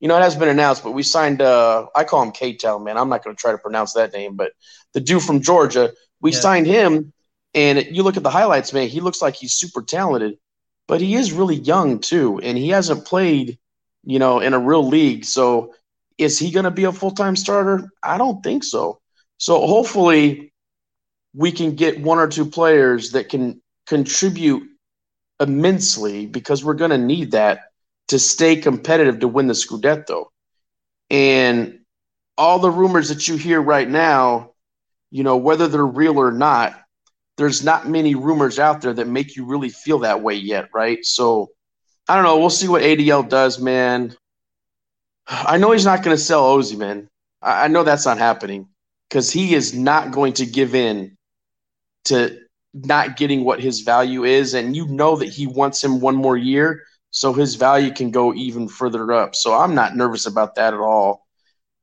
You 0.00 0.08
know, 0.08 0.16
it 0.16 0.22
has 0.22 0.36
been 0.36 0.48
announced, 0.48 0.84
but 0.84 0.92
we 0.92 1.02
signed. 1.02 1.42
Uh, 1.42 1.86
I 1.94 2.04
call 2.04 2.22
him 2.22 2.32
K 2.32 2.54
Town, 2.54 2.84
man. 2.84 2.96
I'm 2.96 3.08
not 3.08 3.24
going 3.24 3.34
to 3.34 3.40
try 3.40 3.52
to 3.52 3.58
pronounce 3.58 3.92
that 3.94 4.12
name, 4.12 4.36
but 4.36 4.52
the 4.94 5.00
dude 5.00 5.22
from 5.22 5.42
Georgia, 5.42 5.92
we 6.20 6.32
yeah. 6.32 6.38
signed 6.38 6.66
him, 6.66 7.12
and 7.52 7.84
you 7.90 8.02
look 8.02 8.16
at 8.16 8.22
the 8.22 8.30
highlights, 8.30 8.72
man. 8.72 8.88
He 8.88 9.00
looks 9.00 9.20
like 9.20 9.34
he's 9.34 9.52
super 9.52 9.82
talented, 9.82 10.38
but 10.86 11.00
he 11.00 11.14
is 11.14 11.32
really 11.32 11.56
young 11.56 11.98
too, 11.98 12.38
and 12.40 12.56
he 12.56 12.68
hasn't 12.68 13.06
played, 13.06 13.58
you 14.04 14.18
know, 14.18 14.38
in 14.40 14.54
a 14.54 14.58
real 14.58 14.86
league. 14.86 15.24
So, 15.24 15.74
is 16.16 16.38
he 16.38 16.52
going 16.52 16.64
to 16.64 16.70
be 16.70 16.84
a 16.84 16.92
full 16.92 17.10
time 17.10 17.36
starter? 17.36 17.90
I 18.02 18.18
don't 18.18 18.42
think 18.42 18.64
so. 18.64 19.00
So, 19.36 19.66
hopefully, 19.66 20.52
we 21.34 21.52
can 21.52 21.74
get 21.74 22.00
one 22.00 22.18
or 22.18 22.28
two 22.28 22.46
players 22.46 23.12
that 23.12 23.28
can 23.28 23.60
contribute 23.86 24.68
immensely 25.40 26.26
because 26.26 26.64
we're 26.64 26.74
going 26.74 26.90
to 26.90 26.98
need 26.98 27.32
that 27.32 27.70
to 28.08 28.18
stay 28.18 28.56
competitive 28.56 29.20
to 29.20 29.28
win 29.28 29.46
the 29.46 29.54
Scudetto. 29.54 30.26
And 31.10 31.80
all 32.36 32.58
the 32.58 32.70
rumors 32.70 33.08
that 33.08 33.28
you 33.28 33.36
hear 33.36 33.60
right 33.60 33.88
now, 33.88 34.52
you 35.10 35.22
know, 35.22 35.36
whether 35.36 35.68
they're 35.68 35.84
real 35.84 36.18
or 36.18 36.32
not, 36.32 36.80
there's 37.36 37.62
not 37.62 37.88
many 37.88 38.14
rumors 38.14 38.58
out 38.58 38.80
there 38.80 38.92
that 38.92 39.06
make 39.06 39.36
you 39.36 39.44
really 39.44 39.68
feel 39.68 40.00
that 40.00 40.22
way 40.22 40.34
yet, 40.34 40.68
right? 40.74 41.04
So 41.04 41.50
I 42.08 42.14
don't 42.14 42.24
know. 42.24 42.38
We'll 42.38 42.50
see 42.50 42.68
what 42.68 42.82
ADL 42.82 43.28
does, 43.28 43.58
man. 43.58 44.16
I 45.26 45.58
know 45.58 45.72
he's 45.72 45.84
not 45.84 46.02
going 46.02 46.16
to 46.16 46.22
sell 46.22 46.56
Osimhen. 46.56 47.08
I 47.42 47.68
know 47.68 47.84
that's 47.84 48.06
not 48.06 48.18
happening 48.18 48.68
because 49.08 49.30
he 49.30 49.54
is 49.54 49.74
not 49.74 50.10
going 50.10 50.32
to 50.34 50.46
give 50.46 50.74
in 50.74 51.16
to 52.06 52.38
not 52.74 53.16
getting 53.16 53.44
what 53.44 53.60
his 53.60 53.80
value 53.80 54.24
is. 54.24 54.54
And 54.54 54.76
you 54.76 54.86
know 54.88 55.16
that 55.16 55.28
he 55.28 55.46
wants 55.46 55.82
him 55.82 56.00
one 56.00 56.16
more 56.16 56.36
year 56.36 56.82
so 57.10 57.32
his 57.32 57.54
value 57.54 57.92
can 57.92 58.10
go 58.10 58.34
even 58.34 58.68
further 58.68 59.12
up. 59.12 59.34
So 59.34 59.54
I'm 59.54 59.74
not 59.74 59.96
nervous 59.96 60.26
about 60.26 60.54
that 60.56 60.74
at 60.74 60.80
all. 60.80 61.26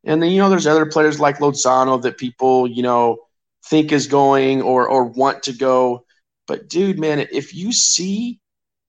And 0.03 0.21
then 0.21 0.31
you 0.31 0.37
know 0.37 0.49
there's 0.49 0.67
other 0.67 0.85
players 0.85 1.19
like 1.19 1.39
Lozano 1.39 2.01
that 2.03 2.17
people 2.17 2.67
you 2.67 2.83
know 2.83 3.17
think 3.65 3.91
is 3.91 4.07
going 4.07 4.61
or 4.61 4.87
or 4.87 5.05
want 5.05 5.43
to 5.43 5.53
go. 5.53 6.05
But 6.47 6.69
dude, 6.69 6.99
man, 6.99 7.27
if 7.31 7.55
you 7.55 7.71
see 7.73 8.39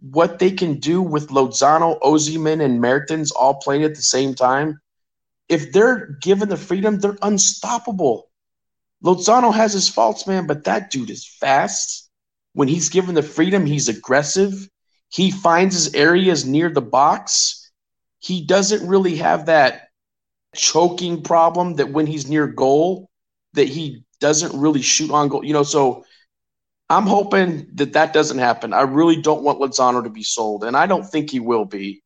what 0.01 0.39
they 0.39 0.51
can 0.51 0.79
do 0.79 1.01
with 1.01 1.29
Lozano, 1.29 1.99
Osimhen, 2.01 2.63
and 2.63 2.81
Mertens 2.83 3.31
all 3.31 3.55
playing 3.55 3.85
at 3.85 3.95
the 3.95 4.03
same 4.03 4.35
time, 4.35 4.79
if 5.49 5.73
they're 5.73 6.19
given 6.21 6.51
the 6.51 6.57
freedom, 6.59 6.99
they're 6.99 7.17
unstoppable. 7.23 8.29
Lozano 9.05 9.53
has 9.55 9.73
his 9.73 9.89
faults, 9.89 10.27
man, 10.27 10.47
but 10.47 10.65
that 10.65 10.91
dude 10.91 11.11
is 11.11 11.27
fast. 11.27 12.11
When 12.55 12.69
he's 12.69 12.89
given 12.89 13.15
the 13.15 13.23
freedom, 13.23 13.67
he's 13.67 13.89
aggressive. 13.89 14.69
He 15.11 15.31
finds 15.31 15.75
his 15.75 15.95
areas 15.95 16.45
near 16.45 16.71
the 16.71 16.81
box. 16.81 17.71
He 18.19 18.45
doesn't 18.45 18.89
really 18.89 19.17
have 19.17 19.47
that 19.47 19.89
choking 20.55 21.23
problem 21.23 21.75
that 21.75 21.91
when 21.91 22.07
he's 22.07 22.29
near 22.29 22.47
goal 22.47 23.11
that 23.53 23.69
he 23.69 24.05
doesn't 24.21 24.59
really 24.59 24.83
shoot 24.83 25.11
on 25.11 25.29
goal. 25.29 25.45
You 25.45 25.53
know, 25.53 25.63
so 25.63 26.05
I'm 26.89 27.07
hoping 27.07 27.69
that 27.75 27.93
that 27.93 28.13
doesn't 28.13 28.39
happen. 28.39 28.73
I 28.73 28.83
really 28.83 29.21
don't 29.21 29.43
want 29.43 29.61
Lozano 29.61 30.03
to 30.03 30.11
be 30.11 30.23
sold, 30.23 30.65
and 30.65 30.77
I 30.77 30.87
don't 30.87 31.05
think 31.05 31.31
he 31.31 31.41
will 31.41 31.65
be. 31.65 32.03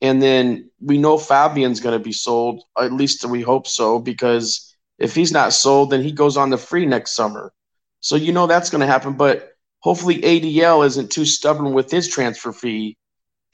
And 0.00 0.20
then 0.20 0.70
we 0.80 0.98
know 0.98 1.16
Fabian's 1.16 1.80
going 1.80 1.98
to 1.98 2.04
be 2.04 2.12
sold. 2.12 2.62
At 2.78 2.92
least 2.92 3.24
we 3.24 3.40
hope 3.40 3.66
so, 3.66 3.98
because 3.98 4.73
if 4.98 5.14
he's 5.14 5.32
not 5.32 5.52
sold, 5.52 5.90
then 5.90 6.02
he 6.02 6.12
goes 6.12 6.36
on 6.36 6.50
the 6.50 6.58
free 6.58 6.86
next 6.86 7.12
summer. 7.12 7.52
So 8.00 8.16
you 8.16 8.32
know 8.32 8.46
that's 8.46 8.70
going 8.70 8.80
to 8.80 8.86
happen. 8.86 9.14
But 9.14 9.52
hopefully 9.80 10.20
ADL 10.20 10.86
isn't 10.86 11.10
too 11.10 11.24
stubborn 11.24 11.72
with 11.72 11.90
his 11.90 12.08
transfer 12.08 12.52
fee 12.52 12.96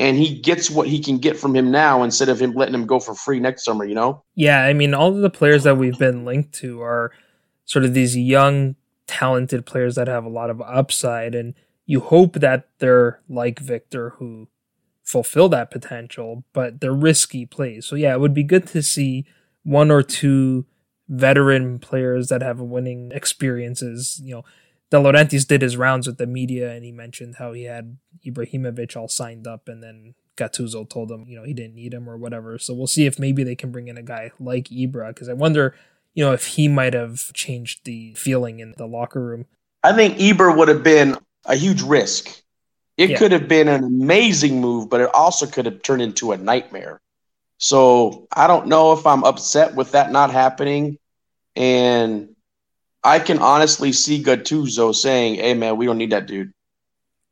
and 0.01 0.17
he 0.17 0.41
gets 0.41 0.71
what 0.71 0.89
he 0.89 0.99
can 0.99 1.19
get 1.19 1.37
from 1.37 1.55
him 1.55 1.71
now 1.71 2.03
instead 2.03 2.31
of 2.31 2.41
him 2.41 2.53
letting 2.53 2.75
him 2.75 2.87
go 2.87 2.99
for 2.99 3.15
free 3.15 3.39
next 3.39 3.67
summer, 3.67 3.85
you 3.85 3.95
know? 3.95 4.25
Yeah, 4.35 4.65
I 4.65 4.73
mean, 4.73 4.95
all 4.95 5.09
of 5.09 5.21
the 5.21 5.29
players 5.29 5.65
that 5.65 5.77
we've 5.77 5.99
been 5.99 6.25
linked 6.25 6.55
to 6.61 6.81
are 6.81 7.13
sort 7.67 7.85
of 7.85 7.93
these 7.93 8.17
young, 8.17 8.77
talented 9.07 9.67
players 9.67 9.97
that 9.97 10.09
have 10.09 10.25
a 10.25 10.31
lot 10.31 10.49
of 10.49 10.63
upside, 10.63 11.35
and 11.35 11.53
you 11.85 12.01
hope 12.01 12.35
that 12.35 12.69
they're 12.79 13.21
like 13.29 13.59
Victor, 13.59 14.11
who 14.19 14.49
fulfill 15.03 15.51
that 15.51 15.71
potential, 15.71 16.45
but 16.55 16.81
they're 16.81 16.95
risky 16.95 17.45
plays. 17.45 17.85
So, 17.85 17.95
yeah, 17.95 18.15
it 18.15 18.21
would 18.21 18.35
be 18.35 18.43
good 18.43 18.67
to 18.69 18.83
see 18.83 19.27
one 19.65 19.91
or 19.91 20.03
two 20.03 20.65
veteran 21.11 21.81
players 21.81 22.29
that 22.29 22.41
have 22.41 22.61
winning 22.61 23.11
experiences, 23.13 24.21
you 24.25 24.33
know, 24.33 24.45
De 24.91 24.97
Laurentiis 24.97 25.47
did 25.47 25.61
his 25.61 25.77
rounds 25.77 26.07
with 26.07 26.19
the 26.19 26.27
media 26.27 26.73
and 26.73 26.85
he 26.85 26.93
mentioned 26.93 27.37
how 27.39 27.53
he 27.53 27.65
had 27.65 27.99
Ibrahimovic 28.25 28.97
all 28.97 29.09
signed 29.09 29.47
up 29.47 29.69
and 29.69 29.83
then 29.83 30.15
Gattuso 30.37 30.89
told 30.89 31.11
him, 31.11 31.27
you 31.29 31.37
know, 31.37 31.45
he 31.45 31.53
didn't 31.53 31.75
need 31.75 31.93
him 31.93 32.09
or 32.09 32.17
whatever. 32.17 32.59
So 32.59 32.73
we'll 32.75 32.87
see 32.87 33.07
if 33.07 33.19
maybe 33.19 33.45
they 33.45 33.57
can 33.57 33.71
bring 33.71 33.89
in 33.89 33.99
a 33.99 34.03
guy 34.03 34.31
like 34.41 34.69
Ibra 34.69 35.09
because 35.09 35.29
I 35.29 35.33
wonder, 35.33 35.75
you 36.15 36.25
know, 36.25 36.33
if 36.33 36.47
he 36.47 36.69
might 36.69 36.95
have 36.95 37.33
changed 37.35 37.85
the 37.85 38.15
feeling 38.15 38.61
in 38.61 38.75
the 38.79 38.87
locker 38.87 39.21
room. 39.21 39.47
I 39.83 39.93
think 39.93 40.17
Ibra 40.19 40.57
would 40.57 40.69
have 40.69 40.83
been 40.83 41.17
a 41.45 41.57
huge 41.57 41.83
risk. 41.83 42.43
It 42.97 43.11
yeah. 43.11 43.19
could 43.19 43.33
have 43.33 43.49
been 43.49 43.69
an 43.69 43.83
amazing 43.83 44.61
move, 44.61 44.91
but 44.91 45.01
it 45.01 45.11
also 45.15 45.47
could 45.47 45.67
have 45.67 45.83
turned 45.83 46.03
into 46.03 46.33
a 46.33 46.37
nightmare. 46.37 47.01
So 47.59 48.27
I 48.35 48.47
don't 48.47 48.67
know 48.67 48.93
if 48.93 49.07
I'm 49.07 49.25
upset 49.25 49.75
with 49.75 49.93
that 49.93 50.11
not 50.11 50.31
happening. 50.31 50.99
And 51.61 52.37
I 53.05 53.19
can 53.19 53.39
honestly 53.39 53.93
see 53.93 54.23
Gattuso 54.23 54.95
saying, 54.95 55.35
"Hey, 55.35 55.53
man, 55.53 55.77
we 55.77 55.85
don't 55.85 55.99
need 55.99 56.13
that 56.13 56.27
dude." 56.27 56.55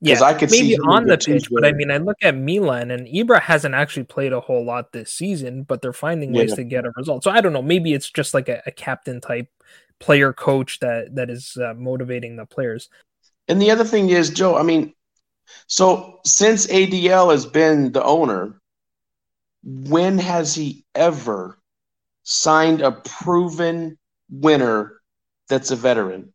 Yeah, 0.03 0.23
I 0.23 0.35
could 0.35 0.51
maybe 0.51 0.77
on 0.79 1.07
the 1.07 1.17
pitch, 1.17 1.49
but 1.51 1.65
I 1.65 1.73
mean, 1.73 1.91
I 1.91 1.97
look 1.97 2.19
at 2.21 2.37
Milan 2.37 2.91
and 2.91 3.07
Ibra 3.09 3.41
hasn't 3.41 3.75
actually 3.75 4.05
played 4.05 4.35
a 4.35 4.41
whole 4.41 4.67
lot 4.67 4.93
this 4.93 5.11
season, 5.11 5.63
but 5.63 5.81
they're 5.81 5.95
finding 5.95 6.35
ways 6.35 6.51
yeah. 6.51 6.57
to 6.57 6.65
get 6.65 6.85
a 6.85 6.93
result. 6.95 7.25
So 7.25 7.31
I 7.31 7.41
don't 7.41 7.55
know. 7.55 7.63
Maybe 7.63 7.95
it's 7.95 8.11
just 8.11 8.35
like 8.35 8.51
a, 8.51 8.63
a 8.67 8.71
captain 8.71 9.23
type 9.23 9.49
player 9.99 10.35
coach 10.35 10.79
that 10.81 11.15
that 11.15 11.31
is 11.31 11.57
uh, 11.57 11.73
motivating 11.75 12.37
the 12.37 12.45
players. 12.45 12.91
And 13.49 13.63
the 13.63 13.71
other 13.71 13.85
thing 13.85 14.11
is, 14.11 14.29
Joe. 14.29 14.57
I 14.59 14.63
mean, 14.63 14.93
so 15.69 16.21
since 16.27 16.67
ADL 16.67 17.33
has 17.33 17.47
been 17.47 17.93
the 17.93 18.05
owner, 18.05 18.61
when 19.65 20.19
has 20.19 20.55
he 20.55 20.85
ever 20.95 21.59
signed 22.23 22.83
a 22.83 22.93
proven 22.93 23.98
winner 24.31 25.01
that's 25.49 25.71
a 25.71 25.77
veteran, 25.77 26.33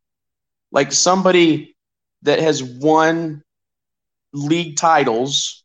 like 0.72 0.92
somebody 0.92 1.76
that 2.24 2.40
has 2.40 2.64
won 2.64 3.44
league 4.34 4.78
titles 4.78 5.64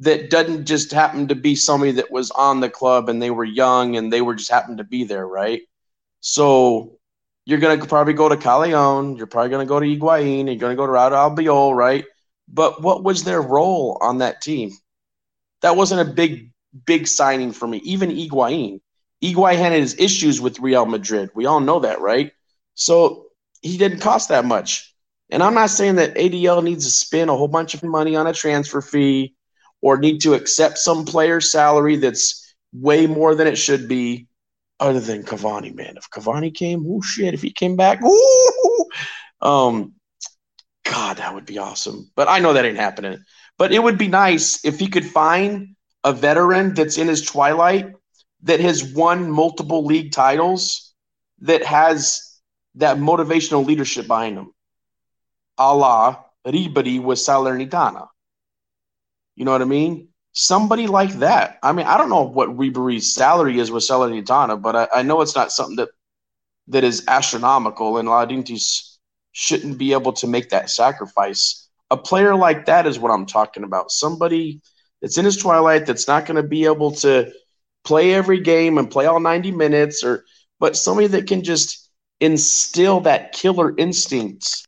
that 0.00 0.28
doesn't 0.28 0.66
just 0.66 0.92
happen 0.92 1.28
to 1.28 1.34
be 1.34 1.54
somebody 1.54 1.92
that 1.92 2.10
was 2.10 2.30
on 2.32 2.60
the 2.60 2.68
club 2.68 3.08
and 3.08 3.22
they 3.22 3.30
were 3.30 3.44
young 3.44 3.96
and 3.96 4.12
they 4.12 4.20
were 4.20 4.34
just 4.34 4.50
happened 4.50 4.78
to 4.78 4.84
be 4.84 5.04
there, 5.04 5.26
right? 5.26 5.62
So 6.20 6.98
you're 7.44 7.60
gonna 7.60 7.86
probably 7.86 8.14
go 8.14 8.28
to 8.28 8.36
Callejón, 8.36 9.16
you're 9.16 9.26
probably 9.26 9.50
gonna 9.50 9.66
go 9.66 9.78
to 9.78 9.86
Higuain, 9.86 10.46
you're 10.46 10.56
gonna 10.56 10.76
go 10.76 10.86
to 10.86 10.92
Raúl 10.92 11.12
Albiol, 11.12 11.74
right? 11.74 12.04
But 12.48 12.82
what 12.82 13.04
was 13.04 13.24
their 13.24 13.40
role 13.40 13.98
on 14.00 14.18
that 14.18 14.42
team? 14.42 14.72
That 15.62 15.76
wasn't 15.76 16.08
a 16.08 16.12
big, 16.12 16.50
big 16.84 17.06
signing 17.06 17.52
for 17.52 17.66
me. 17.66 17.78
Even 17.78 18.10
Higuain, 18.10 18.80
Higuain 19.24 19.56
had 19.56 19.72
his 19.72 19.98
issues 19.98 20.40
with 20.40 20.60
Real 20.60 20.84
Madrid. 20.84 21.30
We 21.34 21.46
all 21.46 21.60
know 21.60 21.80
that, 21.80 22.00
right? 22.00 22.32
So 22.74 23.26
he 23.62 23.78
didn't 23.78 24.00
cost 24.00 24.28
that 24.28 24.44
much. 24.44 24.94
And 25.30 25.42
I'm 25.42 25.54
not 25.54 25.70
saying 25.70 25.94
that 25.96 26.14
ADL 26.14 26.62
needs 26.62 26.84
to 26.84 26.90
spend 26.90 27.30
a 27.30 27.36
whole 27.36 27.48
bunch 27.48 27.72
of 27.72 27.82
money 27.82 28.16
on 28.16 28.26
a 28.26 28.34
transfer 28.34 28.82
fee 28.82 29.34
or 29.80 29.96
need 29.96 30.20
to 30.20 30.34
accept 30.34 30.76
some 30.76 31.06
player's 31.06 31.50
salary 31.50 31.96
that's 31.96 32.54
way 32.74 33.06
more 33.06 33.34
than 33.34 33.46
it 33.46 33.56
should 33.56 33.88
be, 33.88 34.28
other 34.78 35.00
than 35.00 35.22
Cavani, 35.22 35.74
man. 35.74 35.96
If 35.96 36.10
Cavani 36.10 36.54
came, 36.54 36.84
oh 36.86 37.00
shit, 37.00 37.32
if 37.32 37.40
he 37.40 37.50
came 37.50 37.76
back, 37.76 38.02
ooh, 38.02 38.86
um, 39.40 39.94
God, 40.84 41.16
that 41.16 41.34
would 41.34 41.46
be 41.46 41.58
awesome. 41.58 42.10
But 42.14 42.28
I 42.28 42.40
know 42.40 42.52
that 42.52 42.64
ain't 42.66 42.76
happening. 42.76 43.24
But 43.56 43.72
it 43.72 43.82
would 43.82 43.96
be 43.96 44.08
nice 44.08 44.62
if 44.64 44.78
he 44.78 44.88
could 44.88 45.06
find 45.06 45.76
a 46.02 46.12
veteran 46.12 46.74
that's 46.74 46.98
in 46.98 47.08
his 47.08 47.22
twilight 47.22 47.94
that 48.44 48.60
has 48.60 48.84
won 48.94 49.30
multiple 49.30 49.84
league 49.84 50.12
titles 50.12 50.94
that 51.40 51.64
has 51.64 52.40
that 52.76 52.96
motivational 52.96 53.66
leadership 53.66 54.06
behind 54.06 54.38
him. 54.38 54.52
A 55.58 55.74
la 55.74 56.16
Ribery 56.46 57.02
with 57.02 57.18
Salernitana. 57.18 58.08
You 59.36 59.44
know 59.44 59.52
what 59.52 59.62
I 59.62 59.66
mean? 59.66 60.08
somebody 60.34 60.86
like 60.86 61.12
that. 61.14 61.58
I 61.62 61.72
mean, 61.72 61.86
I 61.86 61.96
don't 61.96 62.10
know 62.10 62.22
what 62.22 62.56
Ribery's 62.56 63.14
salary 63.14 63.58
is 63.58 63.70
with 63.70 63.84
Salernitana, 63.84 64.60
but 64.60 64.76
I, 64.76 64.88
I 64.96 65.02
know 65.02 65.22
it's 65.22 65.34
not 65.34 65.52
something 65.52 65.76
that 65.76 65.88
that 66.68 66.84
is 66.84 67.04
astronomical, 67.08 67.98
and 67.98 68.08
Laurentiis 68.08 68.96
shouldn't 69.32 69.78
be 69.78 69.92
able 69.92 70.12
to 70.14 70.26
make 70.26 70.50
that 70.50 70.70
sacrifice. 70.70 71.68
A 71.90 71.96
player 71.96 72.34
like 72.34 72.66
that 72.66 72.86
is 72.86 72.98
what 72.98 73.10
I'm 73.10 73.26
talking 73.26 73.64
about. 73.64 73.90
Somebody 73.90 74.60
that's 75.00 75.18
in 75.18 75.24
his 75.24 75.36
twilight 75.36 75.86
that's 75.86 76.08
not 76.08 76.26
going 76.26 76.36
to 76.36 76.48
be 76.48 76.64
able 76.64 76.92
to 76.92 77.30
play 77.84 78.14
every 78.14 78.40
game 78.40 78.78
and 78.78 78.90
play 78.90 79.06
all 79.06 79.20
90 79.20 79.52
minutes, 79.52 80.02
or 80.02 80.24
but 80.60 80.76
somebody 80.76 81.08
that 81.08 81.26
can 81.26 81.42
just 81.42 81.90
instill 82.20 83.00
that 83.00 83.32
killer 83.32 83.74
instincts 83.76 84.64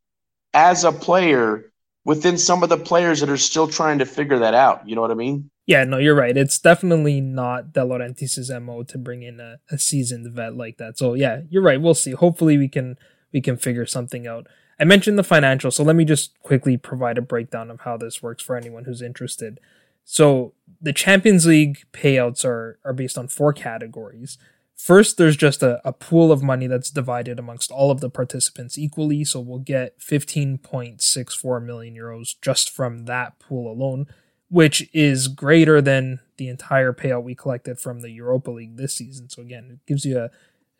as 0.53 0.85
a 0.85 0.93
player 0.93 1.73
within 2.05 2.39
some 2.39 2.62
of 2.62 2.69
the 2.69 2.77
players 2.77 3.21
that 3.21 3.29
are 3.29 3.37
still 3.37 3.67
trying 3.67 3.99
to 3.99 4.07
figure 4.07 4.39
that 4.39 4.55
out. 4.55 4.89
You 4.89 4.95
know 4.95 5.01
what 5.01 5.11
I 5.11 5.14
mean? 5.14 5.51
Yeah, 5.67 5.83
no, 5.85 5.99
you're 5.99 6.14
right. 6.14 6.37
It's 6.37 6.61
definitely 6.61 7.21
not 7.21 7.73
De 7.73 7.81
Laurentiis' 7.81 8.62
MO 8.62 8.85
to 8.85 8.99
bring 8.99 9.23
in 9.23 9.41
a, 9.41 9.59
a 9.71 9.79
seasoned 9.79 10.33
vet 10.33 10.57
like 10.57 10.77
that. 10.79 10.97
So 10.97 11.14
yeah, 11.14 11.41
you're 11.51 11.62
right. 11.62 11.81
We'll 11.81 11.95
see. 11.95 12.12
Hopefully 12.12 12.57
we 12.57 12.69
can 12.69 12.97
we 13.33 13.41
can 13.41 13.57
figure 13.57 13.87
something 13.87 14.27
out. 14.27 14.47
I 14.79 14.85
mentioned 14.85 15.19
the 15.19 15.25
financial, 15.25 15.71
so 15.71 15.83
let 15.83 15.97
me 15.97 16.05
just 16.05 16.39
quickly 16.41 16.77
provide 16.77 17.19
a 17.19 17.23
breakdown 17.23 17.71
of 17.71 17.81
how 17.81 17.97
this 17.97 18.23
works 18.23 18.43
for 18.43 18.57
anyone 18.57 18.85
who's 18.85 19.03
interested. 19.03 19.59
So 20.05 20.53
the 20.81 20.93
Champions 20.93 21.47
League 21.47 21.85
payouts 21.93 22.45
are 22.45 22.79
are 22.85 22.93
based 22.93 23.18
on 23.18 23.29
four 23.29 23.53
categories. 23.53 24.39
First, 24.74 25.16
there's 25.16 25.39
just 25.39 25.62
a, 25.62 25.81
a 25.89 25.93
pool 25.93 26.31
of 26.31 26.43
money 26.43 26.66
that's 26.66 26.91
divided 26.91 27.39
amongst 27.39 27.70
all 27.70 27.91
of 27.91 28.01
the 28.01 28.11
participants 28.11 28.77
equally. 28.77 29.24
So 29.24 29.41
we'll 29.41 29.59
get 29.59 29.99
15.64 30.01 31.64
million 31.64 31.95
euros 31.95 32.35
just 32.43 32.68
from 32.68 33.07
that 33.07 33.39
pool 33.39 33.72
alone 33.72 34.07
which 34.49 34.89
is 34.93 35.29
greater 35.29 35.81
than 35.81 36.20
the 36.37 36.49
entire 36.49 36.93
payout 36.93 37.22
we 37.22 37.35
collected 37.35 37.79
from 37.79 38.01
the 38.01 38.11
Europa 38.11 38.51
League 38.51 38.77
this 38.77 38.95
season. 38.95 39.29
So 39.29 39.43
again, 39.43 39.70
it 39.72 39.87
gives 39.87 40.05
you 40.05 40.18
a, 40.18 40.31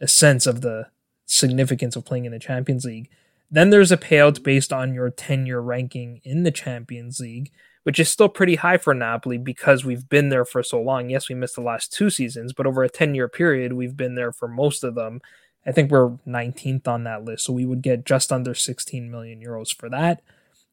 a 0.01 0.09
sense 0.09 0.47
of 0.47 0.61
the 0.61 0.88
significance 1.24 1.97
of 1.97 2.05
playing 2.05 2.26
in 2.26 2.32
the 2.32 2.38
Champions 2.38 2.84
League. 2.84 3.11
Then 3.51 3.70
there's 3.70 3.92
a 3.92 3.97
payout 3.97 4.42
based 4.42 4.72
on 4.72 4.94
your 4.94 5.11
tenure 5.11 5.62
ranking 5.62 6.20
in 6.24 6.42
the 6.42 6.51
Champions 6.51 7.20
League, 7.20 7.51
which 7.87 8.01
is 8.01 8.09
still 8.09 8.28
pretty 8.28 8.57
high 8.57 8.76
for 8.76 8.93
Napoli 8.95 9.39
because 9.39 9.84
we've 9.84 10.09
been 10.09 10.28
there 10.28 10.45
for 10.45 10.61
so 10.61 10.82
long. 10.82 11.09
Yes, 11.09 11.28
we 11.28 11.37
missed 11.37 11.55
the 11.55 11.61
last 11.61 11.93
two 11.93 12.11
seasons, 12.11 12.53
but 12.53 12.66
over 12.66 12.82
a 12.82 12.89
10 12.89 13.14
year 13.14 13.28
period, 13.28 13.74
we've 13.74 13.97
been 13.97 14.16
there 14.16 14.32
for 14.32 14.49
most 14.49 14.82
of 14.82 14.97
them. 14.97 15.20
I 15.64 15.70
think 15.70 15.93
we're 15.93 16.18
19th 16.26 16.89
on 16.89 17.05
that 17.05 17.24
list, 17.24 17.45
so 17.45 17.53
we 17.53 17.64
would 17.64 17.82
get 17.82 18.05
just 18.05 18.32
under 18.32 18.57
16 18.57 19.09
million 19.09 19.41
euros 19.41 19.72
for 19.72 19.89
that. 19.89 20.20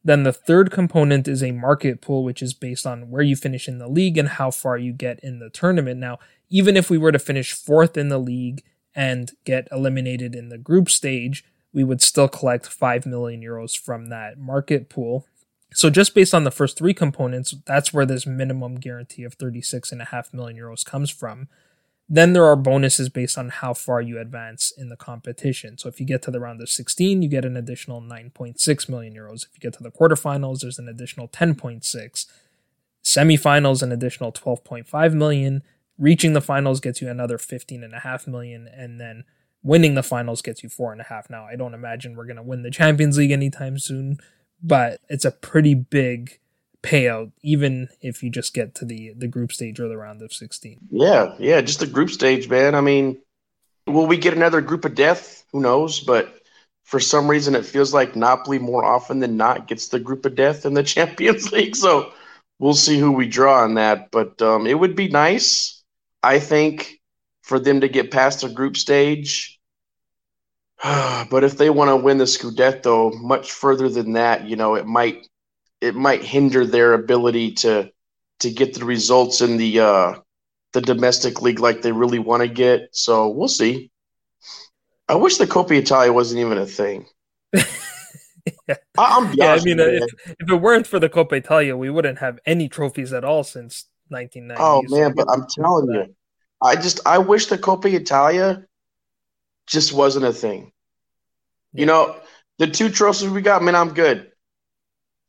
Then 0.03 0.24
the 0.24 0.34
third 0.34 0.72
component 0.72 1.28
is 1.28 1.43
a 1.43 1.51
market 1.51 2.01
pool, 2.01 2.24
which 2.24 2.41
is 2.41 2.55
based 2.55 2.88
on 2.88 3.11
where 3.11 3.22
you 3.22 3.36
finish 3.36 3.68
in 3.68 3.78
the 3.78 3.88
league 3.88 4.18
and 4.18 4.30
how 4.30 4.49
far 4.49 4.80
you 4.80 4.91
get 4.91 5.20
in 5.20 5.38
the 5.38 5.51
tournament. 5.51 5.99
Now, 5.99 6.18
even 6.49 6.76
if 6.76 6.89
we 6.89 6.97
were 6.97 7.11
to 7.11 7.20
finish 7.20 7.53
fourth 7.53 7.95
in 7.95 8.09
the 8.09 8.18
league 8.18 8.64
and 8.95 9.34
get 9.45 9.68
eliminated 9.72 10.34
in 10.34 10.49
the 10.49 10.57
group 10.57 10.89
stage, 10.89 11.45
we 11.72 11.84
would 11.84 12.01
still 12.01 12.28
collect 12.28 12.66
5 12.66 13.05
million 13.05 13.41
euros 13.43 13.78
from 13.78 14.07
that 14.07 14.39
market 14.39 14.89
pool. 14.89 15.28
So 15.74 15.89
just 15.89 16.13
based 16.13 16.34
on 16.34 16.43
the 16.43 16.51
first 16.51 16.78
three 16.78 16.93
components, 16.93 17.55
that's 17.65 17.93
where 17.93 18.05
this 18.05 18.26
minimum 18.26 18.76
guarantee 18.76 19.24
of 19.24 19.38
36.5 19.38 20.34
million 20.34 20.57
euros 20.57 20.86
comes 20.86 21.09
from. 21.09 21.47
Then 22.09 22.34
there 22.34 22.45
are 22.45 22.55
bonuses 22.55 23.09
based 23.09 23.38
on 23.38 23.49
how 23.49 23.74
far 23.74 24.01
you 24.01 24.19
advance 24.19 24.71
in 24.78 24.89
the 24.89 24.97
competition. 24.97 25.78
So 25.78 25.88
if 25.88 25.99
you 25.99 26.05
get 26.05 26.21
to 26.24 26.32
the 26.32 26.39
round 26.39 26.61
of 26.61 26.69
16, 26.69 27.21
you 27.21 27.30
get 27.30 27.45
an 27.45 27.57
additional 27.57 28.01
9.6 28.01 28.89
million 28.89 29.15
euros. 29.15 29.45
If 29.45 29.51
you 29.55 29.59
get 29.61 29.74
to 29.78 29.84
the 29.84 29.91
quarterfinals, 29.91 30.59
there's 30.59 30.80
an 30.80 30.89
additional 30.89 31.28
10.6. 31.28 32.26
Semifinals, 33.03 33.82
an 33.82 33.91
additional 33.91 34.32
12.5 34.32 35.13
million. 35.13 35.63
Reaching 35.97 36.34
the 36.34 36.41
finals 36.41 36.80
gets 36.80 37.01
you 37.01 37.09
another 37.09 37.38
15.5 37.38 38.28
million. 38.28 38.67
And 38.67 38.99
then 38.99 39.24
winning 39.63 39.95
the 39.95 40.03
finals 40.03 40.41
gets 40.41 40.61
you 40.61 40.69
four 40.69 40.91
and 40.91 41.01
a 41.01 41.05
half. 41.05 41.30
Now, 41.30 41.45
I 41.45 41.55
don't 41.55 41.74
imagine 41.74 42.15
we're 42.15 42.26
going 42.26 42.36
to 42.36 42.43
win 42.43 42.63
the 42.63 42.71
Champions 42.71 43.17
League 43.17 43.32
anytime 43.32 43.80
soon, 43.80 44.17
but 44.64 45.01
it's 45.09 45.26
a 45.26 45.32
pretty 45.32 45.76
big 45.76 46.39
payout, 46.82 47.32
even 47.41 47.89
if 48.01 48.24
you 48.24 48.30
just 48.30 48.53
get 48.53 48.74
to 48.76 48.86
the 48.86 49.14
the 49.18 49.28
group 49.28 49.51
stage 49.51 49.80
or 49.80 49.88
the 49.88 49.97
round 49.97 50.22
of 50.22 50.34
sixteen. 50.34 50.80
Yeah, 50.89 51.36
yeah, 51.38 51.61
just 51.61 51.82
the 51.82 51.88
group 51.88 52.09
stage, 52.09 52.49
man. 52.49 52.74
I 52.74 52.82
mean, 52.82 53.22
will 53.86 54.07
we 54.07 54.18
get 54.18 54.34
another 54.34 54.61
group 54.61 54.86
of 54.86 54.95
death? 54.95 55.45
Who 55.51 55.61
knows? 55.61 55.99
But 55.99 56.34
for 56.84 56.99
some 56.99 57.30
reason, 57.30 57.55
it 57.55 57.66
feels 57.66 57.93
like 57.93 58.16
Napoli 58.16 58.59
more 58.59 58.84
often 58.84 59.20
than 59.20 59.38
not 59.38 59.68
gets 59.68 59.89
the 59.89 59.99
group 59.99 60.26
of 60.26 60.36
death 60.36 60.66
in 60.66 60.74
the 60.74 60.84
Champions 60.95 61.51
League. 61.51 61.76
So 61.76 62.11
we'll 62.59 62.74
see 62.74 62.99
who 62.99 63.11
we 63.11 63.28
draw 63.28 63.64
on 63.64 63.76
that. 63.76 64.11
But 64.11 64.41
um, 64.41 64.68
it 64.68 64.78
would 64.78 64.95
be 64.95 65.09
nice, 65.09 65.84
I 66.22 66.39
think, 66.39 67.01
for 67.41 67.59
them 67.59 67.82
to 67.82 67.89
get 67.89 68.11
past 68.11 68.41
the 68.41 68.49
group 68.49 68.78
stage. 68.78 69.53
but 71.29 71.43
if 71.43 71.57
they 71.57 71.69
want 71.69 71.89
to 71.89 71.95
win 71.95 72.17
the 72.17 72.25
Scudetto 72.25 73.13
much 73.21 73.53
further 73.53 73.88
than 73.88 74.13
that, 74.13 74.45
you 74.45 74.55
know, 74.55 74.75
it 74.75 74.86
might 74.86 75.27
it 75.79 75.95
might 75.95 76.23
hinder 76.23 76.65
their 76.65 76.93
ability 76.93 77.53
to 77.53 77.89
to 78.39 78.51
get 78.51 78.73
the 78.73 78.84
results 78.84 79.39
in 79.39 79.55
the 79.57 79.79
uh, 79.79 80.15
the 80.73 80.81
domestic 80.81 81.41
league 81.41 81.59
like 81.59 81.81
they 81.81 81.93
really 81.93 82.19
want 82.19 82.41
to 82.41 82.49
get. 82.49 82.89
So 82.91 83.29
we'll 83.29 83.47
see. 83.47 83.91
I 85.07 85.15
wish 85.15 85.38
the 85.38 85.47
Coppa 85.47 85.71
Italia 85.71 86.11
wasn't 86.11 86.41
even 86.41 86.57
a 86.57 86.65
thing. 86.65 87.05
yeah. 87.53 88.75
I, 88.97 89.34
yeah, 89.36 89.53
I 89.53 89.63
mean, 89.63 89.79
if, 89.79 90.03
if 90.25 90.49
it 90.49 90.55
weren't 90.55 90.88
for 90.88 90.99
the 90.99 91.09
Coppa 91.09 91.34
Italia, 91.34 91.77
we 91.77 91.89
wouldn't 91.89 92.19
have 92.19 92.39
any 92.45 92.67
trophies 92.67 93.13
at 93.13 93.23
all 93.23 93.43
since 93.43 93.86
1990. 94.09 94.61
Oh 94.61 94.84
man, 94.93 95.13
but 95.15 95.29
I'm 95.29 95.45
telling 95.47 95.93
you, 95.93 96.13
I 96.61 96.75
just 96.75 96.99
I 97.05 97.19
wish 97.19 97.45
the 97.45 97.57
Coppa 97.57 97.93
Italia 97.93 98.65
just 99.65 99.93
wasn't 99.93 100.25
a 100.25 100.34
thing. 100.34 100.72
Yeah. 101.74 101.82
You 101.82 101.86
know, 101.86 102.19
the 102.59 102.67
two 102.67 102.89
trophies 102.89 103.30
we 103.30 103.41
got, 103.41 103.63
man, 103.63 103.76
I'm 103.76 103.93
good 103.93 104.32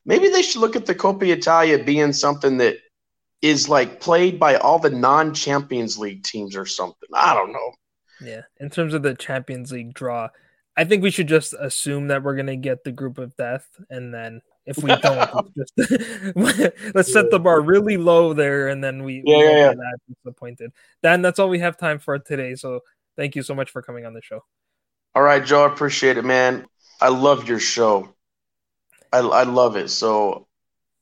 maybe 0.05 0.29
they 0.29 0.41
should 0.41 0.61
look 0.61 0.75
at 0.75 0.85
the 0.85 0.95
Coppa 0.95 1.27
Italia 1.27 1.83
being 1.83 2.13
something 2.13 2.57
that 2.57 2.77
is 3.41 3.67
like 3.67 3.99
played 3.99 4.39
by 4.39 4.55
all 4.55 4.79
the 4.79 4.89
non 4.89 5.33
Champions 5.33 5.97
League 5.97 6.23
teams 6.23 6.55
or 6.55 6.65
something. 6.65 7.09
I 7.13 7.33
don't 7.33 7.51
know. 7.51 7.71
Yeah. 8.21 8.41
In 8.59 8.69
terms 8.69 8.93
of 8.93 9.03
the 9.03 9.15
Champions 9.15 9.71
League 9.71 9.93
draw, 9.93 10.29
I 10.77 10.83
think 10.85 11.03
we 11.03 11.11
should 11.11 11.27
just 11.27 11.53
assume 11.59 12.07
that 12.07 12.23
we're 12.23 12.35
going 12.35 12.47
to 12.47 12.55
get 12.55 12.83
the 12.83 12.91
group 12.91 13.17
of 13.17 13.35
death. 13.35 13.67
And 13.89 14.13
then 14.13 14.41
if 14.65 14.77
we 14.77 14.95
don't, 14.95 15.55
just 15.57 15.73
let's 16.95 17.11
set 17.11 17.29
the 17.29 17.39
bar 17.39 17.61
really 17.61 17.97
low 17.97 18.33
there. 18.33 18.69
And 18.69 18.83
then 18.83 19.03
we, 19.03 19.21
yeah, 19.25 19.37
we 19.37 19.43
yeah, 19.43 19.73
yeah. 19.73 20.15
disappointed. 20.23 20.71
Dan, 21.03 21.21
that's 21.21 21.39
all 21.39 21.49
we 21.49 21.59
have 21.59 21.77
time 21.77 21.99
for 21.99 22.17
today. 22.19 22.55
So 22.55 22.81
thank 23.17 23.35
you 23.35 23.43
so 23.43 23.53
much 23.53 23.71
for 23.71 23.81
coming 23.81 24.05
on 24.05 24.13
the 24.13 24.21
show. 24.21 24.43
All 25.15 25.23
right, 25.23 25.43
Joe. 25.43 25.63
I 25.63 25.71
appreciate 25.71 26.17
it, 26.17 26.25
man. 26.25 26.65
I 26.99 27.09
love 27.09 27.47
your 27.47 27.59
show. 27.59 28.13
I, 29.13 29.19
I 29.19 29.43
love 29.43 29.77
it. 29.77 29.89
So 29.89 30.45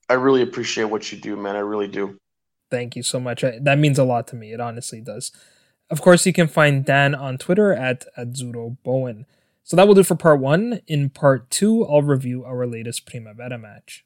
I 0.08 0.14
really 0.14 0.44
appreciate 0.44 0.86
what 0.86 1.12
you 1.12 1.18
do, 1.18 1.36
man. 1.36 1.56
I 1.56 1.60
really 1.60 1.88
do. 1.88 2.20
Thank 2.70 2.96
you 2.96 3.04
so 3.04 3.20
much. 3.20 3.42
That 3.42 3.80
means 3.80 3.98
a 3.98 4.04
lot 4.04 4.28
to 4.28 4.36
me. 4.36 4.54
It 4.54 4.60
honestly 4.60 5.02
does. 5.02 5.32
Of 5.90 6.02
course, 6.02 6.26
you 6.26 6.34
can 6.34 6.48
find 6.48 6.86
Dan 6.86 7.14
on 7.16 7.38
Twitter 7.38 7.74
at 7.74 8.06
Azzurro 8.18 8.78
Bowen. 8.84 9.26
So 9.64 9.76
that 9.78 9.88
will 9.88 9.96
do 9.96 10.04
for 10.04 10.16
part 10.16 10.40
one. 10.40 10.82
In 10.88 11.10
part 11.10 11.50
two, 11.50 11.86
I'll 11.86 12.02
review 12.02 12.44
our 12.44 12.66
latest 12.68 13.06
Primavera 13.06 13.58
match. 13.58 14.06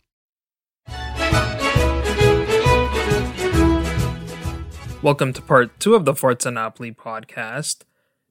Welcome 5.03 5.33
to 5.33 5.41
part 5.41 5.79
two 5.79 5.95
of 5.95 6.05
the 6.05 6.13
Forza 6.13 6.51
Napoli 6.51 6.91
podcast. 6.91 7.85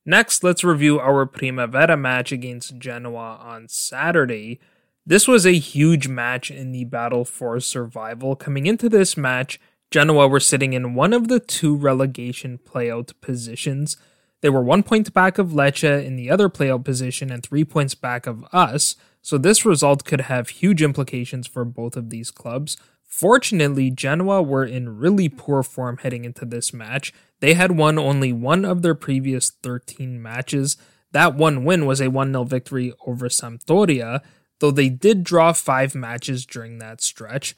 Next, 0.07 0.45
let's 0.45 0.63
review 0.63 1.01
our 1.01 1.27
Primavera 1.27 1.97
match 1.97 2.31
against 2.31 2.79
Genoa 2.79 3.41
on 3.43 3.67
Saturday. 3.67 4.61
This 5.05 5.27
was 5.27 5.45
a 5.45 5.59
huge 5.59 6.07
match 6.07 6.49
in 6.49 6.71
the 6.71 6.85
battle 6.85 7.25
for 7.25 7.59
survival. 7.59 8.37
Coming 8.37 8.67
into 8.67 8.89
this 8.89 9.17
match, 9.17 9.59
Genoa 9.91 10.29
were 10.29 10.39
sitting 10.39 10.73
in 10.73 10.95
one 10.95 11.13
of 11.13 11.27
the 11.27 11.41
two 11.41 11.75
relegation 11.75 12.61
playout 12.65 13.15
positions. 13.21 13.97
They 14.41 14.49
were 14.49 14.63
one 14.63 14.85
point 14.85 15.13
back 15.13 15.39
of 15.39 15.49
Lecce 15.49 16.05
in 16.05 16.15
the 16.15 16.31
other 16.31 16.49
playout 16.49 16.85
position 16.85 17.33
and 17.33 17.43
three 17.43 17.65
points 17.65 17.97
back 17.97 18.29
of 18.29 18.45
us, 18.53 18.95
so 19.23 19.37
this 19.37 19.67
result 19.67 20.05
could 20.05 20.21
have 20.23 20.51
huge 20.51 20.83
implications 20.83 21.49
for 21.49 21.65
both 21.65 21.97
of 21.97 22.11
these 22.11 22.31
clubs. 22.31 22.77
Fortunately, 23.11 23.91
Genoa 23.91 24.41
were 24.41 24.65
in 24.65 24.97
really 24.99 25.29
poor 25.29 25.65
form 25.65 25.99
heading 25.99 26.25
into 26.25 26.45
this 26.45 26.73
match. 26.73 27.13
They 27.41 27.55
had 27.55 27.73
won 27.73 27.99
only 27.99 28.33
one 28.33 28.65
of 28.65 28.83
their 28.83 28.95
previous 28.95 29.51
13 29.51 30.23
matches. 30.23 30.77
That 31.11 31.35
one 31.35 31.65
win 31.65 31.87
was 31.87 32.01
a 32.01 32.09
1 32.09 32.33
0 32.33 32.45
victory 32.45 32.93
over 33.05 33.29
Sampdoria, 33.29 34.21
though 34.61 34.71
they 34.71 34.89
did 34.89 35.25
draw 35.25 35.53
five 35.53 35.95
matches 35.95 36.47
during 36.47 36.79
that 36.79 37.03
stretch. 37.03 37.57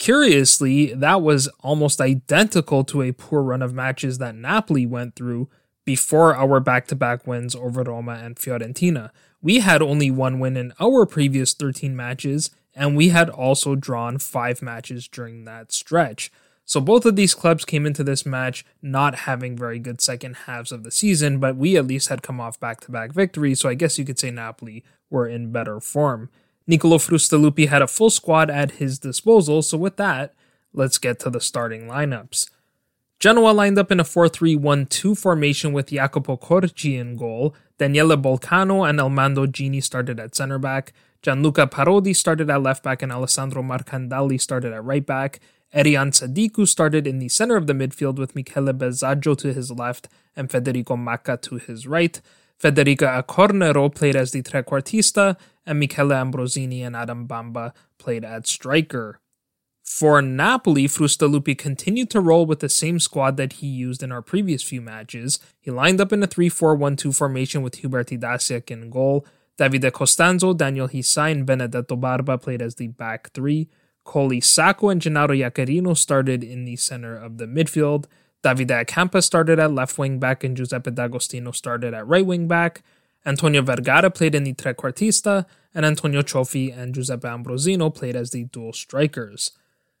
Curiously, 0.00 0.92
that 0.94 1.22
was 1.22 1.48
almost 1.60 2.00
identical 2.00 2.82
to 2.84 3.02
a 3.02 3.12
poor 3.12 3.42
run 3.42 3.62
of 3.62 3.72
matches 3.72 4.18
that 4.18 4.34
Napoli 4.34 4.84
went 4.84 5.14
through 5.14 5.48
before 5.84 6.34
our 6.34 6.60
back 6.60 6.86
to 6.88 6.96
back 6.96 7.26
wins 7.26 7.54
over 7.54 7.82
Roma 7.82 8.20
and 8.22 8.36
Fiorentina. 8.36 9.10
We 9.40 9.60
had 9.60 9.80
only 9.80 10.10
one 10.10 10.40
win 10.40 10.56
in 10.56 10.72
our 10.80 11.06
previous 11.06 11.54
13 11.54 11.94
matches, 11.94 12.50
and 12.78 12.96
we 12.96 13.08
had 13.08 13.28
also 13.28 13.74
drawn 13.74 14.18
five 14.18 14.62
matches 14.62 15.08
during 15.08 15.44
that 15.44 15.72
stretch. 15.72 16.30
So 16.64 16.80
both 16.80 17.04
of 17.04 17.16
these 17.16 17.34
clubs 17.34 17.64
came 17.64 17.86
into 17.86 18.04
this 18.04 18.24
match 18.24 18.64
not 18.80 19.20
having 19.20 19.56
very 19.56 19.78
good 19.78 20.00
second 20.00 20.36
halves 20.46 20.70
of 20.70 20.84
the 20.84 20.90
season, 20.90 21.40
but 21.40 21.56
we 21.56 21.76
at 21.76 21.86
least 21.86 22.08
had 22.08 22.22
come 22.22 22.40
off 22.40 22.60
back 22.60 22.80
to 22.82 22.92
back 22.92 23.12
victories, 23.12 23.58
so 23.58 23.68
I 23.68 23.74
guess 23.74 23.98
you 23.98 24.04
could 24.04 24.18
say 24.18 24.30
Napoli 24.30 24.84
were 25.10 25.26
in 25.26 25.50
better 25.50 25.80
form. 25.80 26.30
Nicolo 26.68 26.98
Frustalupi 26.98 27.68
had 27.68 27.82
a 27.82 27.86
full 27.86 28.10
squad 28.10 28.48
at 28.48 28.72
his 28.72 28.98
disposal, 28.98 29.62
so 29.62 29.76
with 29.76 29.96
that, 29.96 30.34
let's 30.72 30.98
get 30.98 31.18
to 31.20 31.30
the 31.30 31.40
starting 31.40 31.88
lineups. 31.88 32.48
Genoa 33.18 33.50
lined 33.50 33.78
up 33.78 33.90
in 33.90 33.98
a 33.98 34.04
4 34.04 34.28
3 34.28 34.54
1 34.54 34.86
2 34.86 35.14
formation 35.16 35.72
with 35.72 35.90
Jacopo 35.90 36.36
Corci 36.36 36.96
in 36.96 37.16
goal. 37.16 37.56
Daniele 37.78 38.16
Bolcano 38.16 38.88
and 38.88 39.00
Elmando 39.00 39.46
Gini 39.46 39.82
started 39.82 40.20
at 40.20 40.36
center 40.36 40.58
back. 40.58 40.92
Gianluca 41.22 41.66
Parodi 41.66 42.14
started 42.14 42.48
at 42.50 42.62
left 42.62 42.82
back, 42.82 43.02
and 43.02 43.12
Alessandro 43.12 43.62
Marcandali 43.62 44.40
started 44.40 44.72
at 44.72 44.84
right 44.84 45.04
back. 45.04 45.40
Erian 45.74 46.12
Sadiku 46.12 46.66
started 46.66 47.06
in 47.06 47.18
the 47.18 47.28
center 47.28 47.56
of 47.56 47.66
the 47.66 47.72
midfield 47.74 48.16
with 48.16 48.34
Michele 48.34 48.72
Bezaggio 48.72 49.36
to 49.38 49.52
his 49.52 49.70
left 49.70 50.08
and 50.34 50.50
Federico 50.50 50.96
Macca 50.96 51.40
to 51.42 51.56
his 51.56 51.86
right. 51.86 52.20
Federica 52.62 53.22
Accornero 53.22 53.94
played 53.94 54.16
as 54.16 54.32
the 54.32 54.42
trequartista, 54.42 55.36
and 55.66 55.78
Michele 55.78 56.08
Ambrosini 56.08 56.84
and 56.84 56.96
Adam 56.96 57.28
Bamba 57.28 57.72
played 57.98 58.24
at 58.24 58.46
striker. 58.46 59.20
For 59.84 60.20
Napoli, 60.20 60.86
Frustalupi 60.86 61.56
continued 61.56 62.10
to 62.10 62.20
roll 62.20 62.46
with 62.46 62.60
the 62.60 62.68
same 62.68 63.00
squad 63.00 63.36
that 63.38 63.54
he 63.54 63.66
used 63.66 64.02
in 64.02 64.12
our 64.12 64.20
previous 64.20 64.62
few 64.62 64.82
matches. 64.82 65.38
He 65.60 65.70
lined 65.70 66.00
up 66.00 66.12
in 66.12 66.22
a 66.22 66.26
3 66.26 66.48
4 66.48 66.74
1 66.74 66.96
2 66.96 67.12
formation 67.12 67.62
with 67.62 67.76
Hubert 67.76 68.08
Idasiak 68.08 68.70
in 68.70 68.90
goal. 68.90 69.26
Davide 69.58 69.92
Costanzo, 69.92 70.52
Daniel 70.52 70.88
Hisai, 70.88 71.32
and 71.32 71.44
Benedetto 71.44 71.96
Barba 71.96 72.38
played 72.38 72.62
as 72.62 72.76
the 72.76 72.88
back 72.88 73.32
three. 73.32 73.68
Coli 74.06 74.42
Saco 74.42 74.88
and 74.88 75.02
Gennaro 75.02 75.34
Iaccarino 75.34 75.96
started 75.96 76.42
in 76.42 76.64
the 76.64 76.76
center 76.76 77.16
of 77.16 77.38
the 77.38 77.46
midfield. 77.46 78.06
Davide 78.42 78.86
Acampa 78.86 79.22
started 79.22 79.58
at 79.58 79.72
left 79.72 79.98
wing 79.98 80.18
back 80.18 80.44
and 80.44 80.56
Giuseppe 80.56 80.92
D'Agostino 80.92 81.50
started 81.50 81.92
at 81.92 82.06
right 82.06 82.24
wing 82.24 82.46
back. 82.46 82.82
Antonio 83.26 83.60
Vergara 83.62 84.10
played 84.10 84.34
in 84.34 84.44
the 84.44 84.54
trequartista, 84.54 85.44
and 85.74 85.84
Antonio 85.84 86.22
Cioffi 86.22 86.76
and 86.76 86.94
Giuseppe 86.94 87.28
Ambrosino 87.28 87.94
played 87.94 88.16
as 88.16 88.30
the 88.30 88.44
dual 88.44 88.72
strikers. 88.72 89.50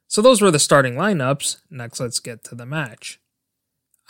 So 0.06 0.22
those 0.22 0.40
were 0.40 0.50
the 0.50 0.58
starting 0.58 0.94
lineups. 0.94 1.58
Next, 1.70 2.00
let's 2.00 2.20
get 2.20 2.42
to 2.44 2.54
the 2.54 2.64
match. 2.64 3.20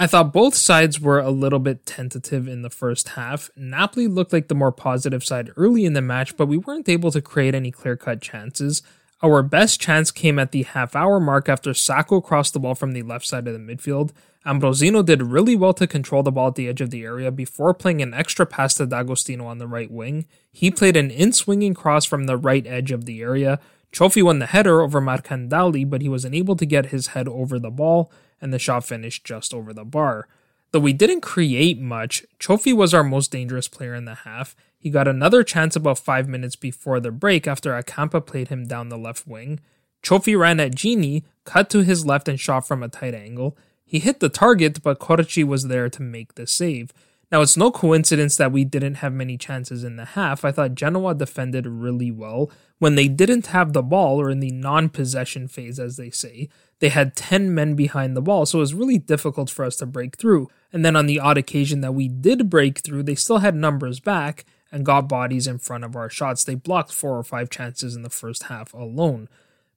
I 0.00 0.06
thought 0.06 0.32
both 0.32 0.54
sides 0.54 1.00
were 1.00 1.18
a 1.18 1.30
little 1.30 1.58
bit 1.58 1.84
tentative 1.84 2.46
in 2.46 2.62
the 2.62 2.70
first 2.70 3.10
half. 3.10 3.50
Napoli 3.56 4.06
looked 4.06 4.32
like 4.32 4.46
the 4.46 4.54
more 4.54 4.70
positive 4.70 5.24
side 5.24 5.50
early 5.56 5.84
in 5.84 5.94
the 5.94 6.00
match, 6.00 6.36
but 6.36 6.46
we 6.46 6.56
weren't 6.56 6.88
able 6.88 7.10
to 7.10 7.20
create 7.20 7.52
any 7.52 7.72
clear 7.72 7.96
cut 7.96 8.20
chances. 8.20 8.80
Our 9.24 9.42
best 9.42 9.80
chance 9.80 10.12
came 10.12 10.38
at 10.38 10.52
the 10.52 10.62
half 10.62 10.94
hour 10.94 11.18
mark 11.18 11.48
after 11.48 11.74
Sacco 11.74 12.20
crossed 12.20 12.52
the 12.52 12.60
ball 12.60 12.76
from 12.76 12.92
the 12.92 13.02
left 13.02 13.26
side 13.26 13.48
of 13.48 13.54
the 13.54 13.58
midfield. 13.58 14.12
Ambrosino 14.46 15.04
did 15.04 15.20
really 15.20 15.56
well 15.56 15.74
to 15.74 15.88
control 15.88 16.22
the 16.22 16.30
ball 16.30 16.48
at 16.48 16.54
the 16.54 16.68
edge 16.68 16.80
of 16.80 16.90
the 16.90 17.02
area 17.02 17.32
before 17.32 17.74
playing 17.74 18.00
an 18.00 18.14
extra 18.14 18.46
pass 18.46 18.74
to 18.74 18.86
D'Agostino 18.86 19.46
on 19.46 19.58
the 19.58 19.66
right 19.66 19.90
wing. 19.90 20.26
He 20.52 20.70
played 20.70 20.96
an 20.96 21.10
in 21.10 21.32
swinging 21.32 21.74
cross 21.74 22.04
from 22.04 22.26
the 22.26 22.36
right 22.36 22.64
edge 22.68 22.92
of 22.92 23.04
the 23.04 23.20
area. 23.20 23.58
Cioffi 23.92 24.22
won 24.22 24.38
the 24.38 24.46
header 24.46 24.80
over 24.80 25.00
Marcandali, 25.00 25.88
but 25.88 26.02
he 26.02 26.08
was 26.08 26.24
unable 26.24 26.54
to 26.54 26.64
get 26.64 26.86
his 26.86 27.08
head 27.08 27.26
over 27.26 27.58
the 27.58 27.70
ball, 27.70 28.12
and 28.40 28.52
the 28.52 28.58
shot 28.58 28.84
finished 28.84 29.24
just 29.24 29.52
over 29.52 29.72
the 29.72 29.84
bar. 29.84 30.28
Though 30.70 30.80
we 30.80 30.92
didn't 30.92 31.22
create 31.22 31.80
much, 31.80 32.24
Cioffi 32.38 32.74
was 32.74 32.92
our 32.92 33.04
most 33.04 33.30
dangerous 33.30 33.68
player 33.68 33.94
in 33.94 34.04
the 34.04 34.14
half. 34.14 34.54
He 34.78 34.90
got 34.90 35.08
another 35.08 35.42
chance 35.42 35.74
about 35.74 35.98
five 35.98 36.28
minutes 36.28 36.56
before 36.56 37.00
the 37.00 37.10
break 37.10 37.46
after 37.46 37.72
Acampa 37.72 38.24
played 38.24 38.48
him 38.48 38.64
down 38.64 38.90
the 38.90 38.98
left 38.98 39.26
wing. 39.26 39.60
Cioffi 40.02 40.38
ran 40.38 40.60
at 40.60 40.72
Gini, 40.72 41.24
cut 41.44 41.70
to 41.70 41.82
his 41.82 42.06
left, 42.06 42.28
and 42.28 42.38
shot 42.38 42.66
from 42.66 42.82
a 42.82 42.88
tight 42.88 43.14
angle. 43.14 43.56
He 43.84 43.98
hit 43.98 44.20
the 44.20 44.28
target, 44.28 44.82
but 44.82 44.98
Corci 44.98 45.42
was 45.42 45.68
there 45.68 45.88
to 45.88 46.02
make 46.02 46.34
the 46.34 46.46
save. 46.46 46.92
Now, 47.32 47.42
it's 47.42 47.56
no 47.56 47.70
coincidence 47.70 48.36
that 48.36 48.52
we 48.52 48.64
didn't 48.64 48.96
have 48.96 49.12
many 49.12 49.36
chances 49.36 49.84
in 49.84 49.96
the 49.96 50.04
half. 50.04 50.44
I 50.44 50.52
thought 50.52 50.74
Genoa 50.74 51.14
defended 51.14 51.66
really 51.66 52.10
well. 52.10 52.50
When 52.78 52.94
they 52.94 53.08
didn't 53.08 53.48
have 53.48 53.72
the 53.72 53.82
ball, 53.82 54.20
or 54.20 54.30
in 54.30 54.40
the 54.40 54.52
non 54.52 54.88
possession 54.88 55.48
phase, 55.48 55.78
as 55.80 55.96
they 55.96 56.10
say, 56.10 56.48
they 56.78 56.90
had 56.90 57.16
10 57.16 57.52
men 57.52 57.74
behind 57.74 58.16
the 58.16 58.22
ball, 58.22 58.46
so 58.46 58.58
it 58.58 58.60
was 58.60 58.74
really 58.74 58.98
difficult 58.98 59.50
for 59.50 59.64
us 59.64 59.76
to 59.76 59.86
break 59.86 60.16
through. 60.16 60.48
And 60.72 60.84
then 60.84 60.94
on 60.94 61.06
the 61.06 61.18
odd 61.18 61.38
occasion 61.38 61.80
that 61.80 61.92
we 61.92 62.06
did 62.08 62.48
break 62.48 62.78
through, 62.78 63.02
they 63.02 63.16
still 63.16 63.38
had 63.38 63.56
numbers 63.56 63.98
back, 63.98 64.44
and 64.70 64.84
got 64.84 65.08
bodies 65.08 65.46
in 65.46 65.58
front 65.58 65.84
of 65.84 65.96
our 65.96 66.10
shots. 66.10 66.44
They 66.44 66.54
blocked 66.54 66.92
four 66.92 67.16
or 67.16 67.24
five 67.24 67.50
chances 67.50 67.96
in 67.96 68.02
the 68.02 68.10
first 68.10 68.44
half 68.44 68.74
alone. 68.74 69.28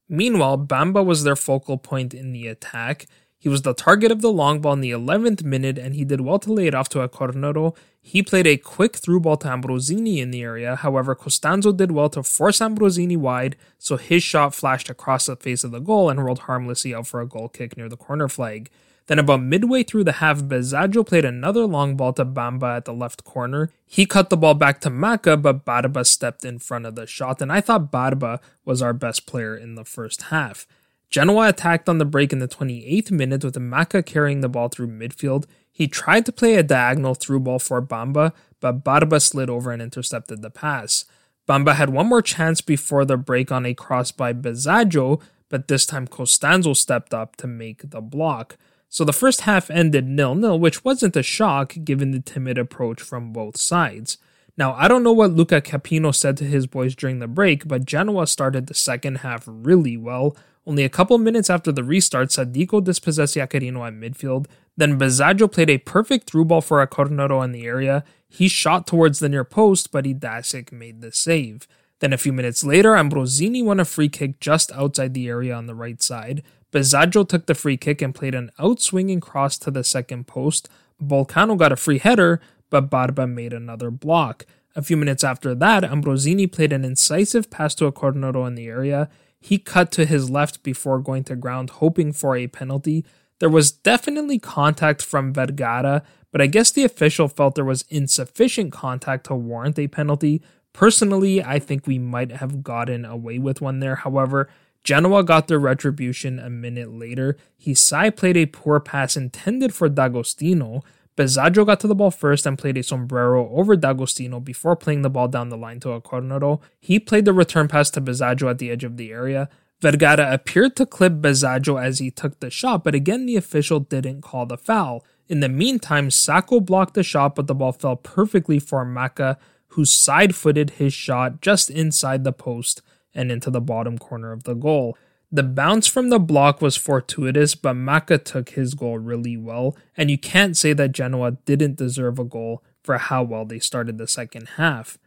Meanwhile, 0.10 0.58
Bamba 0.60 1.06
was 1.06 1.24
their 1.24 1.38
focal 1.38 1.78
point 1.78 2.14
in 2.14 2.34
the 2.34 2.48
attack. 2.48 3.06
He 3.42 3.50
was 3.50 3.64
the 3.64 3.74
target 3.74 4.12
of 4.12 4.22
the 4.22 4.32
long 4.32 4.62
ball 4.62 4.74
in 4.74 4.82
the 4.82 4.92
11th 4.92 5.44
minute, 5.44 5.80
and 5.80 5.96
he 5.96 6.06
did 6.06 6.22
well 6.22 6.38
to 6.38 6.54
lay 6.54 6.68
it 6.68 6.76
off 6.76 6.90
to 6.90 7.00
Accornero. 7.00 7.76
He 8.00 8.22
played 8.22 8.46
a 8.46 8.56
quick 8.56 8.96
through 8.96 9.22
ball 9.22 9.36
to 9.38 9.48
Ambrosini 9.48 10.18
in 10.18 10.30
the 10.30 10.44
area. 10.44 10.76
However, 10.76 11.16
Costanzo 11.16 11.72
did 11.72 11.92
well 11.92 12.08
to 12.10 12.22
force 12.22 12.60
Ambrosini 12.60 13.18
wide, 13.18 13.56
so 13.80 13.98
his 13.98 14.22
shot 14.22 14.54
flashed 14.54 14.92
across 14.92 15.26
the 15.26 15.36
face 15.36 15.64
of 15.64 15.72
the 15.72 15.80
goal 15.80 16.08
and 16.08 16.24
rolled 16.24 16.42
harmlessly 16.42 16.94
out 16.94 17.08
for 17.08 17.20
a 17.20 17.26
goal 17.26 17.50
kick 17.50 17.76
near 17.76 17.90
the 17.90 17.98
corner 17.98 18.28
flag. 18.28 18.70
Then, 19.08 19.18
about 19.18 19.42
midway 19.42 19.82
through 19.82 20.04
the 20.04 20.22
half, 20.24 20.44
Bezaggio 20.44 21.04
played 21.04 21.26
another 21.26 21.66
long 21.66 21.98
ball 21.98 22.14
to 22.14 22.26
Bamba 22.26 22.78
at 22.78 22.86
the 22.86 22.94
left 22.94 23.24
corner. 23.24 23.72
He 23.88 24.06
cut 24.06 24.30
the 24.30 24.38
ball 24.38 24.54
back 24.54 24.82
to 24.82 24.92
Macca, 24.92 25.42
but 25.42 25.66
Barba 25.66 26.06
stepped 26.06 26.46
in 26.46 26.60
front 26.60 26.86
of 26.86 26.94
the 26.94 27.08
shot, 27.08 27.42
and 27.42 27.52
I 27.52 27.60
thought 27.60 27.92
Barba 27.92 28.40
was 28.66 28.84
our 28.84 28.94
best 28.94 29.26
player 29.26 29.58
in 29.58 29.74
the 29.74 29.84
first 29.84 30.22
half. 30.24 30.68
Genoa 31.12 31.50
attacked 31.50 31.90
on 31.90 31.98
the 31.98 32.06
break 32.06 32.32
in 32.32 32.40
the 32.40 32.48
28th 32.48 33.12
minute 33.12 33.44
with 33.44 33.56
Macca 33.56 34.06
carrying 34.06 34.40
the 34.40 34.48
ball 34.48 34.70
through 34.70 34.88
midfield. 34.88 35.46
He 35.70 35.90
tried 35.90 36.26
to 36.26 36.32
play 36.32 36.56
a 36.56 36.64
diagonal 36.64 37.16
through 37.16 37.42
ball 37.42 37.60
for 37.60 37.82
Bamba, 37.82 38.32
but 38.62 38.86
Barba 38.86 39.20
slid 39.20 39.50
over 39.50 39.72
and 39.72 39.82
intercepted 39.82 40.42
the 40.42 40.50
pass. 40.50 41.04
Bamba 41.50 41.76
had 41.76 41.90
one 41.90 42.08
more 42.08 42.22
chance 42.22 42.62
before 42.62 43.04
the 43.04 43.18
break 43.18 43.52
on 43.52 43.66
a 43.66 43.74
cross 43.74 44.12
by 44.12 44.32
Bezaggio, 44.32 45.22
but 45.50 45.68
this 45.68 45.86
time 45.86 46.08
Costanzo 46.08 46.74
stepped 46.74 47.14
up 47.14 47.36
to 47.38 47.48
make 47.48 47.90
the 47.90 48.00
block. 48.00 48.56
So 48.88 49.04
the 49.04 49.12
first 49.12 49.42
half 49.42 49.70
ended 49.70 50.08
nil 50.08 50.36
nil, 50.36 50.60
which 50.60 50.86
wasn't 50.86 51.18
a 51.18 51.24
shock 51.24 51.76
given 51.84 52.12
the 52.12 52.22
timid 52.22 52.58
approach 52.58 53.02
from 53.02 53.34
both 53.34 53.60
sides. 53.60 54.18
Now, 54.58 54.74
I 54.74 54.88
don't 54.88 55.04
know 55.04 55.14
what 55.14 55.32
Luca 55.32 55.62
Chiappino 55.62 56.16
said 56.16 56.38
to 56.38 56.46
his 56.46 56.68
boys 56.68 56.96
during 56.96 57.20
the 57.20 57.28
break, 57.28 57.68
but 57.68 57.86
Genoa 57.86 58.28
started 58.28 58.68
the 58.68 58.74
second 58.74 59.20
half 59.20 59.44
really 59.46 59.98
well. 59.98 60.38
Only 60.72 60.86
a 60.86 60.90
couple 60.90 61.18
minutes 61.18 61.50
after 61.50 61.74
the 61.74 61.84
restart, 61.84 62.30
Sadiku 62.30 62.82
dispossessed 62.82 63.36
Iaccarino 63.36 63.86
at 63.86 63.94
midfield. 63.94 64.46
Then 64.78 64.98
Bezaggio 64.98 65.52
played 65.52 65.70
a 65.70 65.80
perfect 65.80 66.30
through 66.30 66.46
ball 66.46 66.62
for 66.62 66.80
Accornero 66.80 67.44
in 67.44 67.52
the 67.52 67.66
area. 67.66 68.06
He 68.30 68.48
shot 68.48 68.88
towards 68.88 69.20
the 69.20 69.28
near 69.28 69.44
post, 69.44 69.92
but 69.92 70.06
Idasiak 70.06 70.72
made 70.72 71.02
the 71.02 71.12
save. 71.12 71.68
Then 72.00 72.14
a 72.14 72.18
few 72.18 72.32
minutes 72.32 72.64
later, 72.64 72.92
Ambrosini 72.92 73.62
won 73.66 73.82
a 73.82 73.84
free 73.84 74.08
kick 74.08 74.40
just 74.40 74.72
outside 74.72 75.14
the 75.14 75.28
area 75.28 75.54
on 75.54 75.66
the 75.66 75.76
right 75.76 76.02
side. 76.02 76.42
Bezaggio 76.72 77.28
took 77.28 77.48
the 77.48 77.54
free 77.54 77.76
kick 77.76 78.02
and 78.02 78.16
played 78.16 78.34
an 78.34 78.50
outswinging 78.58 79.22
cross 79.22 79.58
to 79.58 79.72
the 79.72 79.84
second 79.84 80.26
post. 80.26 80.70
Bolcano 81.04 81.58
got 81.58 81.74
a 81.74 81.76
free 81.76 82.00
header, 82.00 82.40
but 82.70 82.90
Barba 82.90 83.28
made 83.28 83.52
another 83.52 83.92
block. 83.92 84.46
A 84.74 84.82
few 84.82 84.96
minutes 84.96 85.26
after 85.26 85.54
that, 85.54 85.84
Ambrosini 85.84 86.50
played 86.50 86.72
an 86.72 86.86
incisive 86.86 87.50
pass 87.50 87.76
to 87.76 87.92
Accornero 87.92 88.48
in 88.48 88.56
the 88.56 88.68
area. 88.68 89.10
He 89.42 89.58
cut 89.58 89.92
to 89.94 90.06
his 90.06 90.30
left 90.30 90.64
before 90.64 91.00
going 91.00 91.24
to 91.26 91.36
ground, 91.36 91.72
hoping 91.72 92.14
for 92.14 92.36
a 92.36 92.48
penalty. 92.48 93.04
There 93.40 93.50
was 93.50 93.72
definitely 93.72 94.38
contact 94.38 95.02
from 95.02 95.34
Vergara, 95.34 96.04
but 96.32 96.42
I 96.42 96.46
guess 96.46 96.72
the 96.72 96.84
official 96.84 97.28
felt 97.28 97.56
there 97.56 97.66
was 97.66 97.86
insufficient 97.90 98.72
contact 98.72 99.26
to 99.26 99.36
warrant 99.36 99.80
a 99.80 99.88
penalty. 99.88 100.44
Personally, 100.74 101.44
I 101.44 101.58
think 101.58 101.88
we 101.88 101.98
might 101.98 102.32
have 102.32 102.64
gotten 102.64 103.04
away 103.04 103.40
with 103.40 103.60
one 103.60 103.80
there. 103.80 103.96
However, 103.96 104.48
Genoa 104.84 105.24
got 105.24 105.48
their 105.48 105.60
retribution 105.60 106.40
a 106.40 106.50
minute 106.50 106.92
later. 106.92 107.36
Hisai 107.60 108.16
played 108.16 108.38
a 108.38 108.46
poor 108.46 108.80
pass 108.80 109.18
intended 109.18 109.74
for 109.74 109.90
D'Agostino. 109.90 110.82
Bezaggio 111.22 111.68
got 111.68 111.80
to 111.82 111.88
the 111.88 111.94
ball 111.94 112.10
first 112.10 112.48
and 112.48 112.58
played 112.58 112.78
a 112.78 112.84
sombrero 112.84 113.48
over 113.52 113.76
D'Agostino 113.76 114.40
before 114.40 114.76
playing 114.76 115.04
the 115.04 115.10
ball 115.10 115.28
down 115.28 115.50
the 115.50 115.58
line 115.58 115.80
to 115.82 115.90
Accornero. 115.90 116.62
He 116.80 117.00
played 117.00 117.26
the 117.26 117.34
return 117.34 117.68
pass 117.68 117.92
to 117.92 118.02
Bezaggio 118.02 118.50
at 118.50 118.58
the 118.58 118.72
edge 118.72 118.84
of 118.84 118.98
the 118.98 119.12
area. 119.12 119.48
Vergara 119.82 120.34
appeared 120.34 120.76
to 120.78 120.88
clip 120.88 121.14
Bezaggio 121.14 121.80
as 121.80 122.00
he 122.00 122.10
took 122.10 122.40
the 122.40 122.50
shot, 122.50 122.84
but 122.84 122.96
again 122.96 123.28
the 123.28 123.36
official 123.36 123.80
didn't 123.80 124.22
call 124.22 124.48
the 124.48 124.58
foul. 124.58 125.06
In 125.30 125.42
the 125.42 125.50
meantime, 125.50 126.10
Sacco 126.10 126.60
blocked 126.60 126.96
the 126.96 127.04
shot, 127.04 127.36
but 127.36 127.46
the 127.46 127.54
ball 127.54 127.72
fell 127.72 127.98
perfectly 127.98 128.58
for 128.58 128.84
Maka, 128.84 129.38
who 129.70 129.86
side 129.86 130.34
footed 130.34 130.72
his 130.72 130.92
shot 130.92 131.40
just 131.40 131.70
inside 131.70 132.24
the 132.24 132.34
post 132.34 132.82
and 133.14 133.32
into 133.32 133.52
the 133.52 133.62
bottom 133.62 134.00
corner 134.00 134.32
of 134.32 134.46
the 134.46 134.56
goal. 134.56 134.98
The 135.32 135.44
bounce 135.44 135.88
from 135.88 136.10
the 136.10 136.20
block 136.20 136.62
was 136.62 136.76
fortuitous, 136.76 137.56
but 137.56 137.76
Maka 137.76 138.18
took 138.18 138.50
his 138.50 138.74
goal 138.74 138.98
really 138.98 139.38
well, 139.38 139.78
and 139.96 140.12
you 140.12 140.18
can't 140.18 140.58
say 140.58 140.74
that 140.74 140.92
Genoa 140.92 141.32
didn't 141.46 141.78
deserve 141.78 142.20
a 142.20 142.26
goal 142.26 142.62
for 142.84 142.98
how 142.98 143.24
well 143.24 143.46
they 143.46 143.60
started 143.60 143.98
the 143.98 144.08
second 144.08 144.50
half. 144.58 144.98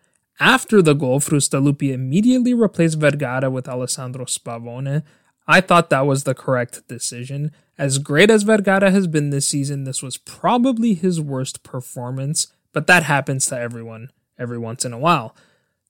After 0.40 0.80
the 0.80 0.94
goal, 0.94 1.20
Frustalupi 1.20 1.92
immediately 1.92 2.54
replaced 2.54 2.98
Vergara 2.98 3.50
with 3.50 3.68
Alessandro 3.68 4.24
Spavone. 4.24 5.02
I 5.46 5.60
thought 5.60 5.90
that 5.90 6.06
was 6.06 6.24
the 6.24 6.34
correct 6.34 6.88
decision. 6.88 7.52
As 7.76 7.98
great 7.98 8.30
as 8.30 8.44
Vergara 8.44 8.90
has 8.90 9.06
been 9.06 9.28
this 9.30 9.46
season, 9.46 9.84
this 9.84 10.02
was 10.02 10.16
probably 10.16 10.94
his 10.94 11.20
worst 11.20 11.62
performance, 11.62 12.48
but 12.72 12.86
that 12.86 13.02
happens 13.02 13.46
to 13.46 13.58
everyone 13.58 14.10
every 14.38 14.58
once 14.58 14.84
in 14.84 14.92
a 14.92 14.98
while. 14.98 15.36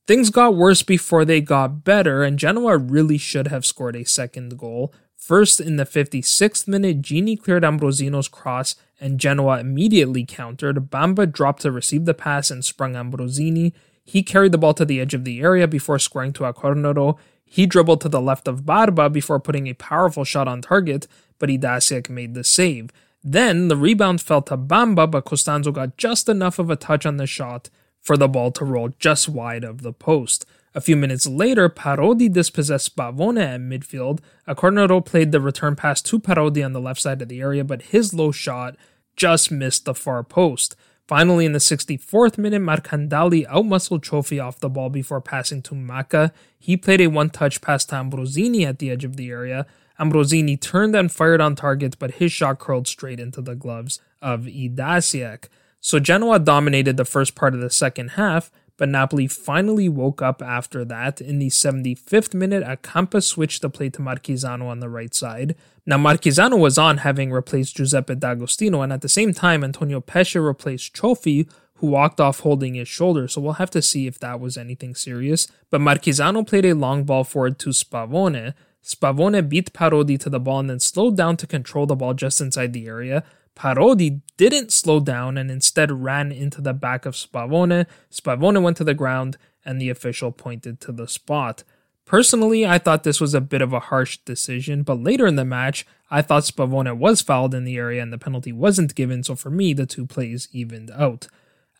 Things 0.06 0.28
got 0.28 0.54
worse 0.54 0.82
before 0.82 1.24
they 1.24 1.40
got 1.40 1.82
better, 1.82 2.22
and 2.22 2.38
Genoa 2.38 2.76
really 2.76 3.16
should 3.16 3.48
have 3.48 3.64
scored 3.64 3.96
a 3.96 4.04
second 4.04 4.58
goal. 4.58 4.92
First, 5.16 5.62
in 5.62 5.76
the 5.76 5.86
56th 5.86 6.68
minute, 6.68 7.00
Gini 7.00 7.40
cleared 7.40 7.62
Ambrosino's 7.62 8.28
cross, 8.28 8.76
and 9.00 9.18
Genoa 9.18 9.60
immediately 9.60 10.26
countered. 10.26 10.90
Bamba 10.90 11.32
dropped 11.32 11.62
to 11.62 11.72
receive 11.72 12.04
the 12.04 12.12
pass 12.12 12.50
and 12.50 12.62
sprung 12.62 12.92
Ambrosini. 12.92 13.72
He 14.04 14.22
carried 14.22 14.52
the 14.52 14.58
ball 14.58 14.74
to 14.74 14.84
the 14.84 15.00
edge 15.00 15.14
of 15.14 15.24
the 15.24 15.40
area 15.40 15.66
before 15.66 15.98
squaring 15.98 16.34
to 16.34 16.44
Accornero. 16.44 17.16
He 17.46 17.64
dribbled 17.64 18.02
to 18.02 18.10
the 18.10 18.20
left 18.20 18.46
of 18.46 18.66
Barba 18.66 19.08
before 19.08 19.40
putting 19.40 19.68
a 19.68 19.74
powerful 19.74 20.24
shot 20.24 20.46
on 20.46 20.60
target, 20.60 21.06
but 21.38 21.48
Idasiak 21.48 22.10
made 22.10 22.34
the 22.34 22.44
save. 22.44 22.90
Then 23.22 23.68
the 23.68 23.76
rebound 23.76 24.20
fell 24.20 24.42
to 24.42 24.58
Bamba, 24.58 25.10
but 25.10 25.24
Costanzo 25.24 25.72
got 25.72 25.96
just 25.96 26.28
enough 26.28 26.58
of 26.58 26.68
a 26.68 26.76
touch 26.76 27.06
on 27.06 27.16
the 27.16 27.26
shot 27.26 27.70
for 28.04 28.16
the 28.16 28.28
ball 28.28 28.52
to 28.52 28.64
roll 28.64 28.90
just 29.00 29.28
wide 29.28 29.64
of 29.64 29.82
the 29.82 29.92
post. 29.92 30.46
A 30.76 30.80
few 30.80 30.96
minutes 30.96 31.26
later, 31.26 31.68
Parodi 31.68 32.30
dispossessed 32.30 32.94
Spavone 32.94 33.40
at 33.40 33.60
midfield. 33.60 34.20
Accornero 34.46 35.04
played 35.04 35.32
the 35.32 35.40
return 35.40 35.74
pass 35.74 36.02
to 36.02 36.18
Parodi 36.18 36.64
on 36.64 36.72
the 36.72 36.80
left 36.80 37.00
side 37.00 37.22
of 37.22 37.28
the 37.28 37.40
area, 37.40 37.64
but 37.64 37.82
his 37.82 38.12
low 38.12 38.30
shot 38.30 38.76
just 39.16 39.50
missed 39.50 39.84
the 39.84 39.94
far 39.94 40.22
post. 40.22 40.76
Finally, 41.06 41.44
in 41.44 41.52
the 41.52 41.58
64th 41.58 42.38
minute, 42.38 42.62
Marcandali 42.62 43.46
outmuscled 43.48 44.02
Trophy 44.02 44.40
off 44.40 44.58
the 44.58 44.70
ball 44.70 44.88
before 44.88 45.20
passing 45.20 45.62
to 45.62 45.74
Maka. 45.74 46.32
He 46.58 46.76
played 46.76 47.02
a 47.02 47.08
one 47.08 47.30
touch 47.30 47.60
pass 47.60 47.84
to 47.86 47.96
Ambrosini 47.96 48.66
at 48.66 48.78
the 48.78 48.90
edge 48.90 49.04
of 49.04 49.16
the 49.16 49.30
area. 49.30 49.66
Ambrosini 50.00 50.60
turned 50.60 50.96
and 50.96 51.12
fired 51.12 51.40
on 51.40 51.54
target, 51.54 51.96
but 51.98 52.12
his 52.12 52.32
shot 52.32 52.58
curled 52.58 52.88
straight 52.88 53.20
into 53.20 53.40
the 53.40 53.54
gloves 53.54 54.00
of 54.20 54.42
Idasiak. 54.42 55.48
So 55.84 55.98
Genoa 56.00 56.38
dominated 56.38 56.96
the 56.96 57.04
first 57.04 57.34
part 57.34 57.52
of 57.52 57.60
the 57.60 57.68
second 57.68 58.12
half, 58.12 58.50
but 58.78 58.88
Napoli 58.88 59.26
finally 59.26 59.86
woke 59.86 60.22
up 60.22 60.40
after 60.40 60.82
that. 60.82 61.20
In 61.20 61.38
the 61.38 61.50
75th 61.50 62.32
minute, 62.32 62.64
Acampa 62.64 63.22
switched 63.22 63.60
the 63.60 63.68
play 63.68 63.90
to 63.90 64.00
Marchisano 64.00 64.62
on 64.62 64.80
the 64.80 64.88
right 64.88 65.14
side. 65.14 65.54
Now, 65.84 65.98
Marchisano 65.98 66.58
was 66.58 66.78
on, 66.78 66.98
having 66.98 67.30
replaced 67.30 67.76
Giuseppe 67.76 68.14
D'Agostino, 68.14 68.80
and 68.80 68.94
at 68.94 69.02
the 69.02 69.10
same 69.10 69.34
time, 69.34 69.62
Antonio 69.62 70.00
Pesce 70.00 70.36
replaced 70.36 70.94
Cioffi, 70.94 71.46
who 71.74 71.88
walked 71.88 72.18
off 72.18 72.40
holding 72.40 72.76
his 72.76 72.88
shoulder, 72.88 73.28
so 73.28 73.42
we'll 73.42 73.52
have 73.52 73.70
to 73.72 73.82
see 73.82 74.06
if 74.06 74.18
that 74.20 74.40
was 74.40 74.56
anything 74.56 74.94
serious. 74.94 75.48
But 75.68 75.82
Marchisano 75.82 76.46
played 76.46 76.64
a 76.64 76.74
long 76.74 77.04
ball 77.04 77.24
forward 77.24 77.58
to 77.58 77.70
Spavone. 77.70 78.54
Spavone 78.82 79.46
beat 79.50 79.74
Parodi 79.74 80.18
to 80.20 80.30
the 80.30 80.40
ball 80.40 80.60
and 80.60 80.70
then 80.70 80.80
slowed 80.80 81.18
down 81.18 81.36
to 81.36 81.46
control 81.46 81.84
the 81.84 81.94
ball 81.94 82.14
just 82.14 82.40
inside 82.40 82.72
the 82.72 82.86
area. 82.86 83.22
Parodi 83.56 84.20
didn't 84.36 84.72
slow 84.72 85.00
down 85.00 85.38
and 85.38 85.50
instead 85.50 85.90
ran 85.90 86.32
into 86.32 86.60
the 86.60 86.72
back 86.72 87.06
of 87.06 87.14
Spavone. 87.14 87.86
Spavone 88.10 88.62
went 88.62 88.76
to 88.78 88.84
the 88.84 88.94
ground 88.94 89.36
and 89.64 89.80
the 89.80 89.90
official 89.90 90.32
pointed 90.32 90.80
to 90.80 90.92
the 90.92 91.08
spot. 91.08 91.62
Personally, 92.04 92.66
I 92.66 92.78
thought 92.78 93.04
this 93.04 93.20
was 93.20 93.32
a 93.32 93.40
bit 93.40 93.62
of 93.62 93.72
a 93.72 93.80
harsh 93.80 94.18
decision, 94.18 94.82
but 94.82 95.02
later 95.02 95.26
in 95.26 95.36
the 95.36 95.44
match, 95.44 95.86
I 96.10 96.20
thought 96.20 96.42
Spavone 96.42 96.98
was 96.98 97.22
fouled 97.22 97.54
in 97.54 97.64
the 97.64 97.76
area 97.76 98.02
and 98.02 98.12
the 98.12 98.18
penalty 98.18 98.52
wasn't 98.52 98.94
given, 98.94 99.22
so 99.22 99.34
for 99.34 99.50
me, 99.50 99.72
the 99.72 99.86
two 99.86 100.06
plays 100.06 100.48
evened 100.52 100.90
out. 100.90 101.28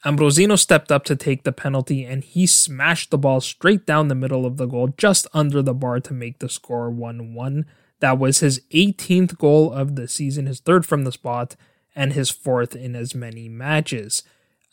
Ambrosino 0.05 0.59
stepped 0.59 0.93
up 0.93 1.05
to 1.05 1.17
take 1.17 1.45
the 1.45 1.53
penalty 1.53 2.05
and 2.05 2.25
he 2.25 2.47
smashed 2.47 3.11
the 3.11 3.19
ball 3.19 3.41
straight 3.41 3.87
down 3.87 4.09
the 4.09 4.15
middle 4.15 4.47
of 4.47 4.57
the 4.57 4.67
goal, 4.67 4.89
just 4.97 5.27
under 5.35 5.63
the 5.63 5.75
bar 5.75 6.01
to 6.01 6.15
make 6.15 6.39
the 6.39 6.49
score 6.49 6.91
1 6.91 7.35
1. 7.35 7.67
That 8.05 8.19
was 8.19 8.41
his 8.41 8.61
18th 8.71 9.39
goal 9.39 9.73
of 9.73 9.97
the 9.97 10.07
season, 10.09 10.45
his 10.45 10.61
third 10.61 10.85
from 10.85 11.05
the 11.05 11.13
spot, 11.13 11.57
and 11.97 12.13
his 12.13 12.29
fourth 12.29 12.77
in 12.77 12.95
as 12.95 13.15
many 13.15 13.49
matches. 13.49 14.23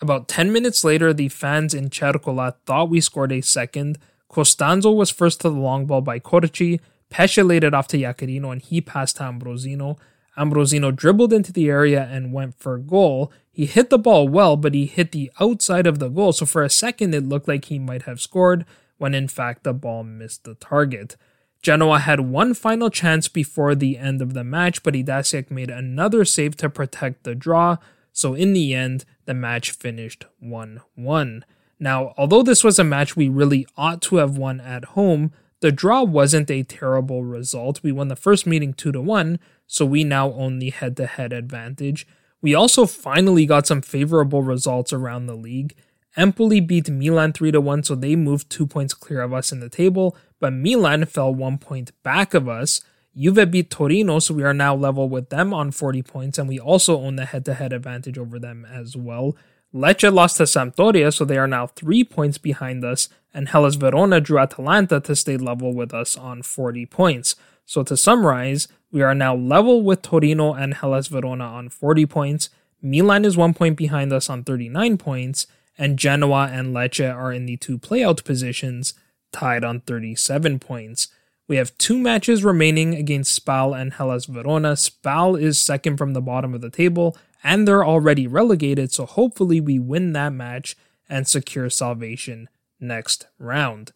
About 0.01 0.27
10 0.27 0.51
minutes 0.51 0.83
later, 0.83 1.13
the 1.13 1.29
fans 1.29 1.73
in 1.73 1.89
Cercola 1.89 2.55
thought 2.65 2.89
we 2.89 2.99
scored 2.99 3.31
a 3.31 3.39
second. 3.39 3.99
Costanzo 4.27 4.91
was 4.91 5.11
first 5.11 5.39
to 5.39 5.49
the 5.49 5.55
long 5.55 5.85
ball 5.85 6.01
by 6.01 6.19
Corci. 6.19 6.81
Pesce 7.09 7.37
laid 7.37 7.63
it 7.63 7.73
off 7.73 7.87
to 7.87 7.97
Iaccarino 7.97 8.51
and 8.51 8.61
he 8.61 8.81
passed 8.81 9.15
to 9.15 9.23
Ambrosino. 9.23 9.97
Ambrosino 10.37 10.93
dribbled 10.93 11.31
into 11.31 11.53
the 11.53 11.69
area 11.69 12.09
and 12.11 12.33
went 12.33 12.59
for 12.59 12.77
goal. 12.79 13.31
He 13.49 13.65
hit 13.65 13.89
the 13.89 13.97
ball 13.97 14.27
well, 14.27 14.57
but 14.57 14.73
he 14.73 14.87
hit 14.87 15.13
the 15.13 15.31
outside 15.39 15.87
of 15.87 15.99
the 15.99 16.09
goal, 16.09 16.33
so 16.33 16.45
for 16.45 16.63
a 16.63 16.69
second 16.69 17.15
it 17.15 17.29
looked 17.29 17.47
like 17.47 17.63
he 17.63 17.79
might 17.79 18.01
have 18.01 18.19
scored, 18.19 18.65
when 18.97 19.15
in 19.15 19.29
fact 19.29 19.63
the 19.63 19.71
ball 19.71 20.03
missed 20.03 20.43
the 20.43 20.55
target. 20.55 21.15
Genoa 21.61 21.99
had 21.99 22.21
one 22.21 22.53
final 22.53 22.89
chance 22.89 23.27
before 23.27 23.75
the 23.75 23.97
end 23.97 24.21
of 24.21 24.33
the 24.33 24.43
match, 24.43 24.81
but 24.81 24.95
Idasiak 24.95 25.51
made 25.51 25.69
another 25.69 26.25
save 26.25 26.57
to 26.57 26.69
protect 26.69 27.23
the 27.23 27.35
draw, 27.35 27.77
so 28.11 28.33
in 28.33 28.53
the 28.53 28.73
end, 28.73 29.05
the 29.25 29.33
match 29.33 29.71
finished 29.71 30.25
1 30.39 30.81
1. 30.95 31.45
Now, 31.79 32.13
although 32.17 32.43
this 32.43 32.63
was 32.63 32.79
a 32.79 32.83
match 32.83 33.15
we 33.15 33.29
really 33.29 33.65
ought 33.77 34.01
to 34.03 34.17
have 34.17 34.37
won 34.37 34.59
at 34.59 34.85
home, 34.85 35.31
the 35.61 35.71
draw 35.71 36.01
wasn't 36.03 36.49
a 36.49 36.63
terrible 36.63 37.23
result. 37.23 37.81
We 37.83 37.91
won 37.91 38.07
the 38.07 38.15
first 38.15 38.47
meeting 38.47 38.73
2 38.73 38.91
to 38.91 39.01
1, 39.01 39.39
so 39.67 39.85
we 39.85 40.03
now 40.03 40.31
own 40.33 40.59
the 40.59 40.71
head 40.71 40.97
to 40.97 41.05
head 41.05 41.31
advantage. 41.31 42.07
We 42.41 42.55
also 42.55 42.87
finally 42.87 43.45
got 43.45 43.67
some 43.67 43.83
favorable 43.83 44.41
results 44.41 44.91
around 44.91 45.27
the 45.27 45.35
league. 45.35 45.75
Empoli 46.17 46.59
beat 46.59 46.89
Milan 46.89 47.33
3 47.33 47.51
1, 47.51 47.83
so 47.83 47.95
they 47.95 48.15
moved 48.15 48.49
two 48.49 48.65
points 48.65 48.95
clear 48.95 49.21
of 49.21 49.33
us 49.33 49.51
in 49.51 49.59
the 49.59 49.69
table, 49.69 50.17
but 50.41 50.51
Milan 50.51 51.05
fell 51.05 51.33
one 51.33 51.57
point 51.57 51.91
back 52.03 52.33
of 52.33 52.49
us. 52.49 52.81
Juve 53.15 53.49
beat 53.49 53.69
Torino, 53.69 54.19
so 54.19 54.33
we 54.33 54.43
are 54.43 54.53
now 54.53 54.75
level 54.75 55.07
with 55.07 55.29
them 55.29 55.53
on 55.53 55.71
40 55.71 56.01
points, 56.01 56.37
and 56.37 56.49
we 56.49 56.59
also 56.59 56.99
own 56.99 57.15
the 57.15 57.25
head 57.25 57.45
to 57.45 57.53
head 57.53 57.71
advantage 57.71 58.17
over 58.17 58.39
them 58.39 58.65
as 58.65 58.97
well. 58.97 59.37
Lecce 59.73 60.13
lost 60.13 60.37
to 60.37 60.43
Sampdoria, 60.43 61.13
so 61.13 61.23
they 61.23 61.37
are 61.37 61.47
now 61.47 61.67
three 61.67 62.03
points 62.03 62.37
behind 62.37 62.83
us, 62.83 63.07
and 63.33 63.49
Hellas 63.49 63.75
Verona 63.75 64.19
drew 64.19 64.39
Atalanta 64.39 64.99
to 65.01 65.15
stay 65.15 65.37
level 65.37 65.73
with 65.73 65.93
us 65.93 66.17
on 66.17 66.41
40 66.41 66.85
points. 66.87 67.35
So 67.65 67.83
to 67.83 67.95
summarize, 67.95 68.67
we 68.91 69.01
are 69.01 69.15
now 69.15 69.35
level 69.35 69.81
with 69.81 70.01
Torino 70.01 70.53
and 70.53 70.73
Hellas 70.73 71.07
Verona 71.07 71.45
on 71.45 71.69
40 71.69 72.05
points. 72.05 72.49
Milan 72.81 73.23
is 73.23 73.37
one 73.37 73.53
point 73.53 73.77
behind 73.77 74.11
us 74.11 74.29
on 74.29 74.43
39 74.43 74.97
points, 74.97 75.47
and 75.77 75.99
Genoa 75.99 76.49
and 76.51 76.73
Lecce 76.75 77.13
are 77.13 77.31
in 77.31 77.45
the 77.45 77.57
two 77.57 77.77
playout 77.77 78.25
positions, 78.25 78.93
tied 79.31 79.63
on 79.63 79.81
37 79.81 80.59
points. 80.59 81.07
We 81.47 81.57
have 81.57 81.77
two 81.77 81.97
matches 81.97 82.43
remaining 82.43 82.95
against 82.95 83.35
Spal 83.35 83.73
and 83.73 83.93
Hellas 83.93 84.25
Verona. 84.25 84.75
Spal 84.75 85.35
is 85.35 85.61
second 85.61 85.97
from 85.97 86.13
the 86.13 86.21
bottom 86.21 86.53
of 86.53 86.61
the 86.61 86.69
table, 86.69 87.17
and 87.43 87.67
they're 87.67 87.85
already 87.85 88.27
relegated, 88.27 88.91
so 88.91 89.05
hopefully 89.05 89.59
we 89.59 89.79
win 89.79 90.13
that 90.13 90.31
match 90.31 90.77
and 91.09 91.27
secure 91.27 91.69
salvation 91.69 92.47
next 92.79 93.27
round. 93.37 93.91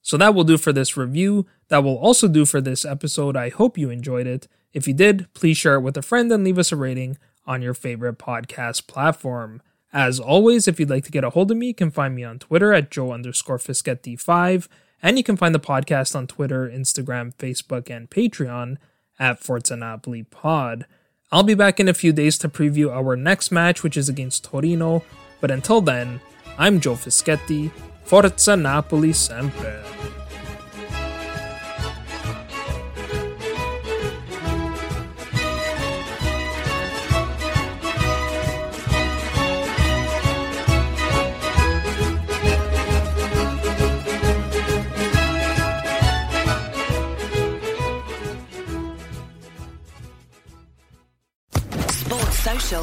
So 0.00 0.16
that 0.16 0.34
will 0.34 0.44
do 0.44 0.58
for 0.58 0.72
this 0.72 0.96
review. 0.96 1.46
That 1.68 1.84
will 1.84 1.96
also 1.96 2.28
do 2.28 2.44
for 2.44 2.60
this 2.60 2.84
episode. 2.84 3.36
I 3.36 3.48
hope 3.48 3.78
you 3.78 3.90
enjoyed 3.90 4.26
it. 4.26 4.46
If 4.72 4.86
you 4.86 4.94
did, 4.94 5.32
please 5.34 5.56
share 5.56 5.76
it 5.76 5.80
with 5.82 5.96
a 5.96 6.02
friend 6.02 6.30
and 6.32 6.44
leave 6.44 6.58
us 6.58 6.72
a 6.72 6.76
rating 6.76 7.18
on 7.46 7.62
your 7.62 7.74
favorite 7.74 8.18
podcast 8.18 8.86
platform. 8.86 9.62
As 9.92 10.18
always, 10.18 10.66
if 10.66 10.80
you'd 10.80 10.88
like 10.88 11.04
to 11.04 11.10
get 11.10 11.24
a 11.24 11.30
hold 11.30 11.50
of 11.50 11.56
me, 11.56 11.68
you 11.68 11.74
can 11.74 11.90
find 11.90 12.14
me 12.14 12.24
on 12.24 12.38
Twitter 12.38 12.72
at 12.72 12.90
Joe 12.90 13.12
underscore 13.12 13.58
Fischetti5, 13.58 14.68
and 15.02 15.18
you 15.18 15.24
can 15.24 15.36
find 15.36 15.54
the 15.54 15.60
podcast 15.60 16.16
on 16.16 16.26
Twitter, 16.26 16.66
Instagram, 16.68 17.34
Facebook, 17.34 17.90
and 17.90 18.08
Patreon 18.08 18.78
at 19.18 19.38
Forza 19.38 19.76
Napoli 19.76 20.22
Pod. 20.22 20.86
I'll 21.30 21.42
be 21.42 21.54
back 21.54 21.78
in 21.78 21.88
a 21.88 21.94
few 21.94 22.12
days 22.12 22.38
to 22.38 22.48
preview 22.48 22.90
our 22.90 23.16
next 23.16 23.50
match, 23.50 23.82
which 23.82 23.96
is 23.96 24.08
against 24.08 24.44
Torino, 24.44 25.02
but 25.40 25.50
until 25.50 25.80
then, 25.80 26.20
I'm 26.56 26.80
Joe 26.80 26.94
Fischetti. 26.94 27.70
Forza 28.04 28.56
Napoli 28.56 29.12
sempre! 29.12 30.01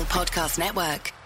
Podcast 0.05 0.57
Network. 0.57 1.18